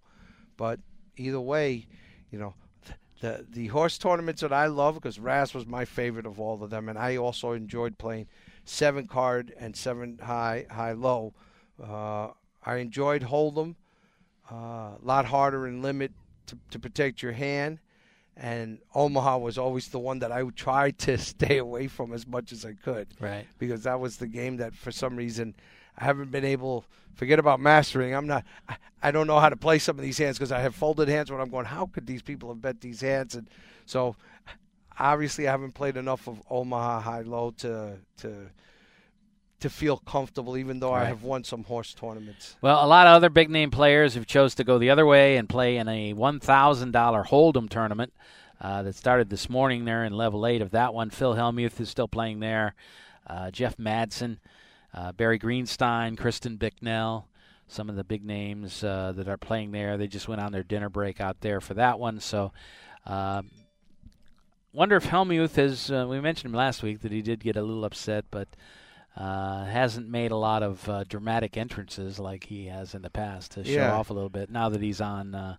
but 0.58 0.80
either 1.18 1.42
way, 1.42 1.86
you 2.32 2.40
know. 2.40 2.54
The, 3.22 3.46
the 3.50 3.68
horse 3.68 3.98
tournaments 3.98 4.42
that 4.42 4.54
I 4.54 4.68
love 4.68 4.96
because 4.96 5.20
Razz 5.20 5.54
was 5.54 5.68
my 5.68 5.84
favorite 5.84 6.26
of 6.26 6.40
all 6.40 6.64
of 6.64 6.70
them, 6.70 6.88
and 6.88 6.98
I 6.98 7.18
also 7.18 7.52
enjoyed 7.52 7.98
playing 7.98 8.28
seven 8.64 9.08
card 9.08 9.54
and 9.60 9.76
seven 9.76 10.20
high 10.24 10.66
high 10.70 10.94
low. 10.94 11.34
Uh, 11.82 12.30
I 12.64 12.78
enjoyed 12.78 13.24
Hold'em, 13.24 13.76
uh, 14.52 14.56
a 14.56 15.00
lot 15.02 15.26
harder 15.26 15.68
in 15.68 15.82
limit 15.82 16.12
to, 16.48 16.58
to 16.72 16.80
protect 16.80 17.22
your 17.22 17.32
hand. 17.32 17.80
And 18.36 18.80
Omaha 18.96 19.40
was 19.40 19.58
always 19.58 19.90
the 19.90 20.00
one 20.00 20.20
that 20.20 20.32
I 20.32 20.44
would 20.44 20.56
try 20.56 20.92
to 20.92 21.18
stay 21.18 21.58
away 21.58 21.88
from 21.88 22.14
as 22.14 22.26
much 22.26 22.52
as 22.52 22.64
I 22.64 22.74
could 22.74 23.08
right. 23.20 23.46
because 23.58 23.84
that 23.84 24.00
was 24.00 24.18
the 24.18 24.28
game 24.28 24.58
that 24.58 24.74
for 24.74 24.92
some 24.92 25.16
reason 25.16 25.56
I 26.00 26.06
haven't 26.06 26.32
been 26.32 26.46
able. 26.46 26.86
Forget 27.16 27.40
about 27.40 27.60
mastering. 27.60 28.16
I'm 28.16 28.28
not. 28.28 28.46
I, 28.68 28.78
I 29.04 29.12
don't 29.12 29.28
know 29.28 29.40
how 29.40 29.50
to 29.50 29.58
play 29.58 29.78
some 29.80 29.98
of 29.98 30.04
these 30.04 30.18
hands 30.18 30.38
because 30.38 30.52
I 30.52 30.60
have 30.60 30.74
folded 30.74 31.10
hands 31.10 31.30
when 31.30 31.42
I'm 31.42 31.50
going. 31.50 31.66
How 31.66 31.86
could 31.86 32.08
these 32.08 32.22
people 32.22 32.50
have 32.50 32.62
bet 32.62 32.80
these 32.80 33.02
hands? 33.02 33.36
And 33.36 33.50
so, 33.86 34.16
obviously, 34.98 35.48
I 35.48 35.52
haven't 35.52 35.74
played 35.74 35.98
enough 35.98 36.28
of 36.28 36.42
Omaha 36.50 37.02
high 37.02 37.22
low 37.22 37.52
to 37.58 37.98
to 38.18 38.50
to 39.60 39.70
feel 39.70 39.98
comfortable. 39.98 40.56
Even 40.56 40.80
though 40.80 40.94
I 40.94 41.04
have 41.06 41.24
won 41.24 41.44
some 41.44 41.66
horse 41.66 41.94
tournaments. 41.94 42.56
Well, 42.62 42.84
a 42.84 42.88
lot 42.88 43.08
of 43.08 43.16
other 43.16 43.30
big 43.30 43.50
name 43.50 43.72
players 43.72 44.14
have 44.16 44.26
chose 44.26 44.56
to 44.56 44.64
go 44.64 44.78
the 44.78 44.90
other 44.90 45.06
way 45.06 45.36
and 45.36 45.50
play 45.50 45.76
in 45.76 45.90
a 45.90 46.14
one 46.14 46.40
thousand 46.40 46.92
dollar 46.92 47.26
Hold'em 47.26 47.70
tournament 47.70 48.14
uh, 48.62 48.84
that 48.84 48.96
started 48.96 49.30
this 49.30 49.50
morning 49.50 49.84
there 49.84 50.06
in 50.06 50.14
level 50.14 50.48
eight 50.48 50.62
of 50.62 50.72
that 50.72 50.94
one. 50.94 51.10
Phil 51.10 51.36
Hellmuth 51.36 51.82
is 51.82 51.90
still 51.90 52.08
playing 52.08 52.40
there. 52.40 52.76
Uh, 53.28 53.52
Jeff 53.52 53.78
Madsen, 53.78 54.38
uh, 54.94 55.12
Barry 55.14 55.40
Greenstein, 55.40 56.18
Kristen 56.18 56.58
Bicknell, 56.58 57.28
some 57.68 57.90
of 57.90 57.96
the 57.96 58.04
big 58.04 58.24
names 58.26 58.84
uh, 58.84 59.14
that 59.16 59.28
are 59.28 59.38
playing 59.38 59.72
there. 59.72 59.98
They 59.98 60.08
just 60.08 60.28
went 60.28 60.42
on 60.42 60.52
their 60.52 60.64
dinner 60.64 60.90
break 60.90 61.20
out 61.22 61.42
there 61.42 61.62
for 61.62 61.74
that 61.76 62.00
one. 62.00 62.20
So. 62.20 62.52
Uh, 63.06 63.44
Wonder 64.72 64.98
if 64.98 65.06
Hellmuth 65.08 65.56
has. 65.56 65.90
Uh, 65.90 66.06
we 66.08 66.22
mentioned 66.22 66.54
him 66.54 66.58
last 66.58 66.84
week 66.84 67.02
that 67.02 67.12
he 67.12 67.24
did 67.24 67.40
get 67.44 67.56
a 67.56 67.62
little 67.64 67.84
upset, 67.86 68.26
but 68.30 68.48
uh, 69.18 69.66
hasn't 69.66 70.08
made 70.08 70.30
a 70.30 70.36
lot 70.36 70.62
of 70.62 70.88
uh, 70.88 71.04
dramatic 71.06 71.58
entrances 71.58 72.20
like 72.20 72.44
he 72.44 72.68
has 72.68 72.94
in 72.94 73.02
the 73.02 73.10
past 73.10 73.54
to 73.54 73.64
show 73.64 73.72
Yeah. 73.72 73.94
off 73.94 74.12
a 74.12 74.14
little 74.14 74.30
bit. 74.30 74.52
Now 74.52 74.70
that 74.70 74.80
he's 74.80 75.02
on 75.02 75.34
uh, 75.34 75.56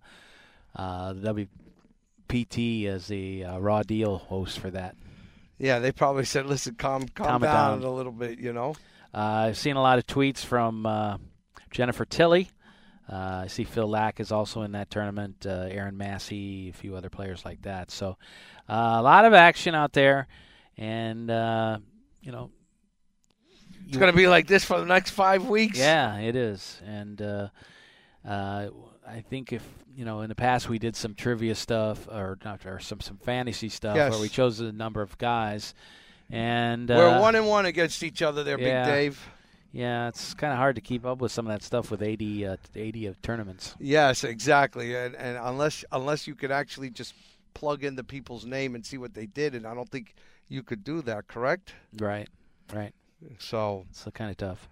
uh, 0.77 1.13
the 1.15 1.49
WPT 2.29 2.87
as 2.87 3.09
the 3.09 3.45
uh, 3.45 3.59
Raw 3.59 3.83
Deal 3.83 4.19
host 4.19 4.61
for 4.61 4.71
that, 4.71 4.95
Yeah, 5.59 5.81
they 5.81 5.91
probably 5.91 6.25
said, 6.25 6.47
"Listen, 6.47 6.77
calm, 6.77 7.09
calm, 7.09 7.27
Calm 7.27 7.43
down, 7.43 7.81
down. 7.81 7.89
a 7.89 7.93
little 7.93 8.13
bit," 8.13 8.39
you 8.39 8.53
know. 8.53 8.75
Uh, 9.15 9.19
I've 9.49 9.59
seen 9.59 9.77
a 9.77 9.83
lot 9.83 9.99
of 9.99 10.07
tweets 10.07 10.39
from 10.45 10.87
uh, 10.87 11.17
Jennifer 11.71 12.05
Tilly. 12.05 12.49
Uh, 13.11 13.43
I 13.45 13.47
see 13.49 13.65
Phil 13.65 13.89
Laak 13.89 14.21
is 14.21 14.31
also 14.31 14.63
in 14.63 14.73
that 14.73 14.89
tournament. 14.91 15.45
Uh, 15.45 15.67
Aaron 15.69 15.97
Massey, 15.97 16.69
a 16.69 16.73
few 16.73 16.95
other 16.95 17.11
players 17.11 17.45
like 17.45 17.63
that. 17.63 17.91
So 17.91 18.17
uh, 18.69 18.97
a 18.99 19.03
lot 19.03 19.25
of 19.25 19.33
action 19.35 19.75
out 19.75 19.93
there, 19.93 20.29
and 20.77 21.29
uh, 21.29 21.79
you 22.23 22.31
know, 22.31 22.51
It's 23.89 23.97
going 23.97 24.13
to 24.13 24.17
be 24.17 24.29
like 24.29 24.47
this 24.47 24.65
for 24.65 24.79
the 24.79 24.87
next 24.87 25.11
five 25.11 25.49
weeks. 25.49 25.77
Yeah, 25.79 26.19
it 26.19 26.37
is, 26.37 26.81
and 26.87 27.21
uh, 27.21 27.49
uh, 28.25 28.69
I 29.05 29.23
think 29.29 29.53
if 29.53 29.67
you 29.97 30.05
know 30.05 30.21
in 30.21 30.29
the 30.29 30.37
past 30.37 30.69
we 30.69 30.79
did 30.79 30.95
some 30.95 31.17
trivia 31.17 31.57
stuff 31.57 32.07
or 32.07 32.39
not 32.45 32.65
or 32.65 32.79
some 32.79 33.01
some 33.01 33.17
fantasy 33.19 33.69
stuff 33.71 33.97
Yes. 33.97 34.13
where 34.13 34.21
we 34.21 34.29
chose 34.29 34.61
a 34.61 34.71
number 34.71 35.03
of 35.03 35.19
guys, 35.19 35.75
and 36.31 36.89
we're 36.89 37.09
uh, 37.09 37.21
one 37.21 37.35
and 37.35 37.47
one 37.47 37.67
against 37.67 38.03
each 38.03 38.23
other. 38.23 38.45
There, 38.45 38.59
yeah. 38.61 38.85
Big 38.85 38.93
Dave. 38.93 39.29
yeah, 39.73 40.09
it's 40.09 40.35
kind 40.35 40.53
of 40.53 40.59
hard 40.59 40.77
to 40.77 40.81
keep 40.81 41.05
up 41.07 41.19
with 41.21 41.33
some 41.33 41.47
of 41.47 41.53
that 41.53 41.63
stuff 41.63 41.91
with 41.91 42.03
80, 42.03 42.47
uh, 42.47 42.57
80 42.75 43.07
of 43.07 43.23
tournaments. 43.23 43.75
Yes, 43.79 44.25
exactly. 44.25 44.95
And 44.95 45.15
and 45.17 45.39
unless 45.41 45.85
unless 45.93 46.27
you 46.27 46.35
could 46.35 46.51
actually 46.51 46.91
just 46.91 47.15
plug 47.55 47.85
in 47.85 47.97
the 47.97 48.05
people's 48.05 48.47
name 48.47 48.75
and 48.75 48.85
see 48.85 48.99
what 48.99 49.15
they 49.15 49.27
did, 49.27 49.55
and 49.55 49.67
I 49.67 49.75
don't 49.75 49.89
think 49.89 50.15
you 50.49 50.63
could 50.63 50.85
do 50.85 51.03
that. 51.03 51.29
Correct. 51.29 51.75
Right, 51.99 52.29
right. 52.73 52.95
So 53.39 53.85
It's 53.91 54.07
kind 54.15 54.31
of 54.31 54.37
tough. 54.37 54.69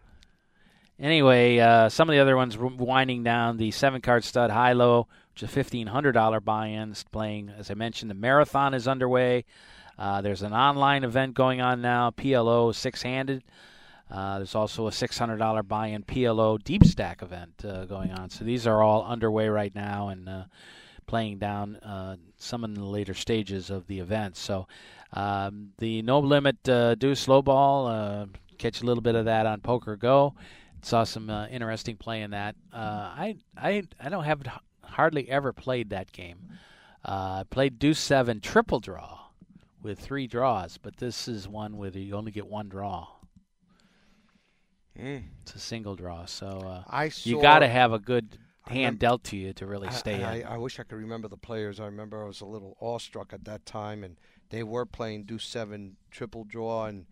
Anyway, 1.00 1.58
uh, 1.58 1.88
some 1.88 2.08
of 2.08 2.14
the 2.14 2.18
other 2.20 2.36
ones 2.36 2.58
winding 2.58 3.22
down 3.22 3.56
the 3.56 3.70
seven 3.70 4.00
card 4.00 4.24
stud 4.24 4.50
high 4.50 4.72
low, 4.72 5.06
which 5.38 5.44
is 5.44 5.50
a 5.50 5.54
fifteen 5.54 5.86
hundred 5.86 6.12
dollar 6.12 6.40
buy 6.40 6.66
in. 6.66 6.92
Playing, 7.12 7.52
as 7.56 7.70
I 7.70 7.74
mentioned, 7.74 8.10
the 8.10 8.16
marathon 8.16 8.74
is 8.74 8.88
underway. 8.88 9.44
Uh, 9.96 10.20
there's 10.20 10.42
an 10.42 10.52
online 10.52 11.04
event 11.04 11.34
going 11.34 11.60
on 11.60 11.80
now, 11.80 12.10
PLO 12.10 12.74
six 12.74 13.02
handed. 13.02 13.44
Uh, 14.10 14.38
there's 14.38 14.56
also 14.56 14.88
a 14.88 14.92
six 14.92 15.16
hundred 15.16 15.36
dollar 15.36 15.62
buy 15.62 15.88
in 15.88 16.02
PLO 16.02 16.60
deep 16.64 16.84
stack 16.84 17.22
event 17.22 17.64
uh, 17.64 17.84
going 17.84 18.10
on. 18.10 18.30
So 18.30 18.42
these 18.44 18.66
are 18.66 18.82
all 18.82 19.04
underway 19.04 19.48
right 19.48 19.72
now 19.72 20.08
and 20.08 20.28
uh, 20.28 20.44
playing 21.06 21.38
down 21.38 21.76
uh, 21.76 22.16
some 22.36 22.64
in 22.64 22.74
the 22.74 22.84
later 22.84 23.14
stages 23.14 23.70
of 23.70 23.86
the 23.86 24.00
event. 24.00 24.36
So 24.36 24.66
um, 25.12 25.68
the 25.78 26.02
no 26.02 26.18
limit 26.18 26.68
uh, 26.68 26.96
deuce 26.96 27.28
low 27.28 27.42
ball, 27.42 28.26
catch 28.58 28.82
a 28.82 28.84
little 28.84 29.02
bit 29.02 29.14
of 29.14 29.26
that 29.26 29.46
on 29.46 29.60
Poker 29.60 29.94
Go. 29.94 30.34
Saw 30.82 31.04
some 31.04 31.30
interesting 31.30 31.96
play 31.96 32.22
in 32.22 32.32
that. 32.32 32.56
I 32.72 33.36
I 33.56 33.84
I 34.00 34.08
don't 34.08 34.24
have 34.24 34.42
hardly 34.88 35.28
ever 35.28 35.52
played 35.52 35.90
that 35.90 36.12
game. 36.12 36.48
Uh, 37.04 37.44
played 37.44 37.78
deuce 37.78 38.00
seven 38.00 38.40
triple 38.40 38.80
draw 38.80 39.18
with 39.82 40.00
three 40.00 40.26
draws, 40.26 40.78
but 40.78 40.96
this 40.96 41.28
is 41.28 41.48
one 41.48 41.76
where 41.76 41.90
you 41.90 42.14
only 42.14 42.32
get 42.32 42.46
one 42.46 42.68
draw. 42.68 43.06
Mm. 44.98 45.22
It's 45.42 45.54
a 45.54 45.60
single 45.60 45.94
draw, 45.94 46.24
so 46.26 46.46
uh, 46.46 46.82
I 46.88 47.10
you 47.22 47.40
got 47.40 47.60
to 47.60 47.68
have 47.68 47.92
a 47.92 47.98
good 48.00 48.36
hand 48.66 48.76
remember- 48.76 48.98
dealt 48.98 49.24
to 49.24 49.36
you 49.36 49.52
to 49.54 49.66
really 49.66 49.88
I- 49.88 49.92
stay 49.92 50.14
in. 50.14 50.22
I, 50.24 50.42
I 50.42 50.56
wish 50.58 50.80
I 50.80 50.82
could 50.82 50.96
remember 50.98 51.28
the 51.28 51.36
players. 51.36 51.78
I 51.78 51.84
remember 51.84 52.22
I 52.22 52.26
was 52.26 52.40
a 52.40 52.46
little 52.46 52.76
awestruck 52.80 53.32
at 53.32 53.44
that 53.44 53.64
time, 53.64 54.02
and 54.02 54.16
they 54.50 54.62
were 54.64 54.84
playing 54.86 55.24
deuce 55.24 55.44
seven 55.44 55.96
triple 56.10 56.42
draw, 56.44 56.86
and 56.86 57.06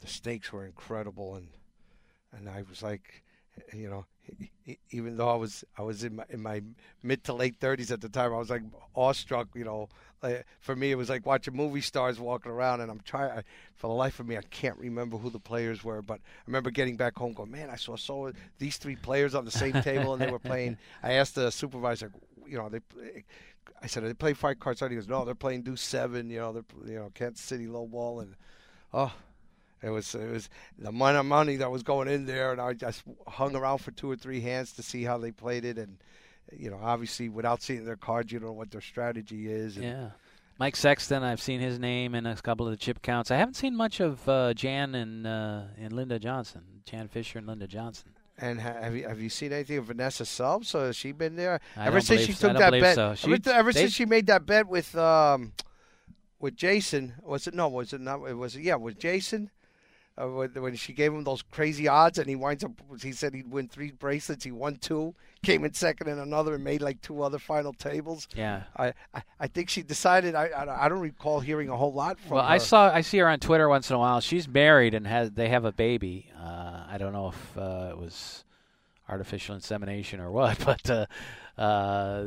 the 0.00 0.06
stakes 0.06 0.52
were 0.52 0.64
incredible, 0.64 1.34
and 1.34 1.48
and 2.32 2.48
I 2.48 2.62
was 2.68 2.82
like, 2.82 3.24
you 3.72 3.88
know, 3.90 4.06
even 4.90 5.16
though 5.16 5.28
I 5.28 5.36
was 5.36 5.64
I 5.76 5.82
was 5.82 6.04
in 6.04 6.16
my 6.16 6.24
in 6.30 6.42
my 6.42 6.62
mid 7.02 7.24
to 7.24 7.34
late 7.34 7.56
thirties 7.60 7.90
at 7.90 8.00
the 8.00 8.08
time, 8.08 8.32
I 8.32 8.38
was 8.38 8.50
like 8.50 8.62
awestruck. 8.94 9.48
You 9.54 9.64
know, 9.64 9.88
like, 10.22 10.46
for 10.60 10.74
me 10.74 10.90
it 10.90 10.96
was 10.96 11.10
like 11.10 11.26
watching 11.26 11.54
movie 11.54 11.80
stars 11.80 12.18
walking 12.18 12.50
around, 12.50 12.80
and 12.80 12.90
I'm 12.90 13.00
trying 13.00 13.42
for 13.76 13.88
the 13.88 13.94
life 13.94 14.20
of 14.20 14.26
me 14.26 14.36
I 14.36 14.42
can't 14.42 14.78
remember 14.78 15.16
who 15.16 15.30
the 15.30 15.38
players 15.38 15.84
were, 15.84 16.02
but 16.02 16.20
I 16.20 16.42
remember 16.46 16.70
getting 16.70 16.96
back 16.96 17.16
home 17.16 17.32
going, 17.32 17.50
man, 17.50 17.70
I 17.70 17.76
saw 17.76 17.96
so 17.96 18.32
these 18.58 18.76
three 18.78 18.96
players 18.96 19.34
on 19.34 19.44
the 19.44 19.50
same 19.50 19.74
table, 19.82 20.14
and 20.14 20.22
they 20.22 20.30
were 20.30 20.38
playing. 20.38 20.78
I 21.02 21.12
asked 21.12 21.34
the 21.34 21.50
supervisor, 21.50 22.12
you 22.46 22.56
know, 22.56 22.68
they. 22.68 22.80
I 23.82 23.86
said, 23.86 24.02
"Are 24.02 24.08
they 24.08 24.14
play 24.14 24.32
five 24.34 24.58
cards?" 24.60 24.80
He 24.80 24.88
goes, 24.88 25.08
"No, 25.08 25.24
they're 25.24 25.34
playing 25.34 25.62
do 25.62 25.76
seven. 25.76 26.30
You 26.30 26.38
know, 26.38 26.52
they're 26.52 26.90
you 26.90 26.96
know 26.96 27.10
Kansas 27.14 27.44
City 27.44 27.66
low 27.66 27.86
ball, 27.86 28.20
and 28.20 28.34
oh, 28.92 29.12
it 29.84 29.90
was 29.90 30.14
it 30.14 30.30
was 30.30 30.48
the 30.78 30.88
amount 30.88 31.16
of 31.16 31.26
money 31.26 31.56
that 31.56 31.70
was 31.70 31.82
going 31.82 32.08
in 32.08 32.26
there, 32.26 32.52
and 32.52 32.60
I 32.60 32.72
just 32.72 33.02
hung 33.26 33.54
around 33.54 33.78
for 33.78 33.90
two 33.90 34.10
or 34.10 34.16
three 34.16 34.40
hands 34.40 34.72
to 34.74 34.82
see 34.82 35.02
how 35.04 35.18
they 35.18 35.30
played 35.32 35.64
it, 35.64 35.78
and 35.78 35.98
you 36.52 36.70
know, 36.70 36.78
obviously 36.82 37.28
without 37.28 37.62
seeing 37.62 37.84
their 37.84 37.96
cards, 37.96 38.32
you 38.32 38.38
don't 38.38 38.48
know 38.48 38.52
what 38.52 38.70
their 38.70 38.80
strategy 38.80 39.48
is. 39.50 39.76
And 39.76 39.84
Yeah. 39.84 40.10
Mike 40.58 40.76
Sexton, 40.76 41.24
I've 41.24 41.40
seen 41.42 41.58
his 41.60 41.80
name 41.80 42.14
in 42.14 42.26
a 42.26 42.36
couple 42.36 42.66
of 42.66 42.70
the 42.70 42.76
chip 42.76 43.02
counts. 43.02 43.32
I 43.32 43.36
haven't 43.36 43.54
seen 43.54 43.74
much 43.74 43.98
of 43.98 44.28
uh, 44.28 44.54
Jan 44.54 44.94
and 44.94 45.26
uh, 45.26 45.62
and 45.78 45.92
Linda 45.92 46.18
Johnson, 46.18 46.62
Jan 46.84 47.08
Fisher 47.08 47.38
and 47.38 47.46
Linda 47.48 47.66
Johnson. 47.66 48.10
And 48.38 48.60
ha- 48.60 48.80
have 48.82 48.94
you 48.96 49.08
have 49.08 49.20
you 49.20 49.28
seen 49.30 49.52
anything 49.52 49.78
of 49.78 49.86
Vanessa 49.86 50.24
Selbst? 50.24 50.70
So 50.70 50.86
has 50.86 50.96
she 50.96 51.12
been 51.12 51.34
there 51.36 51.60
I 51.76 51.86
ever 51.86 51.96
don't 51.98 52.02
since 52.02 52.20
she 52.22 52.32
so. 52.32 52.48
Took 52.48 52.58
that 52.58 52.70
bet? 52.72 52.94
so. 52.94 53.06
ever 53.08 53.16
She- 53.16 53.50
ever 53.50 53.72
they- 53.72 53.80
since 53.80 53.92
she 53.92 54.06
made 54.06 54.26
that 54.28 54.46
bet 54.46 54.68
with 54.68 54.94
um, 54.96 55.52
with 56.38 56.56
Jason, 56.56 57.14
was 57.22 57.46
it 57.46 57.54
no? 57.54 57.68
Was 57.68 57.92
it 57.92 58.00
not? 58.00 58.20
Was 58.20 58.54
It 58.54 58.62
yeah, 58.62 58.74
with 58.76 58.98
Jason. 58.98 59.50
Uh, 60.16 60.28
when, 60.28 60.76
she 60.76 60.92
gave 60.92 61.12
him 61.12 61.24
those 61.24 61.42
crazy 61.42 61.88
odds, 61.88 62.18
and 62.18 62.28
he 62.28 62.36
winds 62.36 62.62
up, 62.62 62.70
he 63.02 63.10
said 63.10 63.34
he'd 63.34 63.50
win 63.50 63.66
three 63.66 63.90
bracelets. 63.90 64.44
He 64.44 64.52
won 64.52 64.76
two, 64.76 65.12
came 65.42 65.64
in 65.64 65.74
second 65.74 66.08
in 66.08 66.20
another, 66.20 66.54
and 66.54 66.62
made 66.62 66.82
like 66.82 67.02
two 67.02 67.20
other 67.20 67.40
final 67.40 67.72
tables. 67.72 68.28
Yeah. 68.36 68.62
I, 68.76 68.94
I, 69.12 69.22
I 69.40 69.46
think 69.48 69.68
she 69.68 69.82
decided. 69.82 70.36
I, 70.36 70.46
I, 70.46 70.84
I 70.84 70.88
don't 70.88 71.00
recall 71.00 71.40
hearing 71.40 71.68
a 71.68 71.76
whole 71.76 71.92
lot 71.92 72.20
from 72.20 72.36
Well, 72.36 72.44
her. 72.44 72.48
I 72.48 72.58
saw 72.58 72.94
I 72.94 73.00
see 73.00 73.18
her 73.18 73.28
on 73.28 73.40
Twitter 73.40 73.68
once 73.68 73.90
in 73.90 73.96
a 73.96 73.98
while. 73.98 74.20
She's 74.20 74.46
married 74.46 74.94
and 74.94 75.04
has 75.04 75.32
they 75.32 75.48
have 75.48 75.64
a 75.64 75.72
baby. 75.72 76.30
Uh, 76.40 76.84
I 76.88 76.96
don't 76.96 77.12
know 77.12 77.30
if 77.30 77.58
uh, 77.58 77.88
it 77.90 77.98
was 77.98 78.44
artificial 79.08 79.56
insemination 79.56 80.20
or 80.20 80.30
what, 80.30 80.58
but 80.64 80.90
uh, 80.90 81.06
uh, 81.58 82.26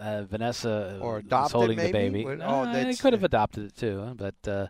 uh, 0.00 0.22
Vanessa 0.24 0.98
Or 1.00 1.18
adopted, 1.18 1.52
holding 1.52 1.78
the 1.78 1.92
baby. 1.92 2.26
Oh, 2.26 2.72
they 2.72 2.92
could 2.94 3.12
have 3.12 3.22
adopted 3.22 3.66
it 3.66 3.76
too, 3.76 4.16
but 4.16 4.34
uh, 4.48 4.66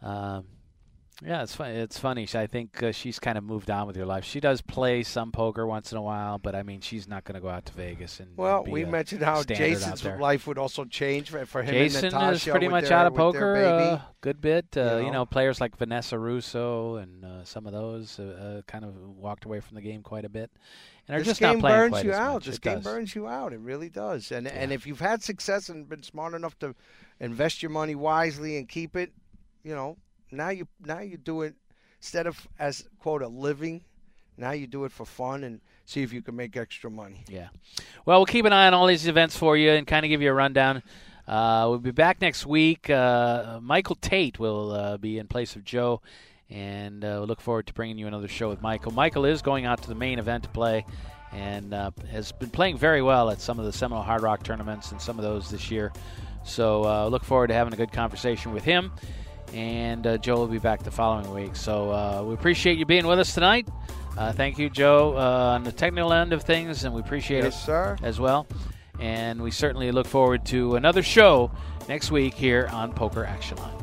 um, 0.00 0.46
yeah, 1.24 1.42
it's 1.42 1.54
funny. 1.54 1.74
It's 1.74 1.98
funny. 1.98 2.28
I 2.34 2.46
think 2.46 2.80
uh, 2.82 2.92
she's 2.92 3.18
kind 3.18 3.36
of 3.36 3.42
moved 3.42 3.70
on 3.70 3.86
with 3.88 3.96
her 3.96 4.06
life. 4.06 4.24
She 4.24 4.38
does 4.38 4.60
play 4.60 5.02
some 5.02 5.32
poker 5.32 5.66
once 5.66 5.90
in 5.90 5.98
a 5.98 6.02
while, 6.02 6.38
but 6.38 6.54
I 6.54 6.62
mean, 6.62 6.80
she's 6.80 7.08
not 7.08 7.24
going 7.24 7.34
to 7.34 7.40
go 7.40 7.48
out 7.48 7.66
to 7.66 7.72
Vegas 7.72 8.20
and 8.20 8.36
Well, 8.36 8.62
we 8.64 8.82
a 8.82 8.86
mentioned 8.86 9.22
how 9.22 9.42
Jason's 9.42 10.04
life 10.04 10.46
would 10.46 10.58
also 10.58 10.84
change 10.84 11.30
for, 11.30 11.44
for 11.44 11.62
him 11.62 11.74
Jason 11.74 12.14
is 12.14 12.44
pretty 12.44 12.68
much 12.68 12.84
their- 12.88 12.98
out 12.98 13.06
of 13.06 13.14
poker 13.14 13.54
baby. 13.54 13.66
uh, 13.66 13.98
good 14.20 14.40
bit. 14.40 14.66
Uh, 14.76 14.80
You 14.80 14.98
you, 14.98 15.02
know? 15.06 15.12
know, 15.12 15.26
players 15.26 15.60
like 15.60 15.76
Vanessa 15.76 16.14
Rousso 16.16 17.02
and 17.02 17.24
uh, 17.24 17.42
some 17.44 17.66
of 17.66 17.72
those 17.72 18.20
uh, 18.20 18.58
uh, 18.58 18.62
kind 18.70 18.84
of 18.84 18.94
walked 18.96 19.44
away 19.44 19.58
from 19.58 19.74
the 19.74 19.82
game 19.82 20.02
quite 20.02 20.24
a 20.24 20.28
bit, 20.28 20.50
and 21.08 21.16
are 21.16 21.18
this 21.18 21.26
just 21.28 21.40
game 21.40 21.54
not 21.54 21.60
playing 21.60 21.78
burns 21.80 21.90
quite 21.90 22.04
you 22.04 22.12
as 22.12 22.18
out. 22.18 22.34
much. 22.34 22.46
This 22.46 22.56
It 22.56 22.62
game 22.62 22.74
does. 22.76 22.84
burns 22.84 23.14
you 23.16 23.26
out. 23.26 23.52
It 23.52 23.58
really 23.60 23.88
does. 23.88 24.30
And 24.30 24.46
and 24.46 24.70
if 24.72 24.86
you've 24.86 25.00
had 25.00 25.22
success 25.24 25.68
and 25.68 25.88
been 25.88 26.04
smart 26.04 26.34
enough 26.34 26.56
to 26.60 26.76
invest 27.18 27.60
your 27.62 27.70
money 27.70 27.96
wisely 27.96 28.56
and 28.56 28.68
keep 28.68 28.94
it, 28.94 29.10
you 29.64 29.74
know, 29.74 29.96
now 30.30 30.50
you 30.50 30.66
now 30.84 31.00
you 31.00 31.16
do 31.16 31.42
it 31.42 31.54
instead 32.00 32.26
of 32.26 32.46
as 32.58 32.84
quote 32.98 33.22
a 33.22 33.28
living. 33.28 33.82
Now 34.36 34.52
you 34.52 34.66
do 34.66 34.84
it 34.84 34.92
for 34.92 35.04
fun 35.04 35.42
and 35.42 35.60
see 35.84 36.02
if 36.02 36.12
you 36.12 36.22
can 36.22 36.36
make 36.36 36.56
extra 36.56 36.90
money. 36.90 37.24
Yeah. 37.28 37.48
Well, 38.04 38.20
we'll 38.20 38.26
keep 38.26 38.44
an 38.44 38.52
eye 38.52 38.68
on 38.68 38.74
all 38.74 38.86
these 38.86 39.08
events 39.08 39.36
for 39.36 39.56
you 39.56 39.70
and 39.72 39.86
kind 39.86 40.06
of 40.06 40.10
give 40.10 40.22
you 40.22 40.30
a 40.30 40.34
rundown. 40.34 40.82
Uh, 41.26 41.66
we'll 41.68 41.78
be 41.78 41.90
back 41.90 42.20
next 42.20 42.46
week. 42.46 42.88
Uh, 42.88 43.58
Michael 43.60 43.96
Tate 43.96 44.38
will 44.38 44.72
uh, 44.72 44.96
be 44.96 45.18
in 45.18 45.26
place 45.26 45.56
of 45.56 45.64
Joe, 45.64 46.00
and 46.48 47.04
uh, 47.04 47.18
we 47.20 47.26
look 47.26 47.40
forward 47.40 47.66
to 47.66 47.74
bringing 47.74 47.98
you 47.98 48.06
another 48.06 48.28
show 48.28 48.48
with 48.48 48.62
Michael. 48.62 48.92
Michael 48.92 49.24
is 49.24 49.42
going 49.42 49.66
out 49.66 49.82
to 49.82 49.88
the 49.88 49.94
main 49.94 50.18
event 50.18 50.44
to 50.44 50.50
play 50.50 50.86
and 51.32 51.74
uh, 51.74 51.90
has 52.10 52.32
been 52.32 52.50
playing 52.50 52.78
very 52.78 53.02
well 53.02 53.30
at 53.30 53.40
some 53.40 53.58
of 53.58 53.66
the 53.66 53.72
Seminole 53.72 54.02
Hard 54.02 54.22
Rock 54.22 54.42
tournaments 54.42 54.92
and 54.92 55.00
some 55.00 55.18
of 55.18 55.24
those 55.24 55.50
this 55.50 55.70
year. 55.70 55.92
So 56.44 56.84
uh, 56.84 57.08
look 57.08 57.24
forward 57.24 57.48
to 57.48 57.54
having 57.54 57.72
a 57.72 57.76
good 57.76 57.92
conversation 57.92 58.52
with 58.52 58.64
him. 58.64 58.92
And 59.54 60.06
uh, 60.06 60.18
Joe 60.18 60.36
will 60.36 60.46
be 60.46 60.58
back 60.58 60.82
the 60.82 60.90
following 60.90 61.32
week. 61.32 61.56
So 61.56 61.90
uh, 61.90 62.22
we 62.24 62.34
appreciate 62.34 62.78
you 62.78 62.84
being 62.86 63.06
with 63.06 63.18
us 63.18 63.34
tonight. 63.34 63.68
Uh, 64.16 64.32
thank 64.32 64.58
you, 64.58 64.68
Joe, 64.68 65.16
uh, 65.16 65.54
on 65.54 65.64
the 65.64 65.72
technical 65.72 66.12
end 66.12 66.32
of 66.32 66.42
things, 66.42 66.84
and 66.84 66.92
we 66.94 67.00
appreciate 67.00 67.44
Yes, 67.44 67.62
it 67.62 67.66
sir. 67.66 67.96
as 68.02 68.18
well. 68.18 68.46
And 68.98 69.40
we 69.42 69.50
certainly 69.52 69.92
look 69.92 70.06
forward 70.08 70.44
to 70.46 70.74
another 70.76 71.02
show 71.02 71.50
next 71.88 72.10
week 72.10 72.34
here 72.34 72.68
on 72.72 72.92
Poker 72.92 73.24
Action 73.24 73.56
Line. 73.58 73.74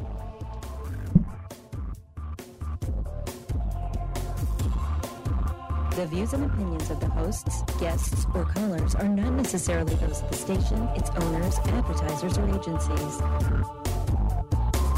The 5.96 6.06
views 6.08 6.34
and 6.34 6.44
opinions 6.44 6.90
of 6.90 7.00
the 7.00 7.08
hosts, 7.08 7.62
guests, 7.80 8.26
or 8.36 8.44
callers 8.44 8.96
are 8.96 9.08
not 9.08 9.32
necessarily 9.32 9.96
those 9.96 10.22
of 10.22 10.30
the 10.30 10.36
station, 10.36 10.82
its 10.96 11.10
owners, 11.12 11.58
advertisers, 11.60 12.38
or 12.38 12.50
agencies. 12.50 13.85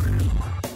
Supreme. 0.08 0.67